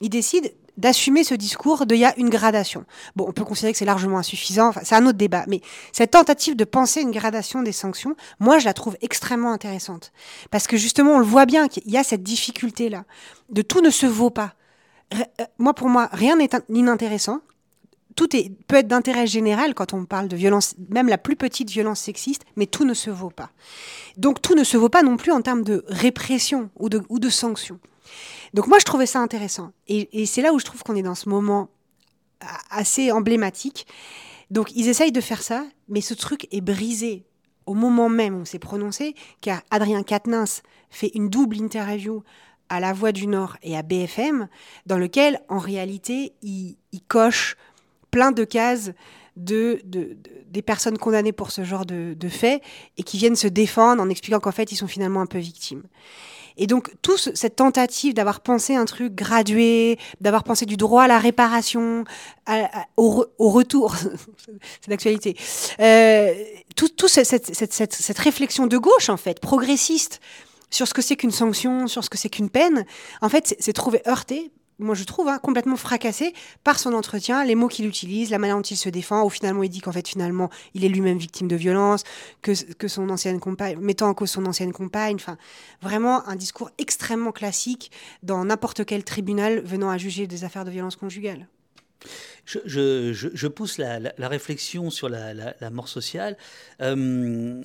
[0.00, 2.84] Ils décident d'assumer ce discours de il y a une gradation.
[3.16, 5.60] Bon, on peut considérer que c'est largement insuffisant, c'est un autre débat, mais
[5.92, 10.12] cette tentative de penser une gradation des sanctions, moi, je la trouve extrêmement intéressante.
[10.50, 13.04] Parce que justement, on le voit bien qu'il y a cette difficulté-là,
[13.50, 14.54] de tout ne se vaut pas.
[15.14, 15.24] Euh,
[15.58, 17.40] moi, pour moi, rien n'est inintéressant.
[18.14, 21.70] Tout est, peut être d'intérêt général quand on parle de violence, même la plus petite
[21.70, 23.50] violence sexiste, mais tout ne se vaut pas.
[24.16, 27.20] Donc tout ne se vaut pas non plus en termes de répression ou de, ou
[27.20, 27.78] de sanctions.
[28.54, 29.72] Donc moi, je trouvais ça intéressant.
[29.86, 31.68] Et, c'est là où je trouve qu'on est dans ce moment
[32.70, 33.86] assez emblématique.
[34.50, 37.24] Donc ils essayent de faire ça, mais ce truc est brisé
[37.66, 42.22] au moment même où c'est prononcé, car Adrien Quatennens fait une double interview
[42.70, 44.48] à La Voix du Nord et à BFM,
[44.86, 46.76] dans lequel, en réalité, il,
[47.08, 47.56] coche
[48.10, 48.92] plein de cases
[49.36, 52.62] de, des personnes condamnées pour ce genre de, de faits
[52.96, 55.82] et qui viennent se défendre en expliquant qu'en fait, ils sont finalement un peu victimes.
[56.58, 61.08] Et donc, toute cette tentative d'avoir pensé un truc gradué, d'avoir pensé du droit à
[61.08, 62.04] la réparation,
[62.96, 63.94] au, retour,
[64.80, 65.36] c'est d'actualité,
[65.80, 66.34] euh,
[66.76, 70.20] toute tout cette, cette, cette, réflexion de gauche, en fait, progressiste,
[70.70, 72.84] sur ce que c'est qu'une sanction, sur ce que c'est qu'une peine,
[73.22, 77.54] en fait, c'est trouvé heurté moi je trouve, hein, complètement fracassé par son entretien, les
[77.54, 80.06] mots qu'il utilise, la manière dont il se défend, où finalement il dit qu'en fait
[80.06, 82.04] finalement il est lui-même victime de violence,
[82.42, 82.54] que,
[82.88, 85.36] son ancienne compagne, mettant en cause son ancienne compagne, enfin
[85.82, 87.90] vraiment un discours extrêmement classique
[88.22, 91.48] dans n'importe quel tribunal venant à juger des affaires de violence conjugale.
[92.44, 96.36] Je, pousse la, réflexion sur la, mort sociale.
[96.80, 97.62] Euh,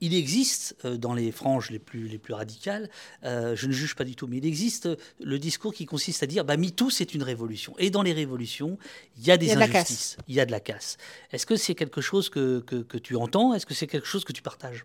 [0.00, 2.90] il, existe euh, dans les franges les plus, les plus radicales,
[3.24, 4.88] euh, je ne juge pas du tout, mais il existe
[5.20, 7.74] le discours qui consiste à dire bah, MeToo, c'est une révolution.
[7.78, 8.78] Et dans les révolutions,
[9.16, 10.96] il y a des injustices, il y a de la casse.
[11.32, 13.54] Est-ce que c'est quelque chose que, que tu entends?
[13.54, 14.84] Est-ce que c'est quelque chose que tu partages?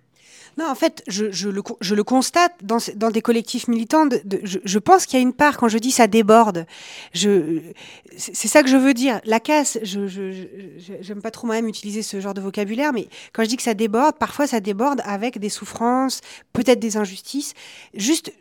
[0.58, 4.10] Non, en fait, je, le, constate dans, des collectifs militants.
[4.44, 6.66] Je, je, pense qu'il y a une part, quand je dis ça déborde,
[7.14, 9.22] c'est ça que je veux dire.
[9.24, 13.50] La casse, je n'aime pas trop moi-même utiliser ce genre de vocabulaire, mais quand je
[13.50, 17.54] dis que ça déborde, parfois ça déborde avec des souffrances, peut-être des injustices.
[17.94, 18.34] Juste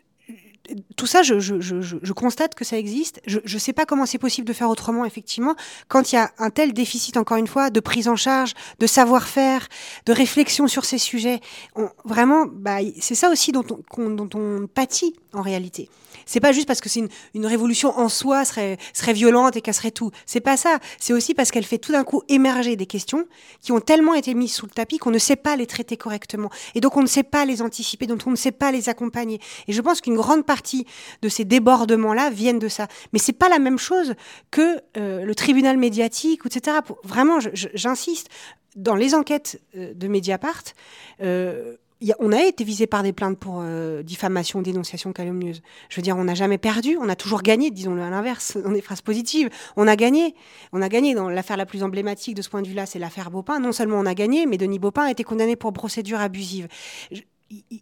[0.95, 3.21] tout ça, je, constate que ça existe.
[3.25, 5.55] Je ne sais pas comment c'est possible de faire autrement, effectivement,
[5.87, 8.87] quand il y a un tel déficit, encore une fois, de prise en charge, de
[8.87, 9.67] savoir-faire,
[10.05, 11.39] de réflexion sur ces sujets.
[12.05, 13.65] vraiment, bah, c'est ça aussi dont
[13.97, 15.89] on, dont on pâtit en réalité.
[16.25, 17.03] C'est pas juste parce que c'est
[17.33, 20.11] une, révolution en soi serait, serait violente et casserait tout.
[20.25, 20.79] C'est pas ça.
[20.99, 23.25] C'est aussi parce qu'elle fait tout d'un coup émerger des questions
[23.61, 26.49] qui ont tellement été mises sous le tapis qu'on ne sait pas les traiter correctement.
[26.75, 29.39] Et donc on ne sait pas les anticiper, donc on ne sait pas les accompagner.
[29.67, 30.85] Et je pense qu'une grande partie
[31.21, 32.87] de ces débordements-là viennent de ça.
[33.13, 34.13] Mais c'est pas la même chose
[34.51, 36.77] que euh, le tribunal médiatique, etc.
[37.03, 38.29] vraiment, j'insiste,
[38.75, 40.63] dans les enquêtes euh, de Mediapart,
[41.21, 41.75] euh,
[42.19, 45.61] on a été visé par des plaintes pour euh, diffamation, dénonciation calomnieuse.
[45.89, 48.71] Je veux dire, on n'a jamais perdu, on a toujours gagné, disons-le à l'inverse, dans
[48.71, 49.49] des phrases positives.
[49.77, 50.35] On a gagné.
[50.73, 51.13] On a gagné.
[51.13, 53.59] Dans l'affaire la plus emblématique de ce point de vue-là, c'est l'affaire Baupin.
[53.59, 56.67] Non seulement on a gagné, mais Denis Baupin a été condamné pour procédure abusive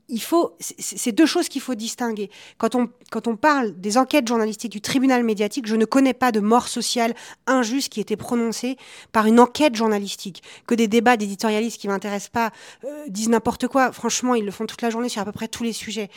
[0.08, 2.30] il faut, c'est deux choses qu'il faut distinguer.
[2.58, 6.32] Quand on, quand on parle des enquêtes journalistiques du tribunal médiatique, je ne connais pas
[6.32, 7.14] de mort sociale
[7.48, 8.78] injuste qui ait été prononcée
[9.12, 10.42] par une enquête journalistique.
[10.68, 12.52] Que des débats d'éditorialistes qui ne m'intéressent pas
[12.86, 13.92] euh, disent n'importe quoi.
[13.92, 16.10] Franchement, ils le font toute la journée sur à peu près tous les sujets.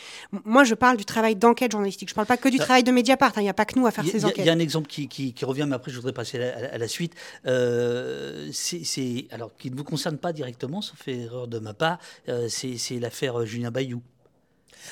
[0.45, 2.09] Moi, je parle du travail d'enquête journalistique.
[2.09, 3.33] Je ne parle pas que du travail de Mediapart.
[3.37, 3.41] Hein.
[3.41, 4.39] Il n'y a pas que nous à faire ces enquêtes.
[4.39, 6.89] Il y a un exemple qui, qui, revient, mais après, je voudrais passer à la,
[6.89, 7.15] suite.
[7.47, 11.99] Euh, c'est, alors, qui ne vous concerne pas directement, sauf erreur de ma part,
[12.29, 14.03] euh, c'est l'affaire Julien Bayou.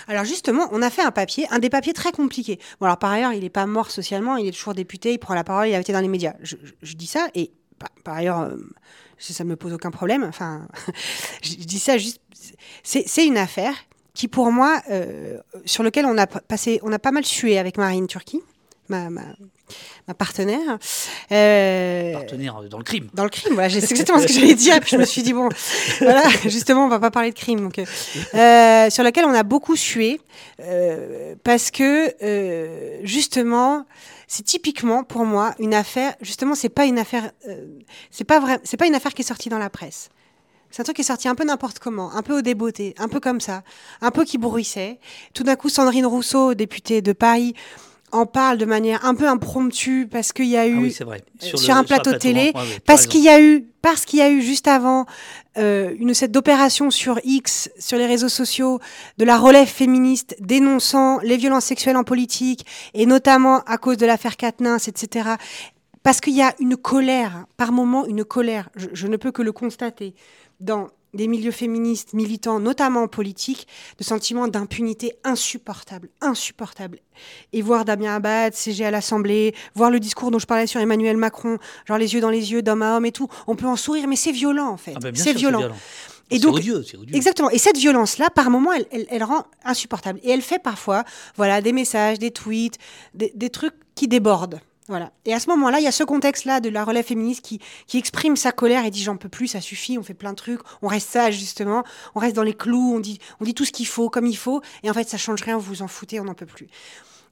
[0.08, 2.58] Alors justement, on a fait un papier, un des papiers très compliqués.
[2.80, 5.34] Bon alors par ailleurs, il n'est pas mort socialement, il est toujours député, il prend
[5.34, 6.34] la parole, il a été dans les médias.
[6.42, 6.56] Je,
[6.94, 7.52] dis ça et
[8.04, 8.56] par, ailleurs, euh,
[9.18, 10.24] ça ne me pose aucun problème.
[10.24, 10.68] Enfin,
[11.42, 12.20] je, dis ça juste,
[12.82, 13.74] c'est une affaire
[14.14, 17.78] qui pour moi, euh, sur lequel on a passé, on a pas mal sué avec
[17.78, 18.42] Marine Turquie
[18.90, 20.78] ma, partenaire.
[21.32, 23.08] Euh, partenaire dans le crime.
[23.14, 24.78] Dans le crime, voilà, c'est exactement ce que j'allais dire.
[24.80, 25.48] Puis je me suis dit, bon,
[26.00, 27.60] voilà, justement, on va pas parler de crime.
[27.60, 30.20] Donc, euh, sur laquelle on a beaucoup sué,
[30.60, 32.14] euh, parce que,
[33.02, 33.86] justement,
[34.26, 37.30] c'est typiquement pour moi une affaire, justement, c'est pas une affaire,
[38.10, 40.10] c'est pas vrai, c'est pas une affaire qui est sortie dans la presse.
[40.70, 43.08] C'est un truc qui est sorti un peu n'importe comment, un peu au débeauté, un
[43.08, 43.62] peu comme ça,
[44.00, 45.00] un peu qui bruissait.
[45.34, 47.54] Tout d'un coup, Sandrine Rousseau, députée de Paris,
[48.12, 51.10] en parle de manière un peu impromptue parce qu'il y a eu sur,
[51.76, 52.52] un plateau, de télé,
[52.86, 55.06] parce qu'il y a eu parce qu'il y a eu juste avant
[55.58, 58.78] euh, une cette d'opération sur X sur les réseaux sociaux
[59.18, 64.06] de la relève féministe dénonçant les violences sexuelles en politique et notamment à cause de
[64.06, 65.30] l'affaire Katnins, etc.
[66.02, 69.52] Parce qu'il y a une colère, par moment une colère, je ne peux que le
[69.52, 70.14] constater,
[70.60, 73.66] dans des milieux féministes militants, notamment en politique,
[73.98, 76.98] de sentiments d'impunité insupportable, insupportable.
[77.52, 81.16] Et voir Damien Abad, CG à l'Assemblée, voir le discours dont je parlais sur Emmanuel
[81.16, 83.76] Macron, genre les yeux dans les yeux d'homme à homme et tout, on peut en
[83.76, 84.94] sourire, mais c'est violent en fait.
[84.96, 85.70] Ah ben, c'est violent.
[86.30, 87.16] Et donc, odieux, odieux.
[87.16, 87.50] exactement.
[87.50, 90.20] Et cette violence-là, par moment, elle, elle, elle, rend insupportable.
[90.22, 91.04] Et elle fait parfois,
[91.36, 92.78] voilà, des messages, des tweets,
[93.14, 94.60] des, des trucs qui débordent.
[94.90, 95.12] Voilà.
[95.24, 97.60] Et à ce moment-là, il y a ce contexte-là de la relève féministe qui,
[97.96, 100.58] exprime sa colère et dit j'en peux plus, ça suffit, on fait plein de trucs,
[100.82, 101.84] on reste sage justement,
[102.16, 104.62] on reste dans les clous, on dit, on tout ce qu'il faut, comme il faut,
[104.82, 106.66] et en fait ça change rien, vous vous en foutez, on n'en peut plus.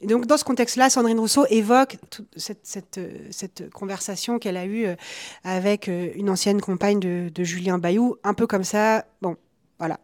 [0.01, 1.97] Et donc dans ce contexte-là, Sandrine Rousseau évoque
[2.37, 4.95] cette, conversation qu'elle a eue euh,
[5.43, 9.37] avec euh, une ancienne compagne de, de, Julien Bayou, un peu comme ça, bon,
[9.81, 9.99] voilà.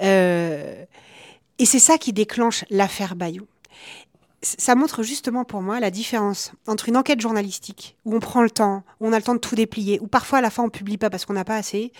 [0.00, 0.82] Euh,
[1.58, 3.46] et c'est ça qui déclenche l'affaire Bayou
[4.42, 8.50] ça montre justement pour moi la différence entre une enquête journalistique où on prend le
[8.50, 10.68] temps, où on a le temps de tout déplier, où parfois à la fin on
[10.68, 11.90] publie pas parce qu'on n'a pas assez,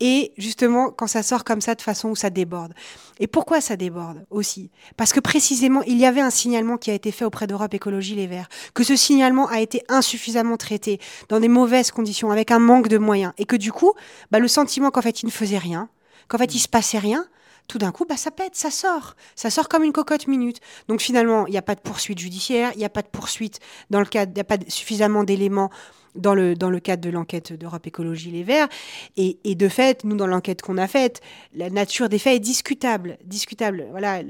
[0.00, 2.74] et justement quand ça sort comme ça de façon où ça déborde.
[3.20, 4.70] Et pourquoi ça déborde aussi?
[4.96, 8.14] Parce que précisément il y avait un signalement qui a été fait auprès d'Europe Écologie
[8.14, 12.58] Les Verts, que ce signalement a été insuffisamment traité dans des mauvaises conditions, avec un
[12.58, 13.92] manque de moyens, et que du coup,
[14.30, 15.88] bah, le sentiment qu'en fait il ne faisait rien,
[16.28, 17.26] qu'en fait il se passait rien,
[17.68, 19.14] tout d'un coup, bah, ça pète, ça sort.
[19.36, 20.60] Ça sort comme une cocotte minute.
[20.88, 23.60] Donc finalement, il n'y a pas de poursuite judiciaire, il n'y a pas de poursuite
[23.90, 25.70] dans le cadre, il n'y a pas suffisamment d'éléments
[26.14, 28.68] dans le, dans le cadre de l'enquête d'Europe Écologie Les Verts.
[29.16, 31.20] Et, de fait, nous, dans l'enquête qu'on a faite,
[31.54, 33.18] la nature des faits est discutable.
[33.24, 34.22] discutable voilà,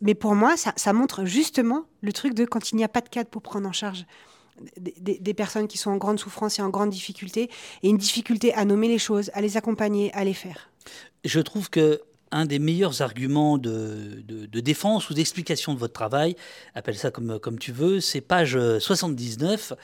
[0.00, 3.08] mais pour moi, ça montre justement le truc de quand il n'y a pas de
[3.08, 4.06] cadre pour prendre en charge
[4.78, 7.50] des, personnes qui sont en grande souffrance et en grande difficulté,
[7.82, 10.70] et une difficulté à nommer les choses, à les accompagner, à les faire.
[11.24, 12.00] Je trouve que
[12.32, 14.22] un des meilleurs arguments de,
[14.60, 16.36] défense ou d'explication de votre travail,
[16.74, 19.74] appelle ça comme, tu veux, c'est page 79,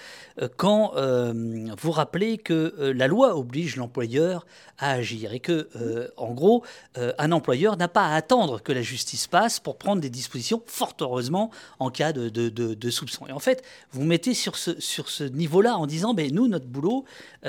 [0.41, 4.47] euh, quand euh, vous rappelez que euh, la loi oblige l'employeur
[4.79, 5.69] à agir et que,
[6.17, 6.63] en gros,
[6.95, 10.95] un employeur n'a pas à attendre que la justice passe pour prendre des dispositions, fort
[11.01, 13.27] heureusement, en cas de, soupçon.
[13.27, 17.05] Et en fait, vous mettez sur ce, niveau-là en disant, ben, nous, notre boulot,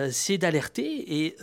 [0.09, 1.35] c'est d'alerter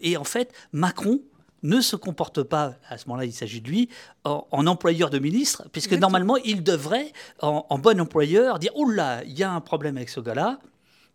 [0.00, 1.20] et en fait, Macron,
[1.64, 3.88] ne se comporte pas, à ce moment-là il s'agit de lui,
[4.22, 9.36] en, employeur de ministre, puisque normalement il devrait, en, bon employeur, dire Oh là, il
[9.36, 10.58] y a un problème avec ce gars-là,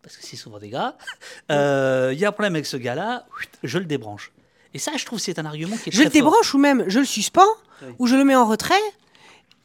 [0.02, 0.96] parce que c'est souvent des gars,
[1.50, 3.26] euh, il y a un problème avec ce gars-là,
[3.62, 4.32] je le débranche.
[4.74, 6.98] Et ça, je trouve, c'est un argument qui est Je le débranche ou même je
[6.98, 7.42] le suspends,
[7.98, 8.74] ou je le mets en retrait,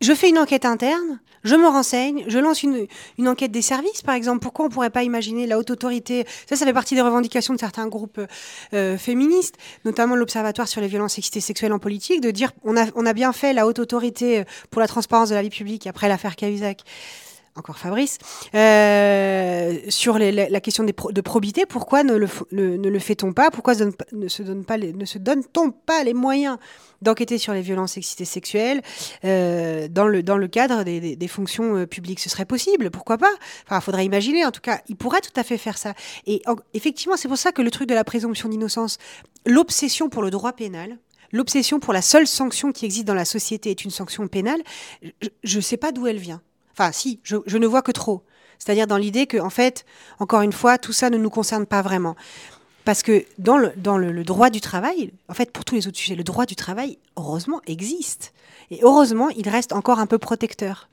[0.02, 2.88] je fais une enquête interne, je me renseigne, je lance une,
[3.28, 4.40] enquête des services, par exemple.
[4.40, 6.26] Pourquoi on ne pourrait pas imaginer la haute autorité?
[6.50, 8.20] Ça, ça fait partie des revendications de certains groupes
[8.74, 12.86] euh, féministes, notamment l'Observatoire sur les violences et sexuelles en politique, de dire on a,
[12.96, 16.10] on a bien fait la haute autorité pour la transparence de la vie publique après
[16.10, 16.82] l'affaire Cahuzac
[17.56, 18.18] encore Fabrice,
[18.54, 23.50] euh, sur la, question de probité, pourquoi ne le, fait-on pas?
[23.50, 26.58] Pourquoi ne se, donne-t-on pas les moyens
[27.02, 28.82] d'enquêter sur les violences et sexuelles
[29.24, 32.20] euh, dans, le, cadre des, fonctions euh, publiques?
[32.20, 33.32] Ce serait possible, pourquoi pas?
[33.66, 35.94] Enfin, faudrait imaginer, en tout cas, il pourrait tout à fait faire ça.
[36.28, 36.42] Et
[36.74, 38.98] effectivement, c'est pour ça que le truc de la présomption d'innocence,
[39.46, 40.98] l'obsession pour le droit pénal,
[41.32, 44.62] l'obsession pour la seule sanction qui existe dans la société est une sanction pénale,
[45.44, 46.42] je ne sais pas d'où elle vient.
[46.78, 48.24] Enfin, si, je, ne vois que trop.
[48.60, 49.86] C'est-à-dire dans l'idée que, en fait,
[50.20, 52.16] encore une fois, tout ça ne nous concerne pas vraiment.
[52.84, 56.24] Parce que dans le, droit du travail, en fait, pour tous les autres sujets, le
[56.24, 58.34] droit du travail, heureusement, existe.
[58.72, 60.90] Et heureusement, il reste encore un peu protecteur.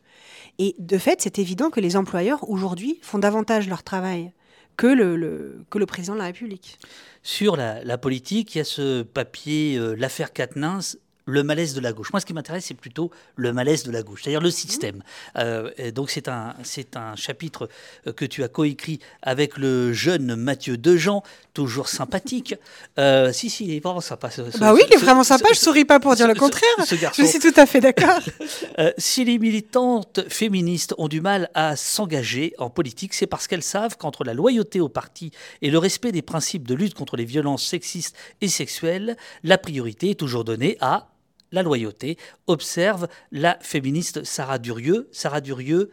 [0.58, 4.32] Et de fait, c'est évident que les employeurs, aujourd'hui, font davantage leur travail
[4.76, 6.78] que le, que le président de la République.
[7.22, 11.92] Sur la, politique, il y a ce papier, euh, l'affaire Quatennens, le malaise de la
[11.92, 12.12] gauche.
[12.12, 15.02] Moi, ce qui m'intéresse, c'est plutôt le malaise de la gauche, c'est-à-dire le système.
[15.38, 17.68] Euh, donc, c'est un, c'est un chapitre
[18.06, 21.22] euh, que tu as coécrit avec le jeune Mathieu Dejean,
[21.54, 22.54] toujours sympathique.
[22.98, 24.28] Euh, si, si, il est vraiment sympa.
[24.60, 26.68] bah oui, il est vraiment sympa, je ne souris pas pour dire le contraire.
[26.78, 28.20] je suis tout à fait d'accord.
[28.98, 33.96] si les militantes féministes ont du mal à s'engager en politique, c'est parce qu'elles savent
[33.96, 35.30] qu'entre la loyauté au parti
[35.62, 40.10] et le respect des principes de lutte contre les violences sexistes et sexuelles, la priorité
[40.10, 41.11] est toujours donnée à
[41.52, 42.16] la loyauté,
[42.46, 45.08] observe la féministe Sarah Durieux.
[45.12, 45.90] Sarah Durieux,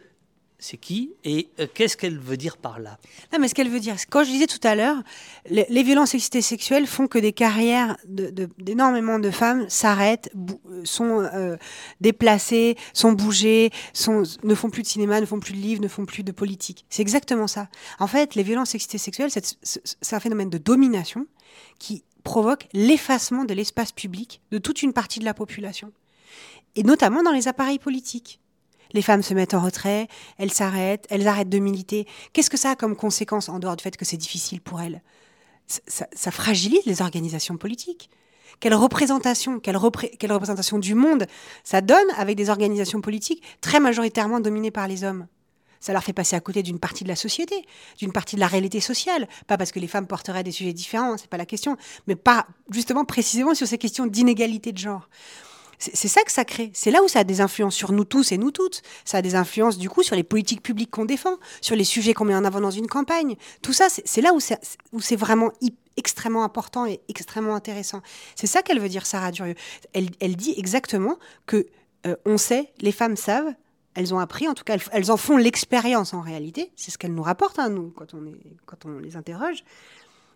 [0.60, 2.98] c'est qui et euh, qu'est-ce qu'elle veut dire par là?
[3.32, 5.02] Non, mais ce qu'elle veut dire, quand je disais tout à l'heure,
[5.48, 10.30] les, violences sexistes sexuelles font que des carrières d'énormément de, femmes s'arrêtent,
[10.84, 11.56] sont euh,
[12.00, 13.70] déplacées, sont bougées,
[14.44, 16.84] ne font plus de cinéma, ne font plus de livres, ne font plus de politique.
[16.90, 17.68] C'est exactement ça.
[17.98, 21.26] En fait, les violences sexistes sexuelles, c'est un phénomène de domination
[21.78, 25.92] qui provoque l'effacement de l'espace public de toute une partie de la population,
[26.76, 28.40] et notamment dans les appareils politiques.
[28.92, 32.06] Les femmes se mettent en retrait, elles s'arrêtent, elles arrêtent de militer.
[32.32, 35.02] Qu'est-ce que ça a comme conséquence, en dehors du fait que c'est difficile pour elles?
[35.66, 38.10] Ça, fragilise les organisations politiques.
[38.58, 41.26] Quelle représentation, quelle, représentation du monde
[41.62, 45.28] ça donne avec des organisations politiques très majoritairement dominées par les hommes?
[45.80, 47.66] Ça leur fait passer à côté d'une partie de la société,
[47.98, 49.28] d'une partie de la réalité sociale.
[49.46, 51.76] Pas parce que les femmes porteraient des sujets différents, c'est pas la question,
[52.06, 55.08] mais pas justement précisément sur ces questions d'inégalité de genre.
[55.80, 56.70] C'est ça que ça crée.
[56.74, 58.82] C'est là où ça a des influences sur nous tous et nous toutes.
[59.06, 62.12] Ça a des influences du coup sur les politiques publiques qu'on défend, sur les sujets
[62.12, 63.36] qu'on met en avant dans une campagne.
[63.62, 65.52] Tout ça, c'est là où c'est vraiment
[65.96, 68.02] extrêmement important et extrêmement intéressant.
[68.34, 69.54] C'est ça qu'elle veut dire, Sarah Durieux.
[69.94, 71.66] Elle, dit exactement que
[72.06, 73.54] euh, on sait, les femmes savent
[73.94, 76.72] elles ont appris, en tout cas, elles, en font l'expérience en réalité.
[76.76, 79.64] C'est ce qu'elles nous rapportent, hein, nous, quand on, les interroge,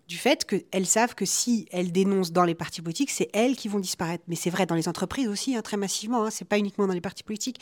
[0.09, 3.69] du fait qu'elles savent que si elles dénoncent dans les partis politiques, c'est elles qui
[3.69, 4.25] vont disparaître.
[4.29, 6.25] Mais c'est vrai dans les entreprises aussi, hein, très massivement.
[6.25, 7.61] Hein, c'est pas uniquement dans les partis politiques.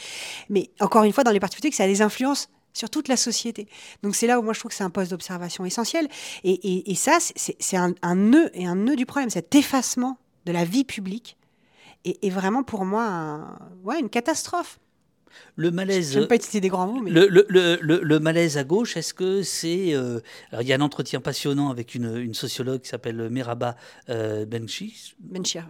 [0.48, 3.16] Mais encore une fois, dans les partis politiques, ça a des influences sur toute la
[3.16, 3.68] société.
[4.02, 6.08] Donc c'est là où moi je trouve que c'est un poste d'observation essentiel.
[6.42, 10.64] Et, ça, c'est un, un, nœud et un nœud du problème, cet effacement de la
[10.64, 11.36] vie publique
[12.04, 14.78] est, vraiment pour moi ouais, une catastrophe.
[15.56, 16.26] Le malaise.
[16.28, 17.10] pas utiliser des grands mots, mais.
[17.10, 19.94] Le, le, le, le malaise à gauche, est-ce que c'est.
[19.94, 20.20] Euh,
[20.60, 23.76] il y a un entretien passionnant avec une, une sociologue qui s'appelle Meraba
[24.08, 24.92] euh, Benchir.
[25.20, 25.68] Benchir.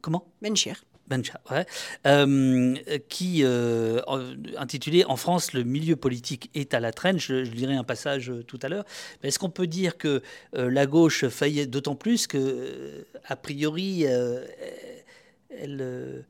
[0.00, 0.26] Comment?
[0.42, 0.84] Benchir.
[1.08, 1.66] Bencha, ouais,
[2.06, 2.76] euh,
[3.08, 4.00] qui euh,
[4.56, 7.18] intitulé En France, le milieu politique est à la traîne.
[7.18, 8.84] Je, je lirai un passage tout à l'heure.
[9.24, 10.22] Est-ce qu'on peut dire que
[10.52, 14.04] la gauche faillit d'autant plus que, a priori,
[15.50, 16.24] elle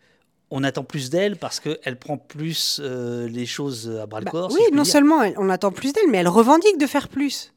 [0.51, 4.53] on attend plus d'elle parce qu'elle prend plus les choses à bras le bah corps.
[4.53, 7.53] oui, non seulement on attend plus d'elle, mais elle revendique de faire plus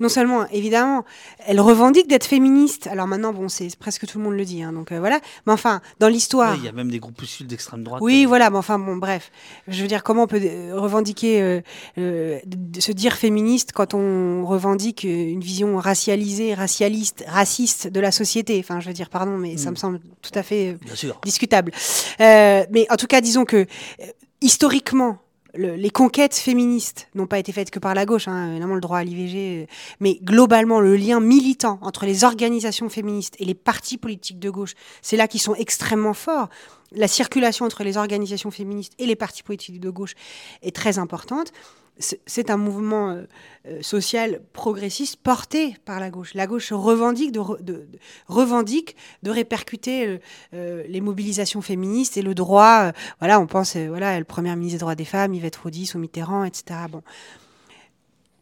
[0.00, 1.04] non seulement, évidemment,
[1.46, 2.86] elle revendique d'être féministe.
[2.86, 5.20] Alors maintenant, bon, c'est presque tout le monde le dit, hein, donc euh, voilà.
[5.46, 6.56] Mais enfin, dans l'histoire.
[6.56, 8.00] Il y a même des groupes d'extrême droite.
[8.02, 8.28] Oui, euh.
[8.28, 9.30] voilà, mais enfin, bon, bref.
[9.68, 11.62] Je veux dire, comment on peut euh, revendiquer,
[11.96, 18.58] se dire féministe quand on revendique une vision racialisée, racialiste, raciste de la société?
[18.58, 19.72] Enfin, je veux dire, pardon, mais ça hmm.
[19.72, 20.78] me semble tout à fait
[21.24, 21.72] discutable.
[22.18, 23.66] mais en tout cas, disons que
[24.40, 25.18] historiquement,
[25.54, 28.98] les conquêtes féministes n'ont pas été faites que par la gauche, hein, évidemment le droit
[28.98, 29.66] à l'IVG, euh,
[30.00, 34.74] mais globalement le lien militant entre les organisations féministes et les partis politiques de gauche,
[35.02, 36.48] c'est là qu'ils sont extrêmement forts.
[36.92, 40.14] La circulation entre les organisations féministes et les partis politiques de gauche
[40.62, 41.52] est très importante
[42.26, 43.22] c'est un mouvement euh,
[43.66, 46.34] euh, social progressiste porté par la gauche.
[46.34, 47.40] La gauche revendique de,
[48.26, 50.20] revendique de répercuter
[50.54, 52.92] euh, les mobilisations féministes et le droit.
[53.18, 56.44] voilà, on pense, voilà, le premier ministre des droits des femmes, Yvette Rodis, ou Mitterrand,
[56.44, 56.80] etc.
[56.90, 57.02] Bon.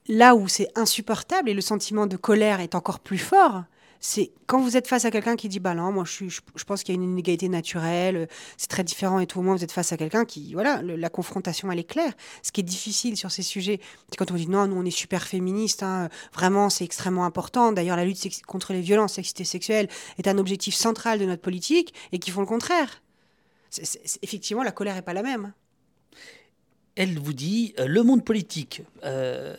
[0.07, 3.65] Là où c'est insupportable et le sentiment de colère est encore plus fort,
[4.01, 6.83] c'est quand vous êtes face à quelqu'un qui dit bah non moi je, je, pense
[6.83, 9.73] qu'il y a une inégalité naturelle c'est très différent et tout au moins vous êtes
[9.73, 12.13] face à quelqu'un qui voilà la confrontation elle est claire.
[12.43, 14.91] Ce qui est difficile sur ces sujets c'est quand on dit non nous on est
[14.91, 17.73] super féministe hein, vraiment c'est extrêmement important.
[17.73, 19.89] D'ailleurs la lutte contre les violences sexistes sexuelles
[20.19, 23.03] est un objectif central de notre politique et qui font le contraire.
[24.23, 25.53] Effectivement la colère est pas la même.
[26.95, 29.57] Elle vous dit euh, le monde politique euh,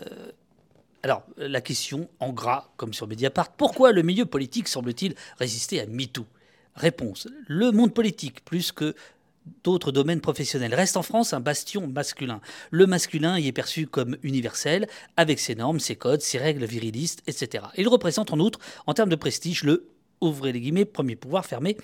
[1.02, 5.86] alors, la question en gras, comme sur Mediapart, pourquoi le milieu politique semble-t-il résister à
[5.86, 6.26] MeToo?
[6.76, 8.96] Réponse le monde politique, plus que
[9.64, 12.42] d'autres domaines professionnels, reste en France un bastion masculin.
[12.72, 17.24] Le masculin y est perçu comme universel, avec ses normes, ses codes, ses règles virilistes,
[17.28, 17.64] etc.
[17.78, 19.88] Il représente en outre, en termes de prestige, le
[20.22, 21.78] ouvrez guillemets, premier pouvoir fermé,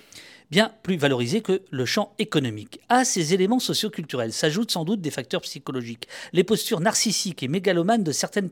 [0.51, 2.79] bien plus valorisé que le champ économique.
[2.89, 6.07] À ces éléments socioculturels s'ajoutent sans doute des facteurs psychologiques.
[6.33, 8.49] Les postures narcissiques et mégalomanes de certaines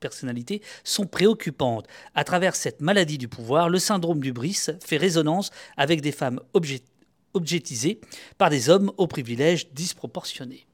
[0.00, 1.86] personnalités sont préoccupantes.
[2.14, 6.40] À travers cette maladie du pouvoir, le syndrome du bris fait résonance avec des femmes
[7.34, 8.00] objetisées
[8.38, 10.66] par des hommes aux privilèges disproportionnés.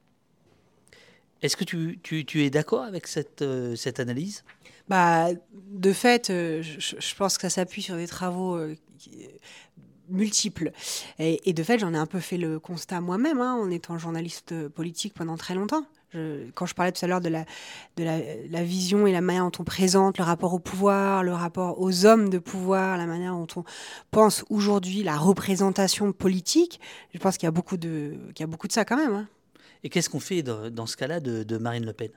[1.41, 4.43] Est-ce que tu, es d'accord avec cette, euh, analyse?
[4.89, 8.75] Bah, De fait, euh, je, pense que ça s'appuie sur des travaux euh,
[10.09, 10.73] multiples.
[11.19, 14.69] Et, de fait, j'en ai un peu fait le constat moi-même, hein, en étant journaliste
[14.69, 15.85] politique pendant très longtemps.
[16.55, 17.45] quand je parlais tout à l'heure de, la,
[17.97, 18.05] de
[18.51, 22.07] la, vision et la manière dont on présente le rapport au pouvoir, le rapport aux
[22.07, 23.65] hommes de pouvoir, la manière dont on
[24.11, 26.81] pense aujourd'hui la représentation politique,
[27.13, 29.15] je pense qu'il y, a beaucoup de, y a beaucoup de ça quand même.
[29.15, 29.29] Hein.
[29.85, 32.11] Et qu'est-ce qu'on fait dans, ce cas-là de Marine Le Pen?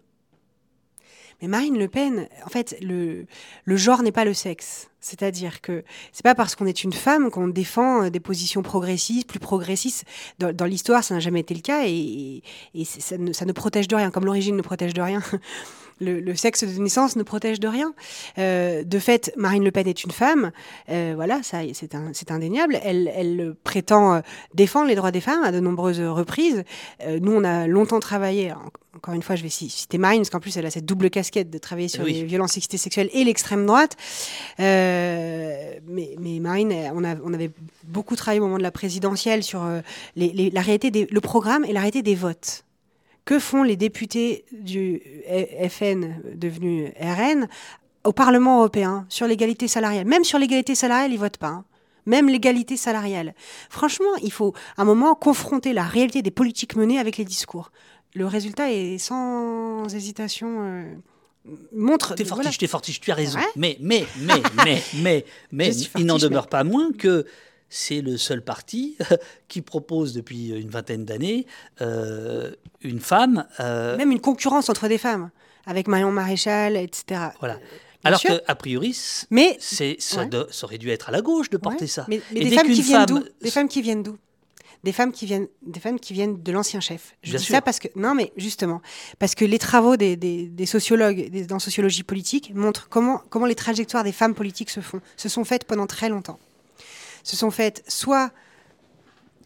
[1.41, 3.25] Mais Marine Le Pen, en fait, le,
[3.65, 4.89] le genre n'est pas le sexe.
[4.99, 9.27] C'est-à-dire que c'est pas parce qu'on est une femme qu'on défend euh, des positions progressistes,
[9.27, 10.05] plus progressistes.
[10.37, 12.43] Dans, l'histoire, ça n'a jamais été le cas et,
[12.75, 15.21] et ça, ne, ça, ne, protège de rien, comme l'origine ne protège de rien.
[16.01, 17.93] Le, sexe de naissance ne protège de rien.
[18.37, 20.51] Euh, de fait, Marine Le Pen est une femme,
[20.89, 22.79] euh, voilà, ça, c'est, indéniable.
[22.83, 24.21] Elle, elle prétend
[24.53, 26.63] défendre les droits des femmes à de nombreuses reprises.
[27.21, 28.53] nous, on a longtemps travaillé,
[28.95, 31.49] encore une fois, je vais citer Marine, parce qu'en plus, elle a cette double casquette
[31.49, 33.95] de travailler sur les violences sexistes sexuelles et l'extrême droite.
[34.59, 37.51] Euh, mais, mais, Marine, on, a, on, avait
[37.85, 39.79] beaucoup travaillé au moment de la présidentielle sur euh,
[40.15, 42.65] les, la réalité des, le programme et la réalité des votes.
[43.31, 45.01] Que font les députés du
[45.69, 47.47] FN devenu RN
[48.03, 51.47] au Parlement européen sur l'égalité salariale Même sur l'égalité salariale, ils votent pas.
[51.47, 51.65] Hein.
[52.05, 53.33] même l'égalité salariale.
[53.69, 57.71] Franchement, il faut à un moment confronter la réalité des politiques menées avec les discours.
[58.15, 60.49] Le résultat est sans hésitation.
[60.59, 60.93] Euh,
[61.73, 62.15] montre.
[62.15, 63.39] T'es fortiche, t'es fortiche, tu as raison.
[63.55, 67.25] mais, mais, mais, mais, mais, mais, il n'en demeure pas moins que
[67.71, 68.97] c'est le seul parti
[69.47, 71.47] qui propose depuis une vingtaine d'années
[71.81, 73.47] euh, une femme.
[73.59, 75.31] Euh, Même une concurrence entre des femmes,
[75.65, 77.21] avec Marion Maréchal, etc.
[77.39, 77.57] Voilà.
[78.03, 78.97] Alors qu'a priori,
[79.29, 79.85] mais, ça,
[80.63, 82.05] aurait dû être à la gauche de porter ça.
[82.09, 83.23] Mais, des, femmes qui viennent d'où?
[83.41, 84.17] Des femmes qui viennent d'où?
[84.83, 87.15] Des femmes qui viennent, des femmes qui viennent de l'ancien chef.
[87.21, 88.81] Je dis ça parce que non, mais justement
[89.19, 93.55] parce que les travaux des, des, sociologues des, en sociologie politique montrent comment comment les
[93.55, 96.39] trajectoires des femmes politiques se font, se sont faites pendant très longtemps.
[97.23, 98.31] Se sont faites soit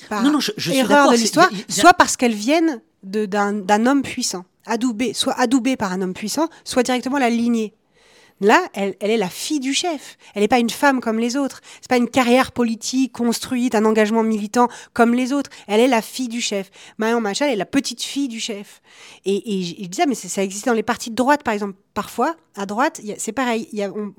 [0.09, 0.23] par
[0.71, 6.01] erreur de l'histoire, soit parce qu'elles viennent d'un homme puissant, adoubé, soit adoubé par un
[6.01, 7.73] homme puissant, soit directement la lignée
[8.41, 10.17] Là, elle, est la fille du chef.
[10.33, 11.61] Elle n'est pas une femme comme les autres.
[11.79, 15.49] C'est pas une carrière politique construite, un engagement militant comme les autres.
[15.67, 16.69] Elle est la fille du chef.
[16.97, 18.81] Marion Machal est la petite fille du chef.
[19.23, 21.75] Et, et je disais, mais c'est- ça existe dans les partis de droite, par exemple.
[21.93, 23.69] Parfois, à droite, c'est pareil.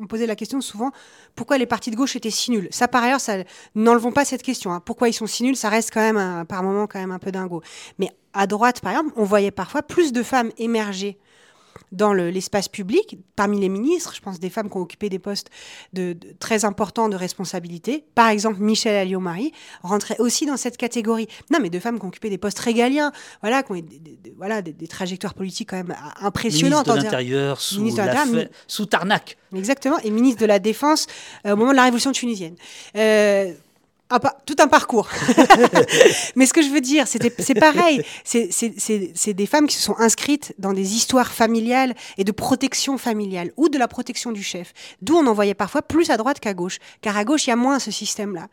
[0.01, 0.93] On posait la question souvent
[1.34, 2.68] pourquoi les partis de gauche étaient si nuls?
[2.70, 3.36] Ça, par ailleurs, ça,
[3.74, 4.72] n'enlevons pas cette question.
[4.72, 4.80] hein.
[4.80, 5.56] Pourquoi ils sont si nuls?
[5.56, 7.60] Ça reste quand même, un- par moment, quand même un peu dingo.
[7.98, 11.18] Mais à droite, par exemple, on voyait parfois plus de femmes émerger
[11.93, 15.19] dans le- l'espace public, parmi les ministres, je pense des femmes qui ont occupé des
[15.19, 15.48] postes
[15.93, 18.05] de, de- très importants de responsabilité.
[18.15, 21.28] Par exemple, Michel Alliot-Marie rentrait aussi dans cette catégorie.
[21.53, 23.12] Non, mais de femmes qui ont occupé des postes régaliens,
[23.43, 26.86] voilà, qui ont eu des, des- voilà, des, des trajectoires politiques quand même ah, impressionnantes.
[26.86, 29.36] Ministre de l'Intérieur sous, Ministre de la l'Intérieur, fe- sous Tarnac.
[29.55, 31.07] Exactement, et ministre de la Défense
[31.47, 32.57] euh, au moment de la Révolution tunisienne.
[32.97, 33.53] Euh,
[34.11, 35.09] un pa- tout un parcours.
[36.37, 38.03] Mais ce que je veux dire, c'est pareil.
[38.24, 42.24] C'est- C'est c'est- c'est des femmes qui se sont inscrites dans des histoires familiales et
[42.24, 44.73] de protection familiale ou de la protection du chef.
[45.03, 46.78] D'où on en voyait parfois plus à droite qu'à gauche.
[47.01, 48.49] Car à gauche, il y a moins ce système-là.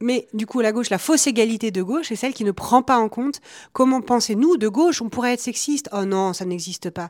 [0.00, 2.82] Mais du coup, la gauche, la fausse égalité de gauche, c'est celle qui ne prend
[2.82, 3.40] pas en compte
[3.72, 5.88] comment pensez-nous de gauche, on pourrait être sexiste.
[5.92, 7.08] Oh non, ça n'existe pas.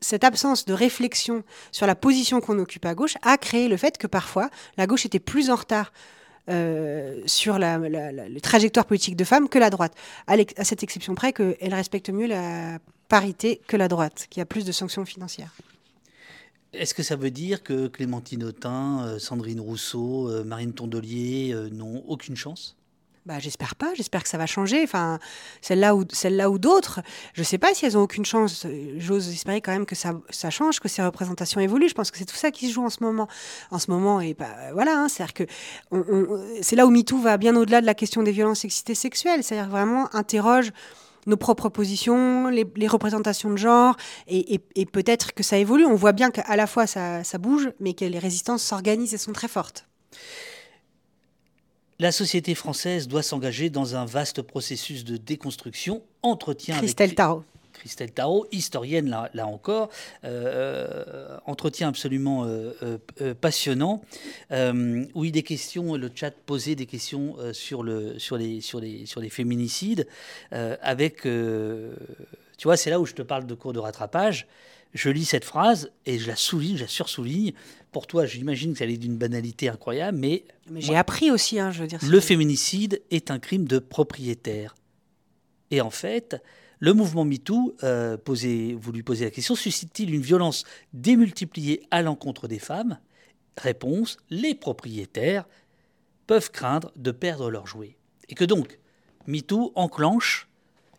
[0.00, 3.98] Cette absence de réflexion sur la position qu'on occupe à gauche a créé le fait
[3.98, 4.48] que parfois,
[4.78, 5.92] la gauche était plus en retard
[6.48, 7.78] euh, sur la,
[8.42, 9.94] trajectoires politiques de femmes que la droite.
[10.26, 14.46] À, à cette exception près qu'elle respecte mieux la parité que la droite, qui a
[14.46, 15.54] plus de sanctions financières.
[16.72, 22.04] Est-ce que ça veut dire que Clémentine Autain, euh, Sandrine Rousseau, euh, Marine Tondelier n'ont
[22.08, 22.76] aucune chance?
[23.26, 24.82] Bah, j'espère pas, j'espère que ça va changer.
[24.82, 25.18] Enfin,
[25.62, 27.00] celle-là ou, celle-là ou d'autres,
[27.32, 28.66] je sais pas si elles ont aucune chance.
[28.98, 30.12] J'ose espérer quand même que ça,
[30.50, 31.88] change, que ces représentations évoluent.
[31.88, 33.26] Je pense que c'est tout ça qui se joue en ce moment.
[33.70, 35.44] En ce moment, et bah, voilà, hein, c'est-à-dire que
[36.60, 39.42] c'est là où MeToo va bien au-delà de la question des violences sexistes sexuelles.
[39.42, 40.70] C'est-à-dire vraiment interroge
[41.26, 43.96] nos propres positions, les, représentations de genre,
[44.28, 44.58] et,
[44.92, 45.86] peut-être que ça évolue.
[45.86, 49.32] On voit bien qu'à la fois ça bouge, mais que les résistances s'organisent et sont
[49.32, 49.86] très fortes.
[52.00, 57.16] La société française doit s'engager dans un vaste processus de déconstruction, entretien Christelle avec...
[57.16, 57.44] Tarot.
[57.72, 59.90] Christelle Tarot, historienne là, là encore,
[60.24, 64.02] euh, entretien absolument euh, euh, euh, passionnant,
[64.52, 68.60] euh, où il est question, le chat posait des questions euh, sur, le, sur, les,
[68.60, 70.08] sur, les, sur les féminicides,
[70.52, 71.94] euh, avec, euh,
[72.56, 74.46] tu vois, c'est là où je te parle de cours de rattrapage.
[74.94, 77.52] Je lis cette phrase et je la souligne, je la sursouligne.
[77.90, 81.70] Pour toi, j'imagine que ça est d'une banalité incroyable, mais Mais j'ai appris aussi, hein,
[81.72, 81.98] je veux dire.
[82.02, 84.74] le féminicide est un crime de propriétaire.
[85.70, 86.36] Et en fait,
[86.78, 92.02] le mouvement MeToo, euh, posé- vous lui posez la question, suscite-t-il une violence démultipliée à
[92.02, 92.98] l'encontre des femmes?
[93.56, 95.44] Réponse, les propriétaires
[96.26, 97.96] peuvent craindre de perdre leurs jouets.
[98.28, 98.78] Et que donc,
[99.26, 100.48] MeToo enclenche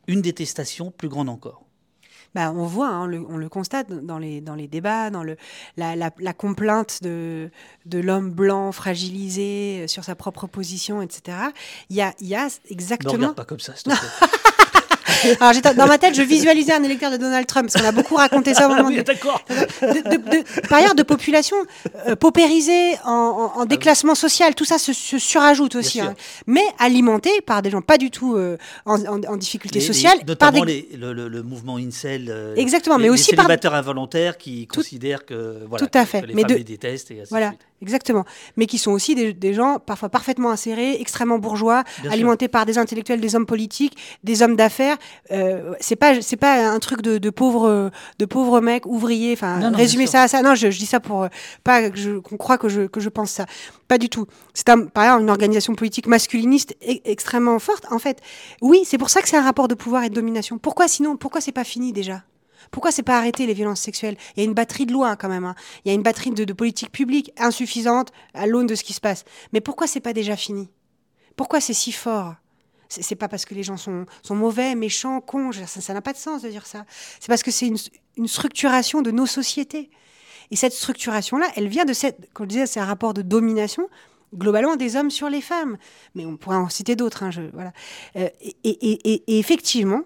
[0.08, 1.65] une détestation plus grande encore.
[2.36, 5.38] Bah, on voit, hein, le- on le constate dans les, dans les débats, dans le,
[5.78, 7.50] la, la, la complainte de,
[7.86, 11.38] de l'homme blanc fragilisé euh, sur sa propre position, etc.
[11.90, 13.14] Il y a, il y a Ne exactement.
[13.14, 14.28] regarde pas comme ça, s'il te plaît.
[15.40, 18.16] Alors, dans ma tête, je visualisais un électeur de Donald Trump, parce qu'on a beaucoup
[18.16, 19.42] raconté ça au moment Oui, de, d'accord.
[20.70, 21.58] par ailleurs, de population
[22.08, 26.16] euh, paupérisée en, en- en déclassement social, tout ça se, se surajoute aussi, hein.
[26.48, 28.98] mais alimenté par des gens pas du tout euh, en,
[29.38, 32.28] difficulté Les- les- sociale, par notamment des, les- le, le- le mouvement incel.
[32.30, 35.98] euh, Exactement, les- mais les aussi par- célibataires involontaires qui Tout- considèrent que, voilà, tout
[35.98, 37.12] à fait, que les mais femmes de- les détestent.
[37.12, 37.62] Et ainsi de Voilà, suite.
[37.82, 38.26] Exactement.
[38.58, 42.12] Mais qui sont aussi des, des gens parfois parfaitement insérés, extrêmement bourgeois, Bien sûr.
[42.14, 44.98] alimentés par des intellectuels, des hommes politiques, des hommes d'affaires.
[45.32, 49.34] Euh, c'est pas c'est pas un truc de, de pauvres de pauvres mecs ouvriers.
[49.34, 50.42] Enfin, résumer ça à ça.
[50.42, 51.28] Non, je, je dis ça pour euh,
[51.64, 53.46] pas que qu'on croit que je que je pense ça.
[53.88, 54.26] Pas du tout.
[54.54, 57.86] C'est un, par exemple une organisation politique masculiniste e- extrêmement forte.
[57.92, 58.20] En fait,
[58.62, 60.58] oui, c'est pour ça que c'est un rapport de pouvoir et de domination.
[60.58, 62.24] Pourquoi sinon Pourquoi c'est pas fini déjà?
[62.72, 64.18] Pourquoi c'est pas arrêté les violences sexuelles?
[64.36, 65.46] Il y a une batterie de lois hein, quand même.
[65.46, 65.56] hein.
[65.84, 68.94] Il y a une batterie de, de politiques publiques insuffisantes à l'aune de ce qui
[68.94, 69.26] se passe.
[69.54, 70.70] Mais pourquoi c'est pas déjà fini?
[71.36, 72.36] Pourquoi c'est si fort?
[72.88, 75.52] C'est pas parce que les gens sont, mauvais, méchants, cons.
[75.66, 76.86] Ça n'a pas de sens de dire ça.
[77.20, 79.90] C'est parce que c'est une, structuration de nos sociétés.
[80.52, 83.90] Et cette structuration-là, elle vient de cette, comme je disais, c'est un rapport de domination
[84.36, 85.78] globalement des hommes sur les femmes.
[86.14, 87.24] Mais on pourrait en citer d'autres.
[87.24, 87.74] hein, voilà.
[88.16, 88.30] Euh,
[88.64, 90.02] et effectivement,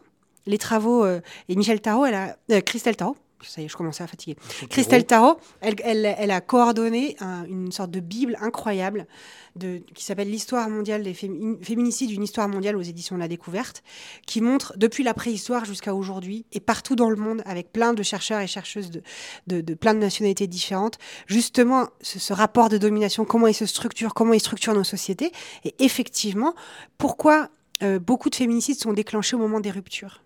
[0.50, 3.16] les travaux euh, et Michel Tarot, elle a euh, Christelle Tarot.
[3.42, 4.36] Ça y est, je commençais à fatiguer.
[4.70, 9.08] Christelle Tarot, elle, elle- elle a coordonné un- une sorte de bible incroyable
[9.56, 13.30] de, qui s'appelle L'histoire mondiale des fémi- féminicides, une histoire mondiale aux éditions de la
[13.30, 13.82] découverte,
[14.28, 18.04] qui montre depuis la préhistoire jusqu'à aujourd'hui et partout dans le monde, avec plein de
[18.04, 19.02] chercheurs et chercheuses de,
[19.48, 20.98] de, de plein de nationalités différentes,
[21.28, 25.32] justement ce, ce rapport de domination, comment il se structure, comment il structure nos sociétés,
[25.64, 26.56] et effectivement,
[26.98, 27.48] pourquoi
[27.84, 30.24] euh, beaucoup de féminicides sont déclenchés au moment des ruptures.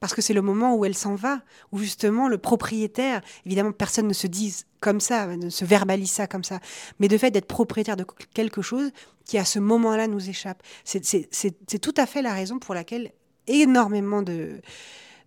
[0.00, 1.40] Parce que c'est le moment où elle s'en va,
[1.72, 6.26] où justement le propriétaire, évidemment personne ne se dise comme ça, ne se verbalise ça
[6.26, 6.60] comme ça,
[7.00, 8.90] mais de fait d'être propriétaire de quelque chose
[9.24, 10.62] qui à ce moment-là nous échappe.
[10.84, 13.12] C'est tout à fait la raison pour laquelle
[13.46, 14.60] énormément de,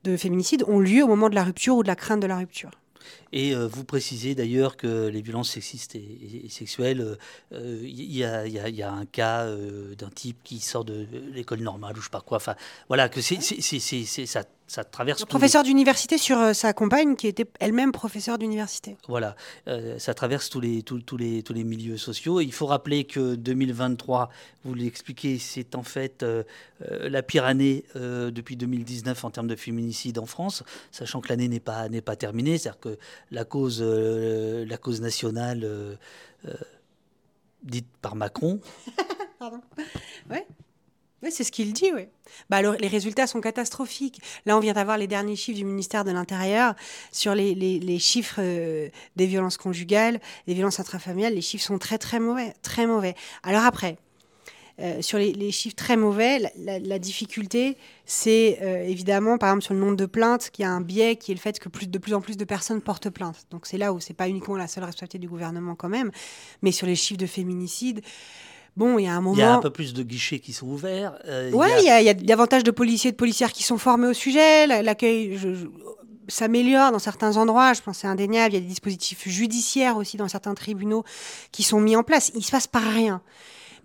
[0.04, 2.38] de féminicides ont lieu au moment de la rupture ou de la crainte de la
[2.38, 2.72] rupture.
[3.34, 7.18] Et euh, vous précisez d'ailleurs que les violences sexistes et, sexuelles,
[7.52, 11.98] il euh, y, y, a un cas euh, d'un type qui sort de l'école normale
[11.98, 12.38] ou je sais pas quoi.
[12.38, 12.56] Enfin,
[12.88, 15.26] voilà, que c'est ça ça traverse.
[15.26, 18.96] professeur d'université sur euh, sa compagne qui était elle-même professeur d'université.
[19.10, 19.36] Voilà,
[19.68, 22.40] euh, ça traverse tous les, tous, tous, les, tous les milieux sociaux.
[22.40, 24.30] Il faut rappeler que 2023,
[24.64, 26.44] vous l'expliquez, c'est en fait euh,
[26.80, 31.60] la pire année depuis 2019 en termes de féminicide en France, sachant que l'année n'est
[31.60, 32.58] pas, n'est pas terminée.
[32.58, 32.98] C'est-à-dire que
[33.30, 35.98] la cause, la cause nationale
[37.64, 38.60] dite par Macron.
[39.40, 39.62] Pardon.
[41.24, 42.08] Oui, c'est ce qu'il dit, oui.
[42.50, 44.22] Bah, les résultats sont catastrophiques.
[44.48, 46.74] Là, on vient d'avoir les derniers chiffres du ministère de l'Intérieur
[47.12, 51.36] sur les, chiffres euh, des violences conjugales, des violences intrafamiliales.
[51.36, 52.56] Les chiffres sont très, très mauvais.
[52.64, 53.14] Très mauvais.
[53.44, 53.98] Alors après,
[54.82, 59.80] euh, sur les, chiffres très mauvais, la, difficulté, c'est euh, évidemment, par exemple, sur le
[59.80, 61.98] nombre de plaintes, qu'il y a un biais qui est le fait que plus, de
[61.98, 63.46] plus en plus de personnes portent plainte.
[63.52, 66.12] Donc c'est là où c'est pas uniquement la seule responsabilité du gouvernement quand même,
[66.62, 68.02] mais sur les chiffres de féminicide,
[68.78, 69.36] Bon, il y a un moment.
[69.36, 71.14] Il y a un peu plus de guichets qui sont ouverts.
[71.28, 72.14] Euh, oui, il y, a...
[72.14, 74.66] davantage de policiers et de policières qui sont formés au sujet.
[74.82, 75.38] L'accueil
[76.30, 77.74] s'améliore dans certains endroits.
[77.74, 78.54] Je pense c'est indéniable.
[78.54, 81.04] Il y a des dispositifs judiciaires aussi dans certains tribunaux
[81.52, 82.32] qui sont mis en place.
[82.34, 83.22] Il ne se passe pas rien.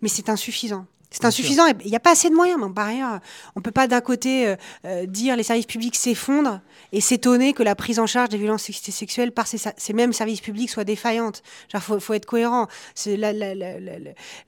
[0.02, 0.86] Mais c'est insuffisant.
[1.16, 1.64] C'est insuffisant.
[1.82, 2.60] Il n'y a pas assez de moyens.
[2.60, 3.20] Mais par ailleurs,
[3.54, 6.60] on ne peut pas d'un côté euh, euh, dire les services publics s'effondrent
[6.92, 10.68] et s'étonner que la prise en charge des violences sexuelles par ces, mêmes services publics
[10.68, 11.42] soit défaillante.
[11.72, 12.66] Il faut, être cohérent.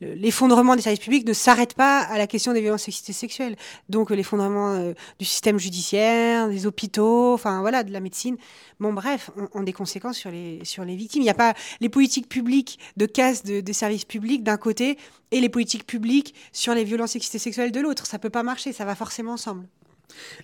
[0.02, 3.56] L'effondrement des services publics ne s'arrête pas à la question des violences sexuelles.
[3.88, 8.36] Donc l'effondrement euh, du système judiciaire, des hôpitaux, enfin voilà, de la médecine.
[8.78, 11.22] Bon, bref, ont, des conséquences sur les, sur les victimes.
[11.22, 14.98] Il n'y a pas les politiques publiques de casse de, des services publics d'un côté
[15.30, 18.06] et les politiques publiques sur les violences sexuelles de l'autre.
[18.06, 19.66] Ça peut pas marcher, ça va forcément ensemble.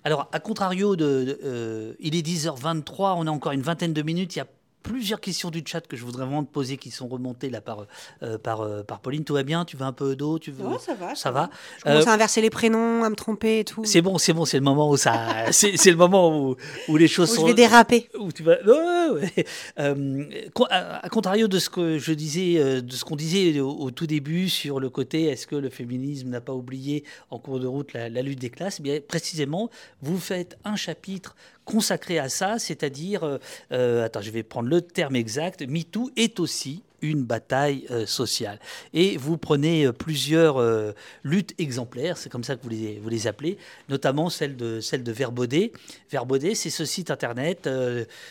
[0.05, 4.39] Alors, à contrario euh, il est 10h23, on a encore une vingtaine de minutes, il
[4.39, 4.47] y a
[4.85, 7.87] plusieurs questions du chat que je voudrais vraiment te poser qui sont remontées là par,
[8.21, 9.23] euh, par, euh, par Pauline.
[9.23, 9.65] Tout va bien?
[9.65, 10.63] Tu veux un peu d'eau tu veux...
[10.79, 11.15] ça va.
[11.15, 11.49] Ça, va?
[11.79, 13.83] Je commence à inverser les prénoms, à me tromper et tout.
[13.83, 16.55] C'est bon, c'est bon, c'est le moment où ça, c'est le moment où,
[16.87, 17.41] où, les choses où sont.
[17.41, 18.09] Je vais déraper.
[18.19, 18.57] Où tu vas.
[20.69, 24.79] à, contrario de ce que je disais, de ce qu'on disait au, tout début sur
[24.79, 28.21] le côté, est-ce que le féminisme n'a pas oublié en cours de route la, la
[28.21, 28.77] lutte des classes?
[28.79, 29.71] Eh Bien précisément,
[30.03, 31.35] vous faites un chapitre
[31.65, 33.37] consacré à ça, c'est-à-dire, euh,
[33.71, 38.59] euh, attends, je vais prendre le terme exact, MeToo est aussi une bataille euh, sociale.
[38.93, 40.63] Et vous prenez plusieurs
[41.23, 43.57] luttes exemplaires, c'est comme ça que vous les, vous les appelez,
[43.89, 45.71] notamment celle de, celle de Verbaudet.
[46.09, 47.69] Verbaudet, c'est ce site internet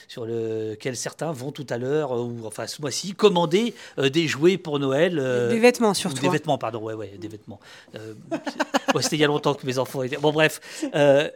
[0.09, 4.79] sur lequel certains vont tout à l'heure, ou enfin ce mois-ci, commander des jouets pour
[4.79, 5.17] Noël.
[5.51, 6.21] des vêtements surtout.
[6.21, 6.33] Des hein.
[6.33, 7.61] vêtements, pardon, ouais, ouais, des vêtements.
[9.01, 10.17] C'était il y a longtemps que mes enfants étaient.
[10.17, 10.61] Bon, bref.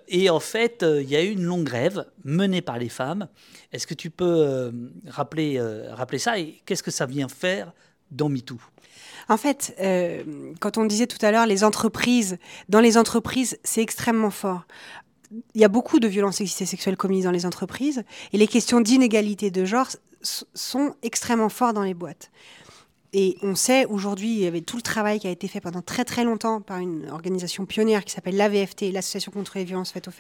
[0.08, 3.28] et en fait, il y a eu une longue grève menée par les femmes.
[3.72, 4.70] Est-ce que tu peux euh,
[5.08, 7.72] rappeler, euh, rappeler ça et qu'est-ce que ça vient faire
[8.12, 8.60] dans MeToo
[9.28, 12.38] en fait, euh, quand on disait tout à l'heure les entreprises,
[12.68, 14.62] dans les entreprises, c'est extrêmement fort.
[15.54, 18.46] Il y a beaucoup de violences sexistes et sexuelles commises dans les entreprises et les
[18.46, 19.88] questions d'inégalité de genre
[20.22, 22.30] sont extrêmement fortes dans les boîtes.
[23.14, 25.80] Et on sait aujourd'hui, il y avait tout le travail qui a été fait pendant
[25.80, 30.08] très très longtemps par une organisation pionnière qui s'appelle l'AVFT, l'Association contre les violences faites
[30.08, 30.12] aux,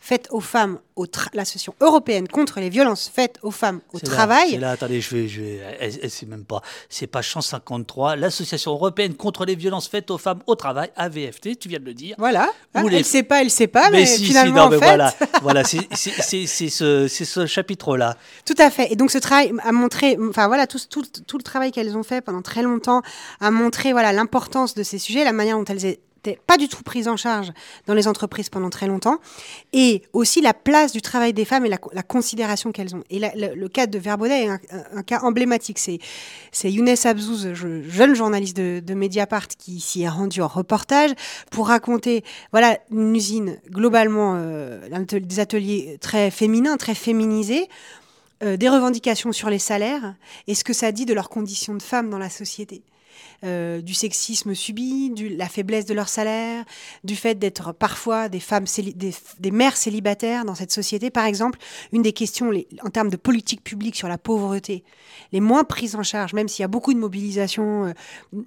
[0.00, 4.50] faites aux femmes, au l'Association européenne contre les violences faites aux femmes au travail.
[4.50, 9.14] C'est là, attendez, je vais, je vais c'est même pas, c'est pas 153, l'Association européenne
[9.14, 12.16] contre les violences faites aux femmes au travail, AVFT, tu viens de le dire.
[12.18, 14.76] Voilà, ah, elle sait pas, elle sait pas, mais, finalement, en fait...
[14.76, 18.16] voilà, voilà c'est ce, ce chapitre-là.
[18.44, 21.42] Tout à fait, et donc ce travail a montré, enfin voilà, tout, tout, tout le
[21.42, 23.02] travail qu'elles ont fait pendant très longtemps
[23.40, 26.82] à montrer voilà l'importance de ces sujets, la manière dont elles étaient pas du tout
[26.82, 27.52] prises en charge
[27.86, 29.18] dans les entreprises pendant très longtemps,
[29.72, 33.02] et aussi la place du travail des femmes et la, considération qu'elles ont.
[33.10, 35.78] Et le, cas de Verbaudet est un, cas emblématique.
[35.78, 41.10] C'est Younes Abzouz, jeune journaliste de, Mediapart, qui s'y est rendu en reportage
[41.50, 42.22] pour raconter
[42.52, 47.68] voilà une usine globalement euh, des ateliers très féminins, très féminisés
[48.42, 50.14] euh, des revendications sur les salaires
[50.46, 52.82] et ce que ça dit de leurs conditions de femmes dans la société.
[53.44, 56.64] Euh, du sexisme subi, de la faiblesse de leur salaire,
[57.04, 61.10] du fait d'être parfois des femmes, des, mères célibataires dans cette société.
[61.10, 61.58] Par exemple,
[61.92, 62.50] une des questions
[62.84, 64.84] en termes de politique publique sur la pauvreté,
[65.32, 67.92] les moins prises en charge, même s'il y a beaucoup de mobilisation, euh,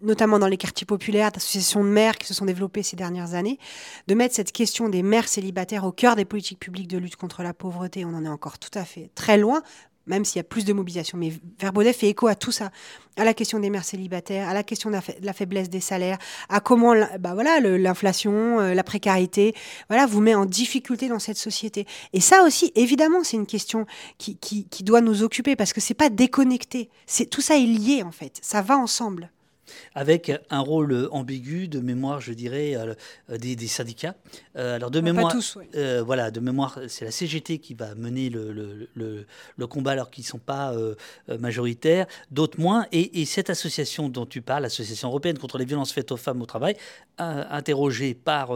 [0.02, 3.60] notamment dans les quartiers populaires, d'associations de mères qui se sont développées ces dernières années,
[4.07, 7.43] de mettre cette question des mères célibataires au cœur des politiques publiques de lutte contre
[7.43, 8.06] la pauvreté.
[8.06, 9.61] On en est encore tout à fait très loin,
[10.07, 11.18] même s'il y a plus de mobilisation.
[11.18, 12.72] Mais Verbaudet fait écho à tout ça,
[13.18, 16.18] à la question des mères célibataires, à la question de la, faiblesse des salaires,
[16.49, 19.53] à comment bah voilà l'inflation, euh, la précarité,
[19.90, 21.86] voilà vous met en difficulté dans cette société.
[22.14, 23.86] Et ça aussi, évidemment, c'est une question
[24.18, 26.90] qui, qui, qui, doit nous occuper parce que c'est pas déconnecté.
[27.06, 28.40] C'est tout ça est lié en fait.
[28.41, 29.32] Ça va ensemble
[29.94, 34.16] avec un rôle ambigu de mémoire, je dirais, euh, des, syndicats.
[34.56, 38.30] Euh, alors de mémoire, tous, euh, voilà, de mémoire, c'est la CGT qui va mener
[38.30, 39.26] le, le,
[39.58, 40.74] le, combat alors qu'ils ne sont pas
[41.40, 42.86] majoritaires, d'autres moins.
[42.92, 46.46] Et, cette association dont tu parles, l'association européenne contre les violences faites aux femmes au
[46.46, 46.76] travail,
[47.18, 48.56] interrogée par,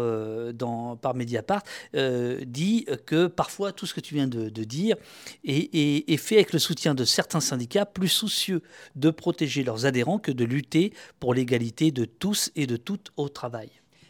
[0.53, 1.63] dans, par Mediapart,
[1.93, 4.95] dit que parfois tout ce que tu viens de, dire
[5.43, 5.73] est,
[6.09, 8.61] est fait avec le soutien de certains syndicats plus soucieux
[8.95, 13.29] de protéger leurs adhérents que de lutter pour l'égalité de tous et de toutes au
[13.29, 13.69] travail.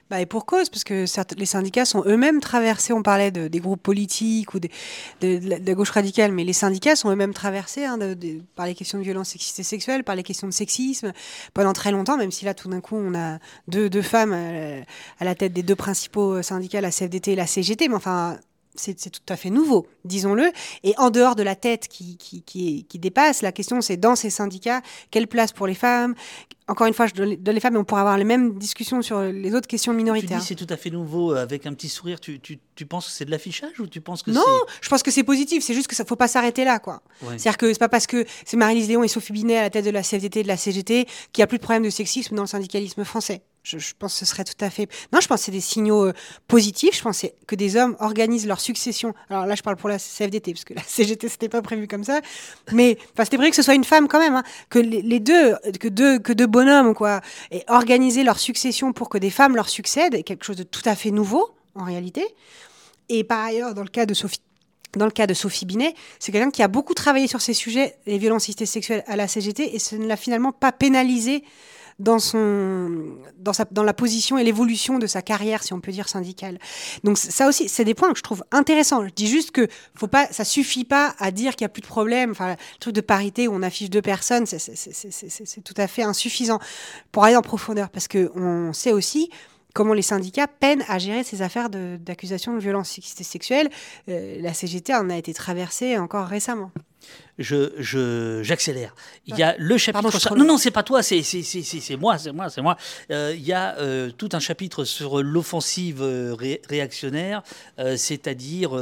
[0.09, 1.05] Bah et pour cause, parce que
[1.37, 4.67] les syndicats sont eux-mêmes traversés, on parlait de, des groupes politiques ou de,
[5.21, 7.99] la gauche radicale, mais les syndicats sont eux-mêmes traversés hein,
[8.55, 11.13] par les questions de violence sexiste et sexuelle, par les questions de sexisme,
[11.53, 13.37] pendant très longtemps, même si là tout d'un coup on a
[13.67, 14.81] deux, femmes euh,
[15.19, 18.39] à, la tête des deux principaux syndicats, la CFDT et la CGT, mais enfin
[18.79, 20.51] c'est tout à fait nouveau, disons-le.
[20.83, 24.29] Et en dehors de la tête qui, qui, qui, dépasse, la question c'est dans ces
[24.29, 24.81] syndicats,
[25.11, 26.15] quelle place pour les femmes?
[26.67, 29.21] Encore une fois, je donne les femmes, mais on pourra avoir les mêmes discussions sur
[29.21, 30.37] les autres questions minoritaires.
[30.37, 32.19] Tu dis c'est tout à fait nouveau, euh, avec un petit sourire.
[32.19, 34.43] Tu, tu, tu penses que c'est de l'affichage ou tu penses que Non,
[34.79, 35.63] je pense que c'est positif.
[35.63, 37.01] C'est juste que ça faut pas s'arrêter là, quoi.
[37.21, 39.85] C'est-à-dire que c'est pas parce que c'est Marie-Lise Léon et Sophie Binet à la tête
[39.85, 42.35] de la CFDT et de la CGT qu'il n'y a plus de problème de sexisme
[42.35, 43.41] dans le syndicalisme français.
[43.63, 44.87] Je, pense que ce serait tout à fait.
[45.13, 46.13] Non, je pense que c'est des signaux euh,
[46.47, 46.97] positifs.
[46.97, 49.13] Je pense que des hommes organisent leur succession.
[49.29, 52.03] Alors là, je parle pour la CFDT, parce que la CGT, c'était pas prévu comme
[52.03, 52.21] ça.
[52.71, 54.35] Mais c'était prévu que ce soit une femme quand même.
[54.35, 54.43] Hein.
[54.69, 57.21] que les, deux, que deux, que deux bonhommes, quoi,
[57.51, 60.95] et organiser leur succession pour que des femmes leur succèdent, quelque chose de tout à
[60.95, 62.25] fait nouveau, en réalité.
[63.09, 64.41] Et par ailleurs, dans le cas de Sophie
[64.97, 67.97] dans le cas de Sophie Binet, c'est quelqu'un qui a beaucoup travaillé sur ces sujets,
[68.07, 71.43] les violences sexuelles à la CGT, et ce ne l'a finalement pas pénalisé
[71.99, 72.89] dans, son,
[73.37, 76.59] dans, sa, dans la position et l'évolution de sa carrière, si on peut dire, syndicale.
[77.03, 79.05] Donc ça aussi, c'est des points que je trouve intéressants.
[79.05, 81.81] Je dis juste que faut pas, ça suffit pas à dire qu'il n'y a plus
[81.81, 82.31] de problème.
[82.31, 86.59] Enfin, le truc de parité où on affiche deux personnes, c'est tout à fait insuffisant
[87.11, 89.29] pour aller en profondeur, parce qu'on sait aussi
[89.79, 93.69] comment les syndicats peinent à gérer ces affaires d'accusation de, violence sexuelle.
[94.09, 96.69] Euh, la CGT en a été traversée encore récemment
[97.37, 98.93] je, j'accélère.
[99.25, 100.35] Il y a le chapitre.
[100.35, 102.75] non, non, c'est pas toi, c'est, c'est, c'est, moi, c'est moi, c'est moi.
[103.09, 106.01] Euh, il y a euh, tout un chapitre sur l'offensive
[106.67, 107.41] réactionnaire,
[107.95, 108.75] c'est-à-dire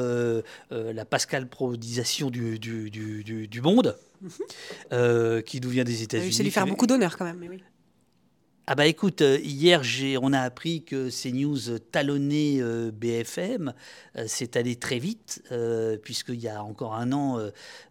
[0.71, 5.43] la Pascal prodisation du, du, du, du monde, mhm.
[5.43, 6.33] qui nous vient des États-Unis.
[6.33, 7.61] C'est lui faire beaucoup d'honneur quand même, mais oui.
[8.69, 9.81] Ah bah écoute, euh, hier
[10.21, 13.73] on a appris que CNews talonnait euh, BFM.
[14.17, 15.41] Euh, c'est allé très vite,
[16.03, 17.39] puisqu'il y a encore un an,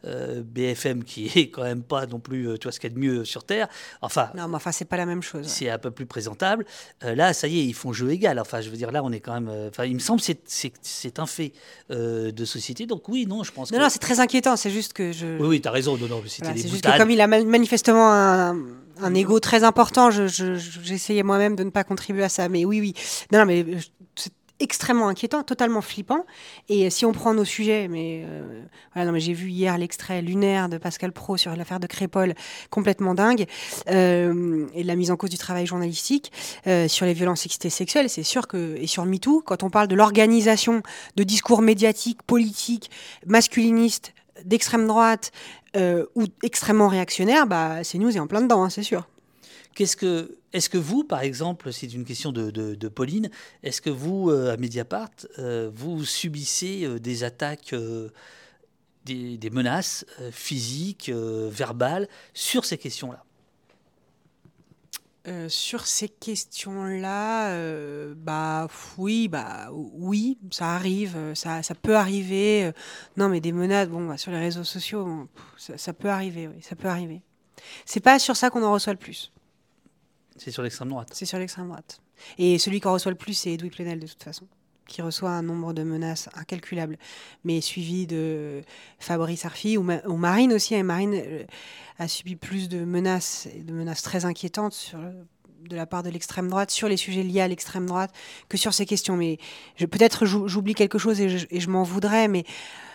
[0.04, 3.00] BFM qui est quand même pas non plus, tu vois, ce qu'il y a de
[3.00, 3.68] mieux sur Terre.
[4.02, 5.46] Enfin, non, mais enfin, c'est pas la même chose.
[5.46, 6.66] C'est un peu plus présentable.
[7.00, 8.38] là, ça y est, ils font jeu égal.
[8.38, 9.50] Enfin, je veux dire, là, on est quand même.
[9.68, 10.26] Enfin, il me semble que
[10.82, 11.52] c'est un fait
[11.88, 12.84] de société.
[12.84, 13.72] Donc oui, non, je pense.
[13.72, 14.56] Non, non, c'est très inquiétant.
[14.56, 15.38] C'est juste que je.
[15.38, 15.96] Oui, oui, tu as raison.
[15.96, 18.56] Non, non, c'est juste que comme il a manifestement un
[19.00, 20.10] un ego très important.
[20.10, 22.48] J'essayais moi-même de ne pas contribuer à ça.
[22.48, 22.94] Mais oui, oui.
[23.32, 23.78] Non, non mais euh,
[24.14, 26.24] c'est extrêmement inquiétant, totalement flippant.
[26.68, 28.62] Et si on prend nos sujets, mais euh,
[28.94, 32.34] voilà, non, mais j'ai vu hier l'extrait lunaire de Pascal Pro sur l'affaire de Crépol,
[32.70, 33.46] complètement dingue,
[33.90, 36.32] euh, et de la mise en cause du travail journalistique
[36.88, 38.08] sur les violences sexistes sexuelles.
[38.08, 40.82] C'est sûr que et sur MeToo, quand on parle de l'organisation
[41.16, 42.90] de discours médiatiques, politiques,
[43.26, 44.14] masculinistes
[44.44, 45.32] d'extrême droite
[45.76, 49.06] euh, ou extrêmement réactionnaire, bah, CNews est en plein dedans, hein, c'est sûr.
[49.74, 53.30] Qu'est-ce que, est-ce que vous, par exemple, c'est une question de, Pauline,
[53.62, 57.74] est-ce que vous, euh, à Mediapart, euh, vous subissez des attaques,
[59.04, 63.25] des, menaces physiques, verbales sur ces questions-là?
[65.28, 71.96] Euh, sur ces questions-là, euh, bah oui, bah oui, ça arrive, euh, ça, ça peut
[71.96, 72.70] arriver.
[73.16, 76.76] non, mais des menaces, bon, bah, sur les réseaux sociaux, ça, peut arriver, oui, ça
[76.76, 77.22] peut arriver.
[77.84, 79.32] C'est pas sur ça qu'on en reçoit le plus.
[80.36, 81.08] C'est sur l'extrême droite.
[81.12, 82.00] C'est sur l'extrême droite.
[82.38, 84.46] Et celui qu'on reçoit le plus, c'est Edoui Plenel, de toute façon.
[84.86, 86.96] Qui reçoit un nombre de menaces incalculable,
[87.44, 88.62] mais suivi de
[88.98, 90.74] Fabrice Arfi ou, Marine aussi.
[90.74, 91.44] Et Marine euh,
[91.98, 94.94] a subi plus de menaces, de menaces très inquiétantes
[95.68, 98.12] de la part de l'extrême droite sur les sujets liés à l'extrême droite
[98.48, 99.16] que sur ces questions.
[99.16, 99.38] Mais
[99.78, 102.44] peut-être j'oublie quelque chose et je, je m'en voudrais, mais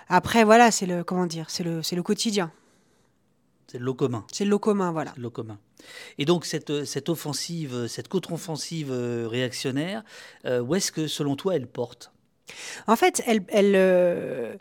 [0.08, 2.52] après voilà, c'est le comment dire, c'est le, le quotidien.
[3.72, 4.26] C'est le lot commun.
[4.34, 5.14] C'est le lot commun, voilà.
[5.16, 5.58] Le lot commun.
[6.18, 10.04] Et donc cette, cette offensive, cette contre-offensive euh, réactionnaire,
[10.46, 12.12] euh, où est-ce que selon toi elle porte?
[12.88, 14.58] En fait, elle, elle euh,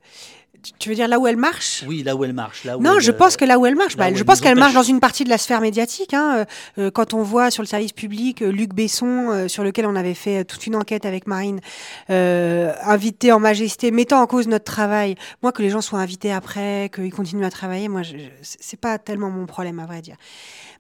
[0.79, 1.85] tu veux dire là où elle marche?
[1.87, 2.65] Oui, là où elle marche.
[2.65, 4.83] Là non, je pense que là où elle marche, bah, je pense qu'elle marche dans
[4.83, 6.15] une partie de la sphère médiatique.
[6.15, 6.47] Hein.
[6.79, 9.97] Euh, quand on voit sur le service public euh, Luc Besson, euh, sur lequel on
[9.97, 11.61] avait fait toute une enquête avec Marine,
[12.09, 15.15] invité en majesté, mettant en cause notre travail.
[15.43, 18.03] Moi, que les gens soient invités après, qu'ils continuent à travailler, moi,
[18.43, 20.17] c'est pas tellement mon problème, à vrai dire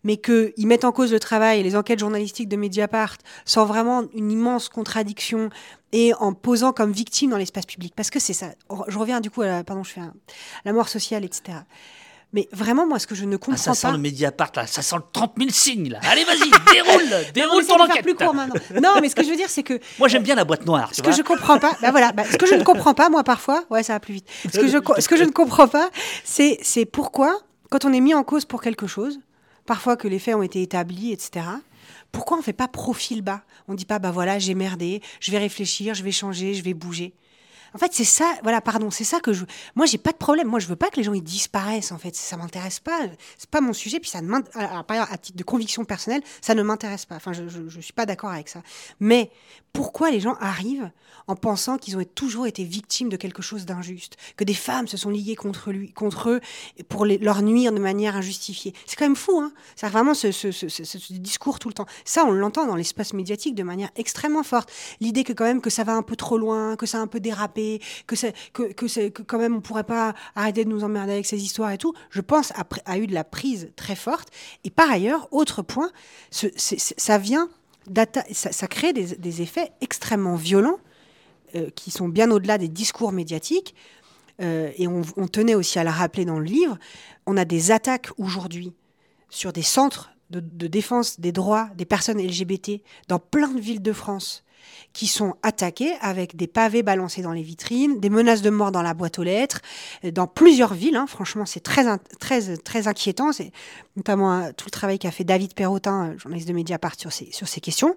[0.05, 4.05] mais qu'ils mettent en cause le travail et les enquêtes journalistiques de Mediapart sans vraiment
[4.14, 5.51] une immense contradiction
[5.93, 7.93] et en posant comme victime dans l'espace public.
[7.97, 8.48] Parce que c'est ça.
[8.89, 10.01] Je reviens du coup à la, pardon, je fais
[10.64, 11.59] la mort sociale, etc.
[12.32, 13.74] Mais vraiment, moi, ce que je ne comprends ah, pas.
[13.74, 14.66] Ça sent le Mediapart, là.
[14.66, 15.98] Ça sent le 30 000 signes, là.
[16.09, 18.02] Allez, vas-y, déroule, déroule ton enquête.
[18.02, 18.55] plus court maintenant.
[18.81, 19.81] Non, mais ce que je veux dire, c'est que.
[19.98, 20.90] Moi, j'aime bien la boîte noire.
[20.93, 23.24] Ce que je comprends pas, bah voilà, bah, ce que je ne comprends pas, moi,
[23.24, 24.28] parfois, ouais, ça va plus vite.
[24.52, 25.90] Ce que je, ce que je ne comprends pas,
[26.24, 27.36] c'est, c'est pourquoi,
[27.68, 29.18] quand on est mis en cause pour quelque chose,
[29.71, 31.47] parfois que les faits ont été établis, etc.
[32.11, 33.45] Pourquoi on ne fait pas profil bas?
[33.69, 36.65] On ne dit pas, bah voilà, j'ai merdé, je vais réfléchir, je vais changer, je
[36.65, 37.15] vais bouger.
[37.75, 39.45] En fait, c'est ça, voilà, pardon, c'est ça que je.
[39.75, 40.49] Moi, j'ai pas de problème.
[40.49, 41.93] Moi, je veux pas que les gens ils disparaissent.
[41.93, 43.01] En fait, ça m'intéresse pas.
[43.39, 44.01] C'est pas mon sujet.
[44.01, 47.17] Puis ça ne à titre de conviction personnelle, ça ne m'intéresse pas.
[47.17, 48.63] Enfin, je, je, suis pas d'accord avec ça.
[48.99, 49.31] Mais
[49.73, 50.91] pourquoi les gens arrivent
[51.27, 54.97] en pensant qu'ils ont toujours été victimes de quelque chose d'injuste, que des femmes se
[54.97, 56.41] sont liées contre lui, contre eux,
[56.89, 58.75] pour leur nuire de manière injustifiée?
[58.87, 61.87] C'est quand même fou, hein C'est vraiment ce, ce, ce, discours tout le temps.
[62.05, 64.71] Ça, on l'entend dans l'espace médiatique de manière extrêmement forte.
[65.01, 67.07] L'idée que quand même que ça va un peu trop loin, que ça a un
[67.07, 67.60] peu dérapé
[68.07, 71.27] que, c'est, que, que, que quand même on pourrait pas arrêter de nous emmerder avec
[71.27, 72.53] ces histoires et tout, je pense
[72.85, 74.28] a, eu de la prise très forte.
[74.65, 75.91] Et par ailleurs, autre point,
[76.31, 77.49] ça vient,
[78.32, 80.78] ça, crée des, effets extrêmement violents
[81.55, 83.74] euh, qui sont bien au-delà des discours médiatiques.
[84.41, 86.78] Euh, et on, tenait aussi à la rappeler dans le livre,
[87.27, 88.73] on a des attaques aujourd'hui
[89.28, 93.93] sur des centres de, défense des droits des personnes LGBT dans plein de villes de
[93.93, 94.45] France
[94.93, 98.82] qui sont attaqués avec des pavés balancés dans les vitrines, des menaces de mort dans
[98.82, 99.61] la boîte aux lettres,
[100.05, 100.97] euh, dans plusieurs villes.
[100.97, 101.07] Hein.
[101.07, 101.85] Franchement, c'est très,
[102.19, 103.32] très, très inquiétant.
[103.32, 103.53] C'est
[103.97, 107.31] notamment euh, tout le travail qu'a fait David Perrotin, euh, journaliste de Mediapart, sur ces,
[107.32, 107.95] sur ces questions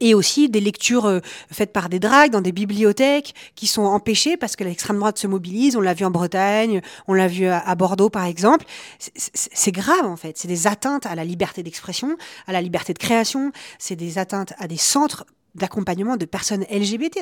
[0.00, 4.36] et aussi des lectures euh, faites par des dragues dans des bibliothèques qui sont empêchées
[4.36, 5.76] parce que l'extrême droite se mobilise.
[5.76, 8.64] On l'a vu en Bretagne, on l'a vu à, Bordeaux par exemple.
[8.98, 10.38] C'est grave en fait.
[10.38, 13.52] C'est des atteintes à la liberté d'expression, à la liberté de création.
[13.78, 17.20] C'est des atteintes à des centres d'accompagnement de personnes LGBT.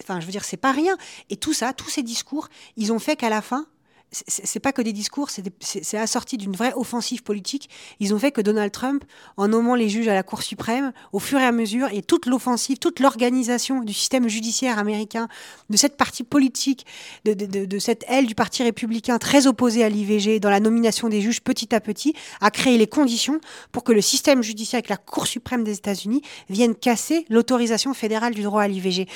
[0.00, 0.96] enfin, je veux dire, c'est pas rien.
[1.30, 3.66] Et tout ça, tous ces discours, ils ont fait qu'à la fin,
[4.12, 7.70] c'est pas que des discours, c'est assorti d'une vraie offensive politique.
[7.98, 9.04] Ils ont fait que Donald Trump,
[9.38, 12.26] en nommant les juges à la Cour suprême, au fur et à mesure, et toute
[12.26, 15.28] l'offensive, toute l'organisation du système judiciaire américain,
[15.70, 16.86] de cette partie politique,
[17.24, 21.40] de, cette aile du Parti républicain très opposée à l'IVG, dans la nomination des juges
[21.40, 23.40] petit à petit, a créé les conditions
[23.72, 28.34] pour que le système judiciaire avec la Cour suprême des États-Unis vienne casser l'autorisation fédérale
[28.34, 29.08] du droit à l'IVG.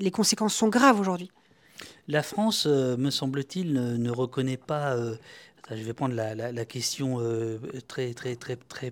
[0.00, 1.30] les conséquences sont graves aujourd'hui.
[2.08, 4.96] La France, euh, me semble-t-il, ne, reconnaît pas.
[4.96, 5.14] Euh,
[5.70, 8.14] je vais prendre la, question euh, très,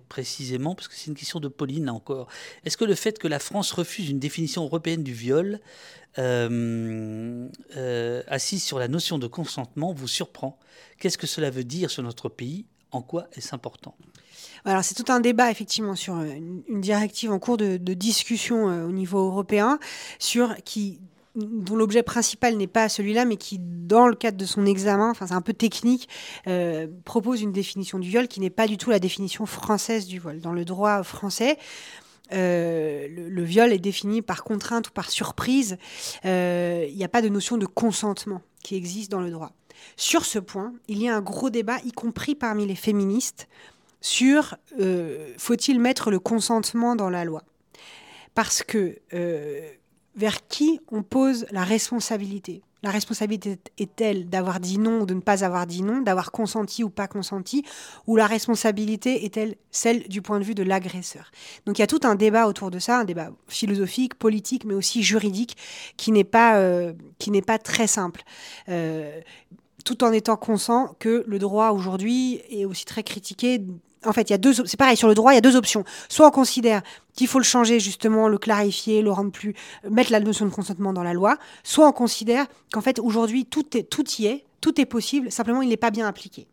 [0.09, 2.29] précisément, parce que c'est une question de Pauline, encore.
[2.67, 5.61] Est-ce que le fait que la France refuse une définition européenne du viol,
[8.29, 10.59] assise sur la notion de consentement, vous surprend?
[10.99, 12.67] Qu'est-ce que cela veut dire sur notre pays?
[12.91, 13.97] En quoi est-ce important?
[14.67, 18.93] Alors c'est tout un débat effectivement sur une, directive en cours de, de discussion au
[18.93, 19.79] niveau européen
[20.19, 21.01] sur qui
[21.37, 25.27] dont l'objet principal n'est pas celui-là, mais qui, dans le cadre de son examen, enfin
[25.27, 26.09] c'est un peu technique,
[26.47, 30.19] euh, propose une définition du viol qui n'est pas du tout la définition française du
[30.19, 30.41] viol.
[30.41, 31.59] Dans le droit français,
[32.33, 35.77] euh, le, viol est défini par contrainte ou par surprise.
[36.25, 39.53] Euh, il n'y a pas de notion de consentement qui existe dans le droit.
[39.97, 43.47] Sur ce point, il y a un gros débat, y compris parmi les féministes,
[44.01, 44.57] sur
[45.39, 47.43] faut-il mettre le consentement dans la loi?
[48.35, 48.99] Parce que
[50.17, 52.63] vers qui on pose la responsabilité.
[52.83, 56.85] La responsabilité est-elle d'avoir dit non ou de ne pas avoir dit non, d'avoir consenti
[56.85, 57.65] ou pas consenti,
[58.07, 61.31] ou la responsabilité est-elle celle du point de vue de l'agresseur
[61.65, 64.75] Donc il y a tout un débat autour de ça, un débat philosophique, politique, mais
[64.75, 65.57] aussi juridique,
[65.97, 68.23] qui n'est pas, euh, qui n'est pas très simple.
[68.69, 69.21] Euh,
[69.85, 73.63] tout en étant conscient que le droit aujourd'hui est aussi très critiqué
[74.07, 75.57] en fait, il y a deux, c'est pareil sur le droit, il y a deux
[75.57, 75.85] options.
[76.09, 76.83] Soit on considère
[77.15, 79.55] qu'il faut le changer justement, le clarifier, le rendre plus,
[79.91, 81.37] mettre la notion de consentement dans la loi.
[81.65, 85.63] Soit on considère qu'en fait aujourd'hui tout est, tout y est, tout est possible, simplement
[85.63, 86.49] il n'est pas bien appliqué.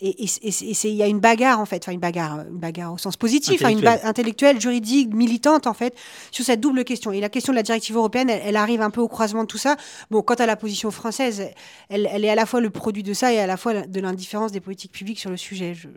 [0.00, 3.16] Et il y a une bagarre, en fait, enfin une bagarre, une bagarre au sens
[3.16, 4.00] positif, hein, intellectuelle.
[4.02, 5.94] une intellectuelle, juridique, militante, en fait,
[6.32, 7.12] sur cette double question.
[7.12, 9.58] Et la question de la directive européenne, elle, arrive un peu au croisement de tout
[9.58, 9.76] ça.
[10.10, 11.48] Bon, quant à la position française,
[11.88, 14.00] elle, elle, est à la fois le produit de ça et à la fois de
[14.00, 15.74] l'indifférence des politiques publiques sur le sujet.
[15.74, 15.88] Je,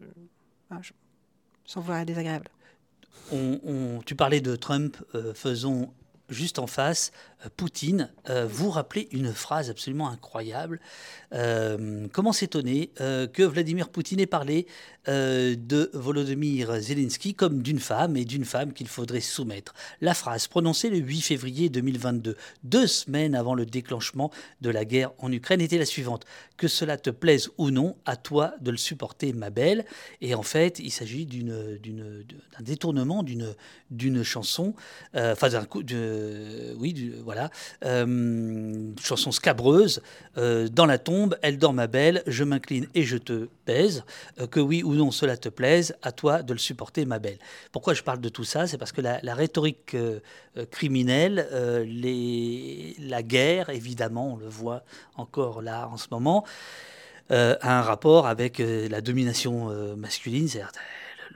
[1.65, 2.47] sans vouloir désagréable.
[3.31, 5.93] On, tu parlais de Trump, euh, faisons
[6.29, 7.11] juste en face,
[7.55, 10.79] Poutine, euh, vous rappelez une phrase absolument incroyable.
[11.33, 14.65] Euh, comment s'étonner que Vladimir Poutine ait parlé
[15.07, 20.89] de Volodymyr Zelensky comme d'une femme et d'une femme qu'il faudrait soumettre La phrase prononcée
[20.89, 25.77] le 8 février 2022, deux semaines avant le déclenchement de la guerre en Ukraine, était
[25.77, 26.25] la suivante.
[26.57, 29.85] Que cela te plaise ou non, à toi de le supporter, ma belle.
[30.19, 34.73] Et en fait, il s'agit d'un détournement d'une chanson,
[35.13, 35.83] enfin d'un coup,
[36.77, 37.49] oui, voilà,
[37.83, 40.01] euh, chanson scabreuse,
[40.37, 44.05] euh, dans la tombe, elle dort ma belle, je m'incline et je te pèse,
[44.39, 47.37] euh, que oui ou non cela te plaise, à toi de le supporter ma belle.
[47.73, 48.65] Pourquoi je parle de tout ça?
[48.65, 49.97] C'est parce que la, rhétorique
[50.71, 51.49] criminelle,
[52.99, 54.83] la guerre, évidemment, on le voit
[55.17, 56.45] encore là en ce moment,
[57.29, 59.67] a un rapport avec la domination
[59.97, 60.71] masculine, c'est-à-dire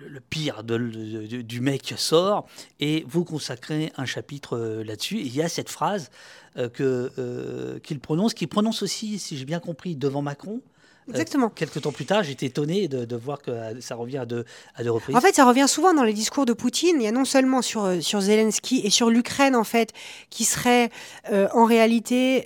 [0.08, 2.48] le pire du mec sort,
[2.80, 5.20] et vous consacrez un chapitre euh, là-dessus.
[5.20, 6.10] il y a cette phrase
[6.58, 10.62] euh, que euh, qu'il prononce, qu'il prononce aussi, si j'ai bien compris, devant Macron.
[11.10, 11.50] Exactement.
[11.50, 13.52] quelques temps plus tard, j'étais étonné de, voir que
[13.82, 14.46] ça revient à deux,
[14.76, 15.16] à deux reprises.
[15.16, 16.98] En fait, ça revient souvent dans les discours de Poutine.
[17.00, 19.94] Il y a non seulement sur, sur Zelensky et sur l'Ukraine, en fait,
[20.30, 20.90] qui serait
[21.32, 22.46] en réalité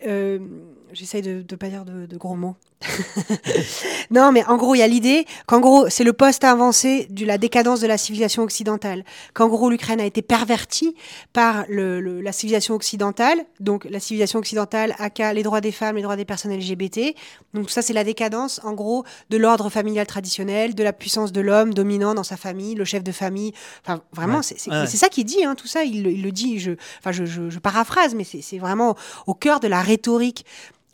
[0.95, 2.55] J'essaye de ne pas dire de, gros mots.
[4.11, 7.25] non, mais en gros, il y a l'idée qu'en gros, c'est le poste avancé de
[7.25, 9.03] la décadence de la civilisation occidentale.
[9.33, 10.95] Qu'en gros, l'Ukraine a été pervertie
[11.33, 13.45] par le, la civilisation occidentale.
[13.59, 17.15] Donc, la civilisation occidentale, aka les droits des femmes, les droits des personnes LGBT.
[17.53, 21.41] Donc, ça, c'est la décadence, en gros, de l'ordre familial traditionnel, de la puissance de
[21.41, 23.53] l'homme dominant dans sa famille, le chef de famille.
[23.83, 25.83] Enfin, vraiment, c'est ça qu'il dit, hein, tout ça.
[25.83, 28.95] Il, le dit, je, enfin, je, je paraphrase, mais c'est vraiment
[29.27, 30.45] au cœur de la rhétorique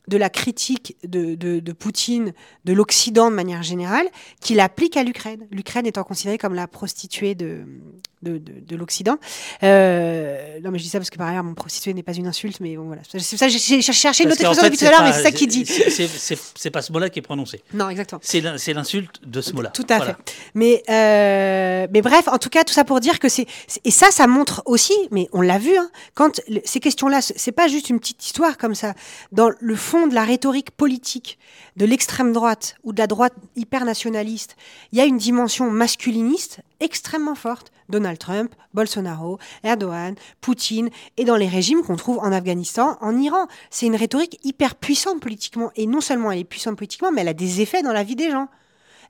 [0.08, 2.34] de la critique de, de, Poutine,
[2.66, 4.08] de l'Occident de manière générale,
[4.40, 5.48] qu'il applique à l'Ukraine.
[5.52, 7.66] L'Ukraine étant considérée comme la prostituée de,
[8.24, 9.18] de, de, l'Occident.
[9.64, 12.28] Euh, non, mais je dis ça parce que par ailleurs, mon prostituée n'est pas une
[12.28, 13.02] insulte, mais bon, voilà.
[13.06, 15.48] C'est ça, j'ai cherché une autre expression depuis tout à l'heure, mais c'est ça qu'il
[15.48, 15.66] dit.
[15.66, 17.62] C'est pas ce mot-là qui est prononcé.
[17.74, 18.22] Non, exactement.
[18.24, 19.70] C'est l'insulte de ce mot-là.
[19.70, 20.16] Tout à fait.
[20.54, 23.46] Mais, euh, mais bref, en tout cas, tout ça pour dire que c'est.
[23.84, 27.68] Et ça, ça montre aussi, mais on l'a vu, hein, quand ces questions-là, c'est pas
[27.68, 28.94] juste une petite histoire comme ça.
[29.32, 31.38] Dans le fond de la rhétorique politique
[31.78, 34.56] de l'extrême droite ou de la droite hyper nationaliste,
[34.92, 37.72] il y a une dimension masculiniste extrêmement forte.
[37.90, 43.48] Donald Trump, Bolsonaro, Erdogan, Poutine, et dans les régimes qu'on trouve en Afghanistan, en Iran.
[43.70, 45.72] C'est une rhétorique hyper puissante politiquement.
[45.76, 48.16] Et non seulement elle est puissante politiquement, mais elle a des effets dans la vie
[48.16, 48.48] des gens.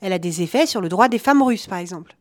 [0.01, 2.15] Elle a des effets sur le droit des femmes russes, par exemple.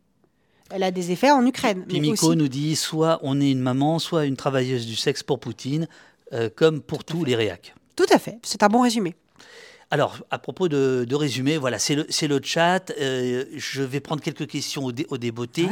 [0.71, 1.85] Elle a des effets en Ukraine.
[1.87, 5.89] Pimiko nous dit soit on est une maman, soit une travailleuse du sexe pour Poutine,
[6.33, 7.75] euh, comme pour tous les réacs.
[7.97, 9.17] Tout à fait, c'est un bon résumé.
[9.93, 12.93] Alors, à propos de, résumé, voilà, c'est le, le, chat.
[13.01, 15.69] Euh, je vais prendre quelques questions au, dé, au débeauté.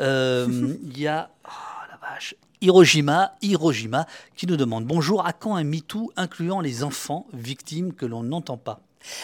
[0.00, 1.48] Euh, il y a, oh,
[1.90, 7.26] la vache, Hiroshima, Hiroshima, qui nous demande Bonjour, à quand un MeToo incluant les enfants
[7.32, 8.80] victimes que l'on n'entend pas?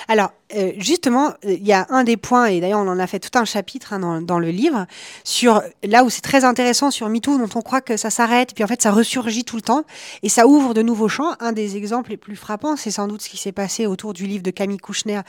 [0.09, 3.21] Alors, euh, justement, il y a un des points, et d'ailleurs on en a fait
[3.21, 4.87] tout un chapitre hein, dans, le livre,
[5.25, 8.65] sur là où c'est très intéressant sur MeToo, dont on croit que ça s'arrête, puis
[8.65, 9.85] en fait ça ressurgit tout le temps,
[10.23, 11.35] et ça ouvre de nouveaux champs.
[11.41, 14.27] Un des exemples les plus frappants, c'est sans doute ce qui s'est passé autour du
[14.27, 15.21] livre de Camille Kouchner,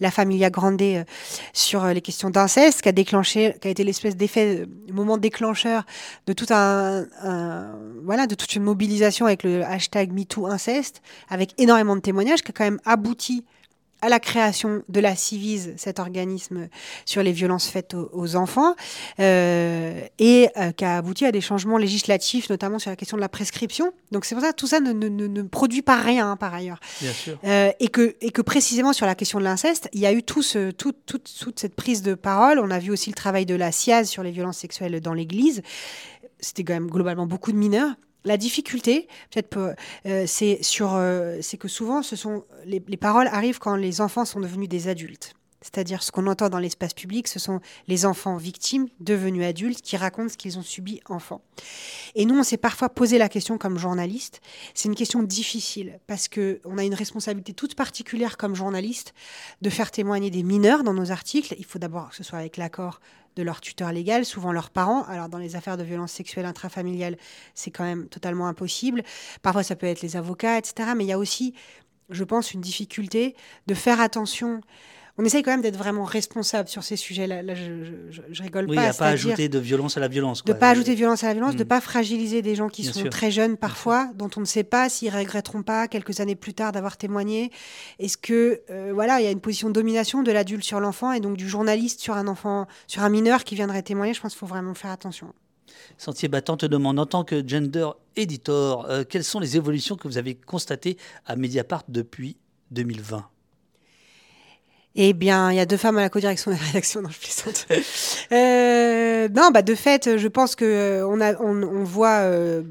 [0.00, 1.04] La Familia Grande, euh,
[1.52, 5.84] sur euh, les questions d'inceste, qui a déclenché, qui a été l'espèce d'effet, moment déclencheur
[6.26, 7.06] de tout un,
[8.04, 12.50] voilà, de toute une mobilisation avec le hashtag MeToo inceste, avec énormément de témoignages, qui
[12.50, 13.44] a quand même abouti
[14.04, 16.68] à la création de la CIVIS, cet organisme
[17.06, 18.74] sur les violences faites aux, enfants,
[19.18, 23.22] euh, et euh, qui a abouti à des changements législatifs, notamment sur la question de
[23.22, 23.94] la prescription.
[24.12, 26.80] Donc c'est pour ça que tout ça ne, ne, produit pas rien hein, par ailleurs.
[27.00, 27.38] Bien sûr.
[27.44, 30.22] Euh, et, que, et que précisément sur la question de l'inceste, il y a eu
[30.22, 32.58] tout ce, tout, toute cette prise de parole.
[32.58, 35.62] On a vu aussi le travail de la SIAZ sur les violences sexuelles dans l'Église.
[36.40, 37.94] C'était quand même globalement beaucoup de mineurs.
[38.24, 39.74] La difficulté, peut-être, euh,
[40.06, 42.00] euh, c'est que souvent,
[42.64, 45.34] les, paroles arrivent quand les enfants sont devenus des adultes.
[45.64, 49.96] C'est-à-dire ce qu'on entend dans l'espace public, ce sont les enfants victimes devenus adultes qui
[49.96, 51.40] racontent ce qu'ils ont subi enfant.
[52.14, 54.42] Et nous, on s'est parfois posé la question comme journaliste.
[54.74, 59.14] C'est une question difficile parce que on a une responsabilité toute particulière comme journaliste
[59.62, 61.54] de faire témoigner des mineurs dans nos articles.
[61.58, 63.00] Il faut d'abord que ce soit avec l'accord
[63.34, 65.04] de leur tuteur légal, souvent leurs parents.
[65.04, 67.16] Alors dans les affaires de violence sexuelle intrafamiliale,
[67.54, 69.02] c'est quand même totalement impossible.
[69.40, 70.90] Parfois ça peut être les avocats, etc.
[70.94, 71.54] Mais il y a aussi,
[72.10, 73.34] je pense, une difficulté
[73.66, 74.60] de faire attention
[75.16, 77.42] on essaye quand même d'être vraiment responsable sur ces sujets-là.
[77.42, 78.90] Là, je, rigole oui, pas.
[78.90, 80.42] Oui, pas ajouter de violence à la violence.
[80.44, 81.68] De ne pas ajouter de violence à la violence, de ne mm.
[81.68, 85.14] pas fragiliser des gens qui sont très jeunes parfois, dont on ne sait pas s'ils
[85.14, 87.52] regretteront pas quelques années plus tard d'avoir témoigné.
[88.00, 91.12] Est-ce que, euh, voilà, il y a une position de domination de l'adulte sur l'enfant
[91.12, 94.14] et donc du journaliste sur un enfant, sur un mineur qui viendrait témoigner?
[94.14, 95.32] Je pense qu'il faut vraiment faire attention.
[95.96, 100.08] Sentier Battant te demande, en tant que gender editor, euh, quelles sont les évolutions que
[100.08, 102.36] vous avez constatées à Mediapart depuis
[102.72, 103.28] 2020
[104.96, 107.18] eh bien, il y a deux femmes à la co-direction de la rédaction, non, je
[107.18, 107.66] plaisante.
[108.32, 112.62] euh, non, bah, de fait, je pense que euh, on, a, on, on voit euh,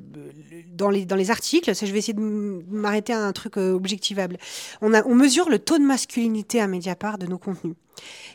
[0.75, 4.37] dans, les, articles, je vais essayer de m'arrêter à un truc euh, objectivable.
[4.81, 7.75] On, mesure le taux de masculinité à Mediapart de nos contenus.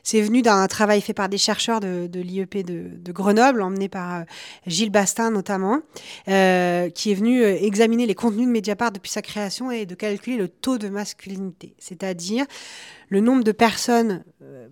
[0.05, 4.25] C'est venu d'un travail fait par des chercheurs de, l'IEP de, Grenoble, emmené par
[4.67, 5.81] Gilles Bastin notamment,
[6.29, 10.37] euh, qui est venu examiner les contenus de Mediapart depuis sa création et de calculer
[10.37, 12.47] le taux de masculinité, c'est-à-dire
[13.09, 14.69] le nombre de personnes euh,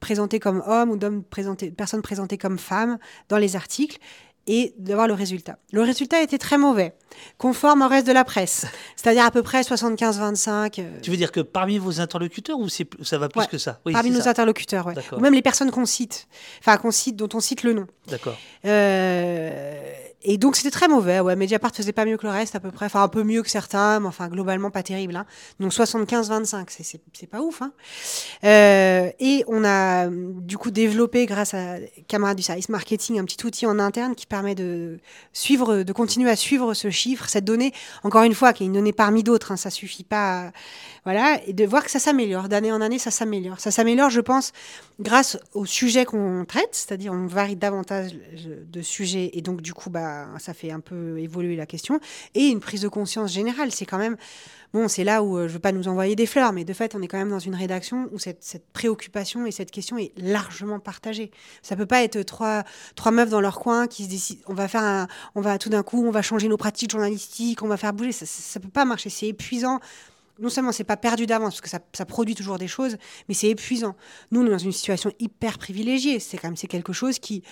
[0.00, 1.08] présentées comme hommes ou de
[1.76, 2.98] personnes présentées comme femmes
[3.28, 3.98] dans les articles
[4.46, 5.58] et d'avoir le résultat.
[5.72, 6.94] Le résultat était très mauvais,
[7.38, 8.66] conforme au reste de la presse,
[8.96, 10.80] c'est-à-dire à peu près 75-25.
[10.80, 10.98] Euh.
[11.02, 13.80] Tu veux dire que parmi vos interlocuteurs ou ça va plus que ça?
[13.84, 14.94] Oui, Parmi nos interlocuteurs, ouais.
[15.12, 16.28] ou même les personnes qu'on cite,
[16.60, 17.86] enfin qu'on cite, dont on cite le nom.
[18.08, 18.36] D'accord.
[18.64, 19.92] Euh,
[20.28, 21.20] et donc c'était très mauvais.
[21.20, 23.44] Ouais, Mediapart faisait pas mieux que le reste à peu près, enfin un peu mieux
[23.44, 25.14] que certains, mais enfin globalement pas terrible.
[25.14, 25.24] Hein.
[25.60, 26.66] Donc 75-25,
[27.12, 27.62] c'est pas ouf.
[27.62, 27.72] Hein.
[28.42, 31.76] Euh, et on a du coup développé grâce à
[32.08, 34.98] camarades du service marketing un petit outil en interne qui permet de
[35.32, 37.72] suivre, de continuer à suivre ce chiffre, cette donnée.
[38.02, 39.52] Encore une fois, qui est une donnée parmi d'autres.
[39.52, 40.50] Hein, ça suffit pas,
[41.04, 43.60] voilà, et de voir que ça s'améliore d'année en année, ça s'améliore.
[43.60, 44.52] Ça s'améliore, je pense,
[44.98, 48.10] grâce au sujet qu'on traite, c'est-à-dire on varie davantage
[48.44, 52.00] de sujets et donc du coup bah ça fait un peu évoluer la question.
[52.34, 53.72] Et une prise de conscience générale.
[53.72, 54.16] C'est quand même.
[54.72, 56.72] Bon, c'est là où euh, je ne veux pas nous envoyer des fleurs, mais de
[56.72, 60.12] fait, on est quand même dans une rédaction où cette, préoccupation et cette question est
[60.18, 61.30] largement partagée.
[61.62, 62.64] Ça peut pas être trois,
[63.10, 65.82] meufs dans leur coin qui se décident, on va faire un, on va tout d'un
[65.82, 68.12] coup, on va changer nos pratiques journalistiques, on va faire bouger.
[68.12, 68.26] Ça,
[68.58, 69.08] ne peut pas marcher.
[69.08, 69.80] C'est épuisant
[70.38, 72.96] non seulement c'est pas perdu d'avance parce que ça, produit toujours des choses,
[73.28, 73.96] mais c'est épuisant.
[74.30, 76.20] Nous, on est dans une situation hyper privilégiée.
[76.20, 77.42] C'est quand même c'est quelque chose qui,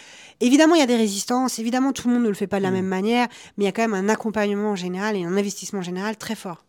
[0.40, 1.58] évidemment, il y a des résistances.
[1.58, 2.74] Évidemment, tout le monde ne le fait pas de la mm.
[2.74, 6.16] même manière, mais il y a quand même un accompagnement général et un investissement général
[6.16, 6.64] très fort.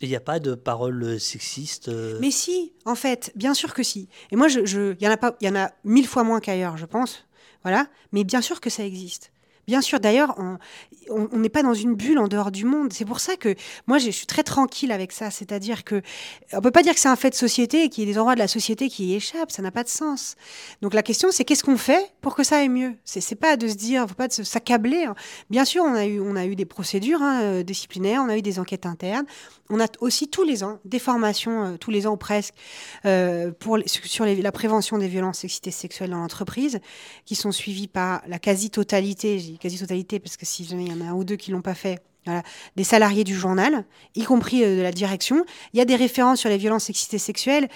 [0.00, 3.82] Il n'y a pas de paroles sexistes euh Mais si, en fait, bien sûr que
[3.82, 4.08] si.
[4.30, 6.40] Et moi, il je, y en a pas, il y en a mille fois moins
[6.40, 7.26] qu'ailleurs, je pense.
[7.62, 7.86] Voilà.
[8.12, 9.32] Mais bien sûr que ça existe.
[9.66, 10.36] Bien sûr, d'ailleurs,
[11.08, 12.92] on n'est pas dans une bulle en dehors du monde.
[12.92, 13.54] C'est pour ça que
[13.86, 15.30] moi, je suis très tranquille avec ça.
[15.30, 16.02] C'est-à-dire que
[16.52, 18.18] on peut pas dire que c'est un fait de société et qu'il y ait des
[18.18, 19.50] endroits de la société qui y échappent.
[19.50, 20.36] Ça n'a pas de sens.
[20.82, 22.94] Donc la question, c'est qu'est-ce qu'on fait pour que ça aille mieux?
[23.04, 25.04] C'est pas de se dire, faut pas s'accabler.
[25.04, 25.14] Hein.
[25.50, 28.86] Bien sûr, on a eu, des procédures hein, euh, disciplinaires, on a eu des enquêtes
[28.86, 29.26] internes.
[29.68, 32.54] On a aussi tous les ans des formations, euh, tous les ans ou presque,
[33.04, 33.50] euh,
[33.86, 36.80] sur la prévention des violences sexistes et sexuelles dans l'entreprise,
[37.24, 41.10] qui sont suivies par la quasi-totalité quasi-totalité, parce que si jamais il y en a
[41.10, 42.02] un ou deux qui l'ont pas fait,
[42.76, 43.84] des salariés du journal,
[44.14, 45.44] y compris euh, de la direction.
[45.72, 47.68] Il y a des références sur les violences sexistes et sexuelles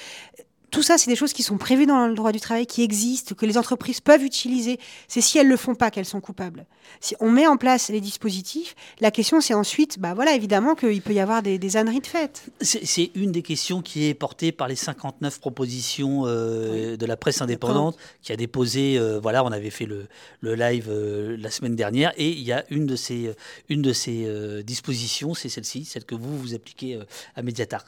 [0.70, 3.34] tout ça, c'est des choses qui sont prévues dans le droit du travail, qui existent,
[3.34, 4.78] que les entreprises peuvent utiliser.
[5.08, 6.66] C'est si elles ne le font pas qu'elles sont coupables.
[7.00, 11.02] Si on met en place les dispositifs, la question c'est ensuite, bah voilà, évidemment qu'il
[11.02, 12.50] peut y avoir des, des âneries de fait.
[12.60, 17.42] C'est une des questions qui est portée par les 59 propositions euh, de la presse
[17.42, 20.06] indépendante, qui a déposé, euh, voilà, on avait fait le,
[20.40, 23.34] le live euh, la semaine dernière, et il y a une de ces,
[23.68, 26.98] une de ces dispositions, c'est celle-ci, celle que vous, vous appliquez
[27.36, 27.84] à Mediatar.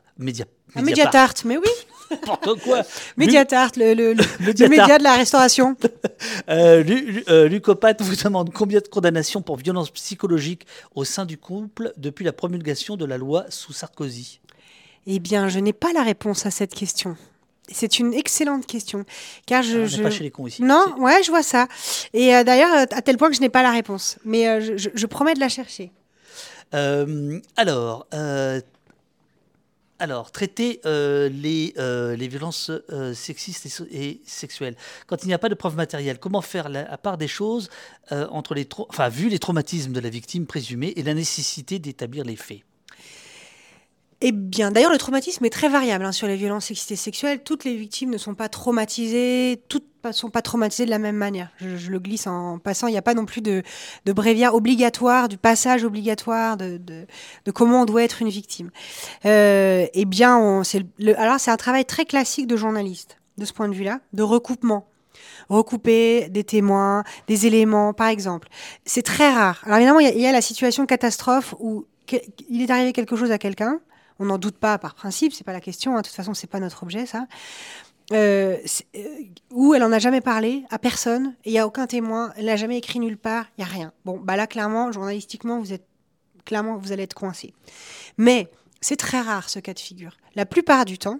[0.74, 1.34] Média, Mediapart.
[1.44, 1.68] mais oui.
[2.10, 2.82] N'importe quoi.
[3.16, 5.76] Mediatart, le, le, le, média de la restauration.
[6.50, 12.24] euh, Lucopat vous demande combien de condamnations pour violence psychologique au sein du couple depuis
[12.24, 14.40] la promulgation de la loi sous Sarkozy?
[15.06, 17.16] Eh bien, je n'ai pas la réponse à cette question.
[17.68, 19.04] C'est une excellente question,
[19.46, 20.62] car je, ah, Pas chez les cons ici.
[20.62, 21.68] Non, ouais, je vois ça.
[22.12, 24.88] Et euh, d'ailleurs, à tel point que je n'ai pas la réponse, mais euh, je,
[24.92, 25.92] je, promets de la chercher.
[26.74, 28.06] Euh, alors,
[30.02, 34.74] alors, traiter euh, les, euh, les, violences euh, sexistes et, sexuelles.
[35.06, 37.70] Quand il n'y a pas de preuves matérielles, comment faire la, à part des choses
[38.10, 42.34] entre les enfin, vu les traumatismes de la victime présumée et la nécessité d'établir les
[42.34, 42.62] faits?
[44.24, 47.42] Eh bien, d'ailleurs, le traumatisme est très variable hein, sur les violences sexistes et sexuelles.
[47.42, 51.16] Toutes les victimes ne sont pas traumatisées, toutes ne sont pas traumatisées de la même
[51.16, 51.50] manière.
[51.56, 52.86] Je, le glisse en passant.
[52.86, 53.64] Il n'y a pas non plus de,
[54.04, 58.70] de bréviaire obligatoire, du passage obligatoire de, de, comment on doit être une victime.
[59.26, 60.62] Euh, eh bien, on,
[61.00, 64.22] le, alors c'est un travail très classique de journaliste, de ce point de vue-là, de
[64.22, 64.86] recoupement
[65.48, 68.48] recouper des témoins, des éléments, par exemple.
[68.84, 69.60] C'est très rare.
[69.64, 71.84] Alors évidemment, il y, a la situation catastrophe où
[72.48, 73.80] il est arrivé quelque chose à quelqu'un,
[74.22, 75.96] on n'en doute pas par principe, c'est pas la question.
[75.96, 76.00] Hein.
[76.00, 77.26] De toute façon, c'est pas notre objet, ça.
[78.12, 78.58] Euh,
[78.96, 79.08] euh,
[79.50, 82.56] où elle en a jamais parlé à personne, il y a aucun témoin, elle n'a
[82.56, 83.92] jamais écrit nulle part, il y a rien.
[84.04, 85.86] Bon, bah là, clairement, journalistiquement, vous êtes
[86.44, 87.54] clairement, vous allez être coincé.
[88.18, 88.50] Mais
[88.80, 90.16] c'est très rare ce cas de figure.
[90.34, 91.18] La plupart du temps,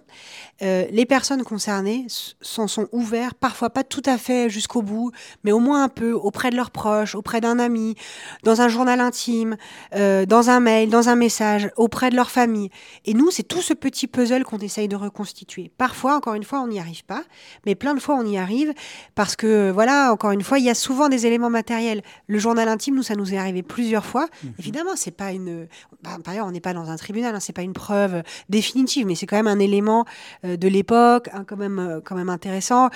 [0.61, 2.07] euh, les personnes concernées
[2.41, 5.11] s'en sont ouvertes, parfois pas tout à fait jusqu'au bout,
[5.43, 7.95] mais au moins un peu auprès de leurs proches, auprès d'un ami,
[8.43, 9.57] dans un journal intime,
[9.95, 12.69] euh, dans un mail, dans un message, auprès de leur famille.
[13.05, 15.71] Et nous, c'est tout ce petit puzzle qu'on essaye de reconstituer.
[15.77, 17.23] Parfois, encore une fois, on n'y arrive pas,
[17.65, 18.73] mais plein de fois, on y arrive
[19.15, 22.01] parce que, voilà, encore une fois, il y a souvent des éléments matériels.
[22.27, 24.27] Le journal intime, nous, ça nous est arrivé plusieurs fois.
[24.43, 24.53] Mhm.
[24.59, 25.67] Évidemment, c'est pas une.
[26.01, 29.02] Bah, par ailleurs, on n'est pas dans un tribunal, hein, c'est pas une preuve définitive
[29.05, 30.05] mais c'est quand même un élément
[30.45, 32.89] euh, de l'époque, quand, même, euh, quand même intéressant.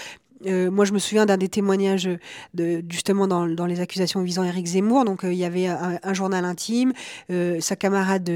[0.45, 2.09] Euh, moi, je me souviens d'un des témoignages
[2.89, 5.03] justement dans, les accusations visant Éric Zemmour.
[5.03, 6.93] Donc, il y avait un journal intime,
[7.59, 8.29] sa camarade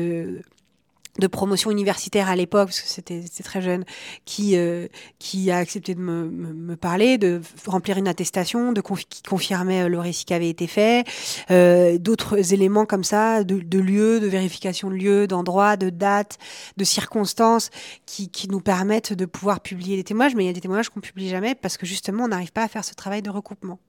[1.19, 3.83] de promotion universitaire à l'époque, parce que c'était très jeune,
[4.25, 4.87] qui, euh,
[5.19, 9.99] qui a accepté de me, parler, de remplir une attestation, de qui confirmait euh, le
[9.99, 11.05] récit qui avait été fait,
[11.51, 16.37] euh, d'autres éléments comme ça, de, de lieux, de vérification de lieux, d'endroits, de dates,
[16.77, 17.69] de circonstances,
[18.05, 20.89] qui, qui, nous permettent de pouvoir publier des témoignages, mais il y a des témoignages
[20.89, 23.79] qu'on publie jamais parce que justement on n'arrive pas à faire ce travail de recoupement.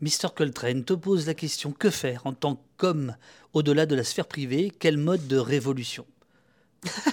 [0.00, 0.28] Mr.
[0.34, 3.14] Coltrane te pose la question que faire en tant qu'homme
[3.52, 4.72] au-delà de la sphère privée?
[4.78, 6.06] Quel mode de révolution?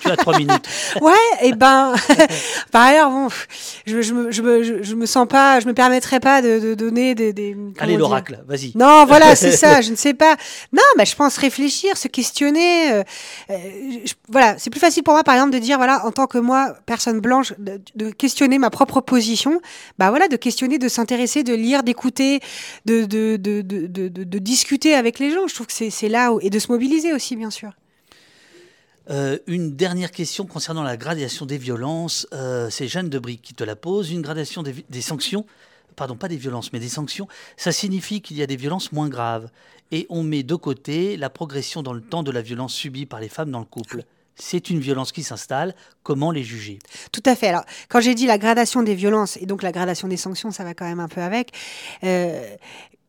[0.02, 0.68] Tu as trois minutes.
[1.02, 1.94] ouais, et ben,
[2.72, 3.28] par ailleurs, bon,
[3.86, 6.74] je, je, me, je, me, je, me sens pas, je me permettrais pas de, de
[6.74, 7.34] donner des.
[7.34, 8.72] des Allez, l'oracle, vas-y.
[8.76, 10.36] Non, voilà, c'est ça, je ne sais pas.
[10.72, 12.92] Non, mais je pense réfléchir, se questionner.
[12.92, 13.04] Euh,
[13.50, 13.56] euh,
[14.30, 16.76] voilà, c'est plus facile pour moi, par exemple, de dire, voilà, en tant que moi,
[16.86, 19.62] personne blanche, de, de questionner ma propre position.
[19.98, 22.40] Bah voilà, de questionner, de s'intéresser, de lire, d'écouter,
[22.86, 25.48] de de, de, de, de, discuter avec les gens.
[25.48, 27.72] Je trouve que c'est là, où, et de se mobiliser aussi, bien sûr.
[29.10, 32.28] Euh, une dernière question concernant la gradation des violences.
[32.34, 34.12] Euh, c'est Jeanne Debric qui te la pose.
[34.12, 35.46] Une gradation des, sanctions,
[35.96, 39.10] pardon, pas des violences, mais des sanctions, ça signifie qu'il y a des violences moins
[39.10, 39.50] graves.
[39.92, 43.22] Et on met de côté la progression dans le temps de la violence subie par
[43.22, 44.04] les femmes dans le couple.
[44.36, 45.74] C'est une violence qui s'installe.
[46.04, 46.80] Comment les juger?
[47.12, 47.48] Tout à fait.
[47.48, 50.64] Alors, quand j'ai dit la gradation des violences et donc la gradation des sanctions, ça
[50.64, 51.54] va quand même un peu avec.
[52.04, 52.56] Euh,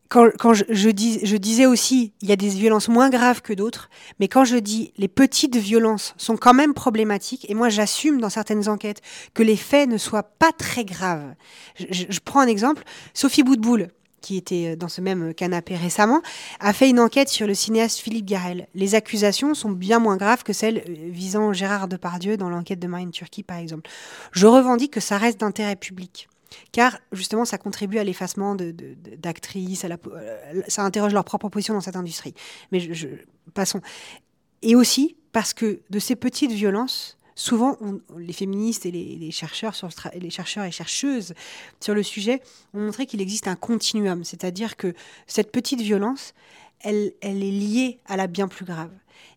[0.09, 3.91] quand, je, dis, je disais aussi, il y a des violences moins graves que d'autres,
[4.19, 8.29] mais quand je dis les petites violences sont quand même problématiques, et moi j'assume dans
[8.29, 9.01] certaines enquêtes
[9.35, 11.35] que les faits ne soient pas très graves.
[11.77, 12.83] Je, prends un exemple,
[13.13, 13.89] Sophie Boutboul,
[14.21, 16.23] qui était dans ce même canapé récemment,
[16.59, 18.67] a fait une enquête sur le cinéaste Philippe Garel.
[18.73, 22.87] Les accusations sont bien moins graves que celles euh, visant Gérard Depardieu dans l'enquête de
[22.87, 23.89] Marine Turquie, par exemple.
[24.31, 26.27] Je revendique que ça reste d'intérêt public
[26.71, 31.81] car justement ça contribue à l'effacement d'actrices, de, euh, ça interroge leur propre position dans
[31.81, 32.33] cette industrie.
[32.71, 33.07] Mais je,
[33.53, 33.81] passons.
[34.61, 37.77] Et aussi parce que de ces petites violences, souvent
[38.17, 41.33] les féministes et les, chercheurs sur les chercheurs et chercheuses
[41.79, 42.41] sur le sujet
[42.73, 44.93] ont montré qu'il existe un continuum, c'est-à-dire que
[45.27, 46.33] cette petite violence,
[46.81, 48.91] elle, est liée à la bien plus grave.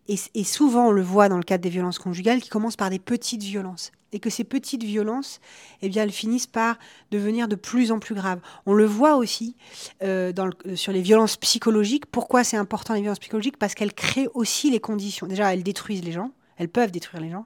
[0.07, 2.99] Et, souvent, on le voit dans le cadre des violences conjugales qui commencent par des
[2.99, 5.39] petites violences et que ces petites violences,
[5.81, 6.77] eh bien, elles finissent par
[7.09, 8.39] devenir de plus en plus graves.
[8.65, 9.55] On le voit aussi
[10.03, 12.05] euh, dans sur les violences psychologiques.
[12.05, 13.57] Pourquoi c'est important les violences psychologiques?
[13.57, 15.25] Parce qu'elles créent aussi les conditions.
[15.25, 16.31] Déjà, elles détruisent les gens.
[16.63, 17.45] Elles peuvent détruire les gens.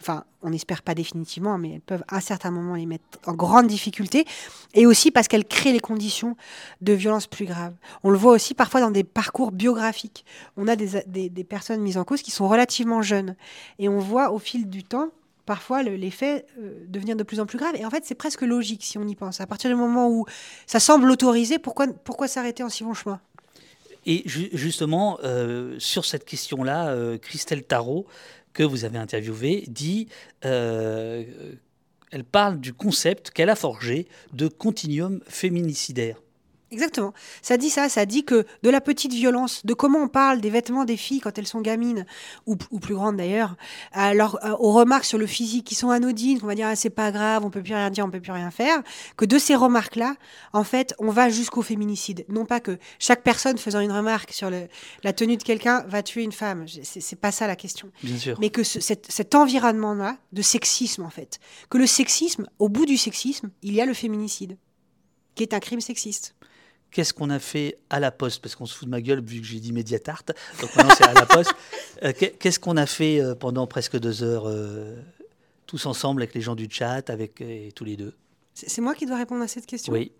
[0.00, 3.68] Enfin, on n'espère pas définitivement, mais elles peuvent à certains moments les mettre en grande
[3.68, 4.24] difficulté.
[4.74, 6.36] Et aussi parce qu'elles créent les conditions
[6.80, 7.74] de violences plus graves.
[8.02, 10.24] On le voit aussi parfois dans des parcours biographiques.
[10.56, 13.36] On a des, des, personnes mises en cause qui sont relativement jeunes.
[13.78, 15.10] Et on voit au fil du temps
[15.44, 17.76] parfois les faits euh, devenir de plus en plus graves.
[17.76, 19.40] Et en fait, c'est presque logique si on y pense.
[19.40, 20.26] À partir du moment où
[20.66, 23.20] ça semble autorisé, pourquoi, pourquoi s'arrêter en si bon chemin?
[24.08, 28.06] Et justement, euh, sur cette question-là, euh, Christelle Tarot,
[28.56, 30.08] que vous avez interviewée, dit
[30.40, 36.16] elle parle du concept qu'elle a forgé de continuum féminicidaire.
[36.72, 37.14] Exactement.
[37.42, 40.50] Ça dit ça, ça dit que de la petite violence, de comment on parle des
[40.50, 42.06] vêtements des filles quand elles sont gamines,
[42.46, 43.54] ou, ou plus grandes d'ailleurs,
[43.92, 46.90] alors euh, aux remarques sur le physique qui sont anodines, qu'on va dire ah, c'est
[46.90, 48.82] pas grave, on peut plus rien dire, on peut plus rien faire,
[49.16, 50.16] que de ces remarques-là,
[50.52, 52.24] en fait, on va jusqu'au féminicide.
[52.28, 54.66] Non pas que chaque personne faisant une remarque sur le,
[55.04, 57.92] la tenue de quelqu'un va tuer une femme, c'est pas ça la question.
[58.02, 58.36] Bien sûr.
[58.40, 61.38] Mais que ce, cet, cet environnement-là de sexisme, en fait,
[61.70, 64.56] que le sexisme, au bout du sexisme, il y a le féminicide,
[65.36, 66.34] qui est un crime sexiste
[66.90, 68.42] qu'est-ce qu'on a fait à la poste?
[68.42, 70.24] Parce qu'on se fout de ma gueule vu que j'ai dit Mediatart.
[70.60, 71.54] Donc maintenant c'est à la poste.
[72.02, 74.96] Euh, qu'est-ce qu'on a fait euh, pendant presque deux heures, euh,
[75.64, 78.12] tous ensemble, avec les gens du chat, avec et tous les deux?
[78.52, 79.94] C'est moi qui dois répondre à cette question?
[79.94, 80.12] Oui.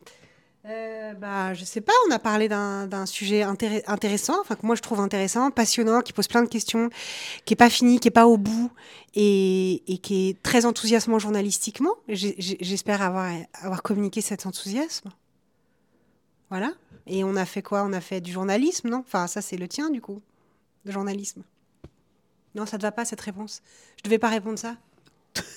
[0.69, 4.75] Euh, bah, je sais pas, on a parlé d'un sujet intéress intéressant, enfin que moi
[4.75, 6.91] je trouve intéressant, passionnant, qui pose plein de questions,
[7.45, 8.73] qui est pas fini, qui est pas au bout
[9.15, 11.95] et, et qui est très enthousiasmant journalistiquement.
[12.09, 13.33] J'espère avoir,
[13.63, 15.11] avoir communiqué cet enthousiasme.
[16.49, 16.73] Voilà.
[17.07, 17.83] Et on a fait quoi?
[17.83, 18.99] On a fait du journalisme, non?
[18.99, 20.21] Enfin, ça, c'est le tien, du coup.
[20.85, 21.43] Le journalisme.
[22.55, 23.63] Non, ça ne te va pas, cette réponse?
[23.99, 24.77] Je devais pas répondre ça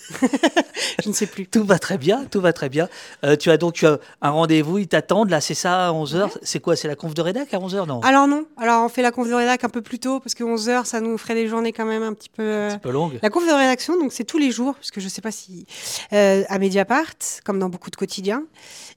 [1.04, 1.48] je ne sais plus.
[1.48, 2.90] Tout va très bien, tout va très bien.
[3.24, 6.24] Euh, tu as donc tu as un rendez-vous, ils t'attendent, là c'est ça, à 11h.
[6.24, 6.30] Ouais.
[6.42, 8.02] C'est quoi C'est la conf de rédac à 11h, non?
[8.02, 10.44] Alors non, alors on fait la conf de rédac un peu plus tôt, parce que
[10.44, 12.66] 11h, ça nous ferait des journées quand même un petit peu...
[12.66, 13.20] Un petit peu longues.
[13.22, 15.32] La conf de rédaction, donc c'est tous les jours, parce que je ne sais pas
[15.32, 15.66] si...
[16.14, 18.44] Euh, à Mediapart, comme dans beaucoup de quotidiens,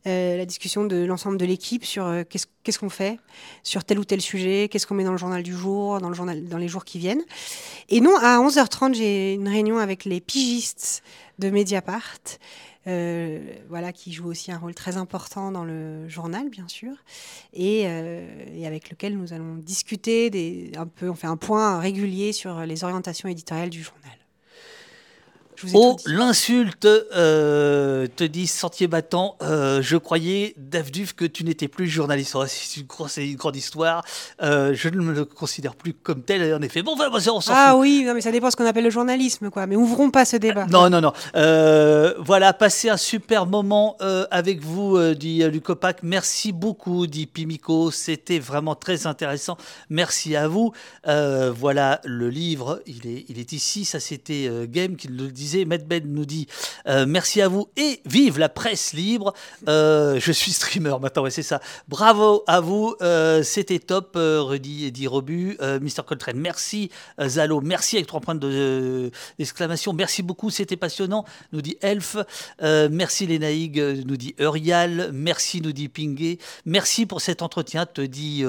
[0.07, 3.19] euh, la discussion de l'ensemble de l'équipe sur euh, qu'est-ce qu'est-ce qu'on fait
[3.63, 6.15] sur tel ou tel sujet, qu'est-ce qu'on met dans le journal du jour, dans, le
[6.15, 7.23] journal, dans les jours qui viennent.
[7.89, 11.02] Et non, à 11h30, j'ai une réunion avec les pigistes
[11.39, 12.21] de Mediapart,
[12.87, 16.95] euh, voilà, qui joue aussi un rôle très important dans le journal, bien sûr,
[17.53, 21.79] et, euh, et avec lequel nous allons discuter des, un peu, on fait un point
[21.79, 24.22] régulier sur les orientations éditoriales du journal.
[25.75, 31.89] Oh, l'insulte, euh, te dit Sentier Battant, euh, je croyais, Dave que tu n'étais plus
[31.89, 32.35] journaliste.
[32.35, 32.87] Oh, c'est une,
[33.31, 34.05] une, grande histoire.
[34.43, 36.83] Euh, je ne me le considère plus comme tel, en effet.
[36.83, 37.81] Bon, enfin, on s'en Ah fout.
[37.81, 39.67] oui, non, mais ça dépend ce qu'on appelle le journalisme, quoi.
[39.67, 40.67] Mais ouvrons pas ce débat.
[40.67, 41.13] non, non, non.
[42.19, 43.97] Voilà, passez un super moment
[44.31, 46.03] avec vous, dit Lucopac.
[46.03, 47.91] Merci beaucoup, dit Pimico.
[47.91, 49.57] C'était vraiment très intéressant.
[49.91, 50.73] Merci à vous.
[51.07, 53.85] voilà, le livre, il est, il est ici.
[53.85, 55.52] Ça, c'était Game qui le disait.
[55.65, 56.47] Medbed nous dit
[56.87, 59.33] euh, merci à vous et vive la presse libre.
[59.69, 61.61] Euh, je suis streamer maintenant, ouais, c'est ça.
[61.89, 65.57] Bravo à vous, euh, c'était top, Rudy et dit Robu.
[65.61, 66.03] Mr.
[66.07, 66.91] Coltrane, merci.
[67.21, 69.93] Zalo, merci avec trois points d'exclamation.
[69.93, 72.17] merci beaucoup, c'était passionnant, nous dit Elf.
[72.61, 75.11] merci Lénaïg, nous dit Urial.
[75.13, 76.39] Merci, nous dit Pinguet.
[76.65, 78.45] Merci pour cet entretien, te dit.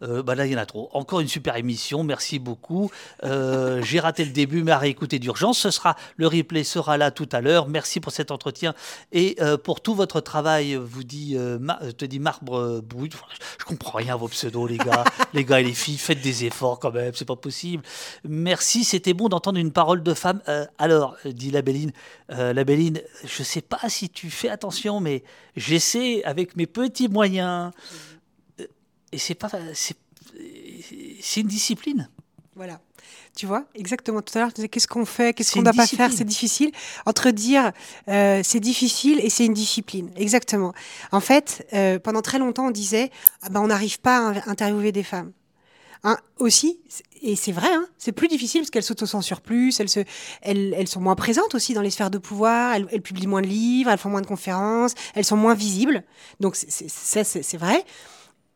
[0.00, 0.90] bah là, il y en a trop.
[0.92, 2.90] Encore une super émission, merci beaucoup.
[3.22, 5.58] J'ai raté le début, mais à réécouter d'urgence.
[5.58, 7.68] Ce sera le replay sera là tout à l'heure.
[7.68, 8.74] Merci pour cet entretien
[9.12, 11.58] et euh, pour tout votre travail, vous dit, euh,
[11.96, 13.10] te dit Marbre Brouille.
[13.58, 15.04] Je comprends rien à vos pseudos, les gars.
[15.32, 17.82] les gars et les filles, faites des efforts quand même, c'est pas possible.
[18.24, 20.42] Merci, c'était bon d'entendre une parole de femme.
[20.48, 21.92] Euh, alors, dit la Béline,
[22.28, 25.22] la Béline, je sais pas si tu fais attention, mais
[25.56, 27.72] j'essaie avec mes petits moyens.
[29.12, 29.50] Et c'est pas.
[29.74, 32.08] C'est une discipline.
[32.54, 32.80] Voilà.
[33.34, 34.20] Tu vois, exactement.
[34.20, 36.24] Tout à l'heure, tu disais qu'est-ce qu'on fait, qu'est-ce qu'on ne doit pas faire, c'est
[36.24, 36.70] difficile.
[37.06, 37.72] Entre dire
[38.08, 40.10] euh, c'est difficile et c'est une discipline.
[40.16, 40.74] Exactement.
[41.12, 43.10] En fait, euh, pendant très longtemps, on disait
[43.42, 45.32] ah ben, on n'arrive pas à interviewer des femmes.
[46.04, 46.80] Hein, aussi,
[47.22, 50.00] et c'est vrai, hein, c'est plus difficile parce qu'elles s'autocensurent plus, elles, se,
[50.40, 53.40] elles, elles, sont moins présentes aussi dans les sphères de pouvoir, elles, elles, publient moins
[53.40, 56.02] de livres, elles font moins de conférences, elles sont moins visibles.
[56.40, 57.84] Donc c'est vrai.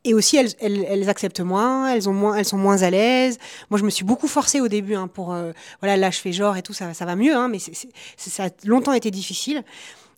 [0.06, 3.38] Et aussi, elles, acceptent moins, elles, ont moins, elles sont moins à l'aise.
[3.70, 5.34] Moi, je me suis beaucoup forcée au début hein, pour...
[5.34, 5.50] Euh,
[5.80, 8.48] voilà, là, je fais genre et tout, ça, ça va mieux, hein, mais ça a
[8.64, 9.64] longtemps été difficile.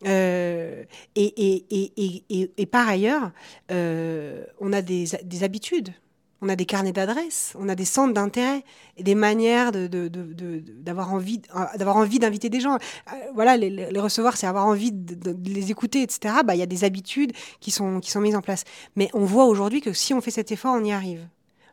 [0.06, 0.84] Euh,
[1.16, 3.30] et, par ailleurs,
[3.72, 5.94] euh, on a des habitudes.
[6.40, 8.62] On a des carnets d'adresses, on a des centres d'intérêt
[8.96, 11.40] et des manières de, de, de, d'avoir envie,
[11.76, 12.74] d'avoir envie d'inviter des gens.
[12.74, 16.36] Euh, voilà, les, les recevoir, c'est avoir envie de, les écouter, etc.
[16.44, 18.62] Bah, il y a des habitudes qui sont, qui sont mises en place.
[18.94, 21.26] Mais on voit aujourd'hui que si on fait cet effort, on y arrive.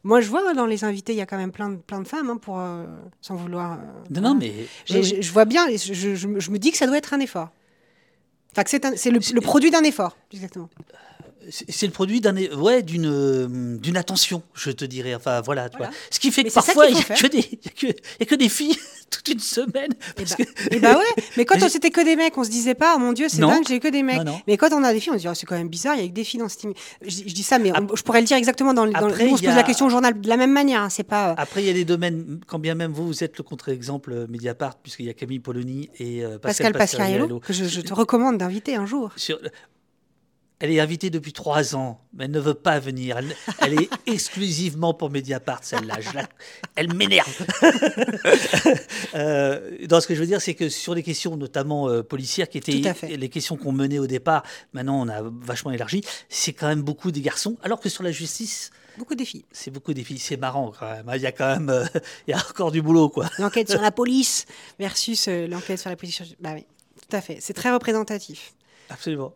[0.03, 2.07] Moi, je vois dans les invités, il y a quand même plein de, plein de
[2.07, 2.85] femmes, hein, pour, euh,
[3.21, 3.73] sans vouloir.
[3.73, 3.77] Euh,
[4.11, 4.53] non, non, mais.
[4.85, 7.19] Je, je, je vois bien, je, je, je, me dis que ça doit être un
[7.19, 7.49] effort.
[8.51, 10.69] Enfin, que c'est le, le produit d'un effort, exactement
[11.49, 15.15] c'est le produit d'un ouais d'une d'une attention je te dirais.
[15.15, 15.91] Enfin voilà, tu voilà.
[15.91, 17.13] vois ce qui fait mais que parfois il n'y a, a,
[18.22, 18.77] a, que des filles
[19.09, 20.76] toute une semaine parce et bah, que...
[20.76, 21.23] et bah ouais.
[21.38, 23.63] Mais quand c'était que des mecs on se disait pas oh mon dieu c'est dingue
[23.67, 24.17] j'ai que des mecs.
[24.17, 24.41] non, non.
[24.47, 26.01] mais quand on a des filles on se dit oh, c'est quand même bizarre il
[26.01, 28.01] y a que des filles dans ce team je, je dis ça mais on, je
[28.03, 29.55] pourrais le dire exactement dans, dans Après, on se pose a...
[29.55, 31.35] la question au journal de la même manière hein, c'est pas euh...
[31.38, 34.76] Après il y a des domaines quand bien même vous vous êtes le contre-exemple Mediapart
[34.77, 38.38] puisqu'il y a Camille Polony et euh, Pascal, Pascal Pascariello que je, je, te recommande
[38.38, 39.11] d'inviter un jour.
[39.15, 39.39] Sur
[40.60, 43.18] Elle est invitée depuis trois ans, mais elle ne veut pas venir.
[43.18, 45.95] Elle, elle est exclusivement pour Mediapart, celle-là.
[45.99, 46.30] Je la-
[46.76, 47.27] Elle m'énerve.
[49.15, 52.49] Euh, dans ce que je veux dire, c'est que sur les questions, notamment euh, policières,
[52.49, 56.68] qui étaient les questions qu'on menait au départ, maintenant on a vachement élargi, c'est quand
[56.68, 57.56] même beaucoup des garçons.
[57.64, 59.45] Alors que sur la justice, Beaucoup de filles.
[59.52, 60.19] c'est beaucoup des filles.
[60.19, 61.10] C'est marrant quand même.
[61.15, 61.86] Il y a quand même euh,
[62.27, 63.30] il y a encore du boulot, quoi.
[63.40, 64.45] L'enquête sur la police
[64.80, 66.22] versus euh, l'enquête sur la police.
[66.40, 66.65] Bah oui,
[67.07, 67.38] tout à fait.
[67.40, 68.53] C'est très représentatif.
[68.89, 69.33] Absolument.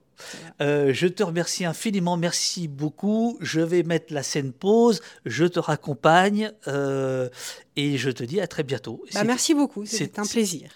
[0.61, 3.37] Euh, je te remercie infiniment, merci beaucoup.
[3.39, 7.29] Je vais mettre la scène pause, je te raccompagne euh,
[7.77, 9.01] et je te dis à très bientôt.
[9.13, 9.85] Bah, merci beaucoup.
[9.85, 10.67] c'est- C'était un plaisir.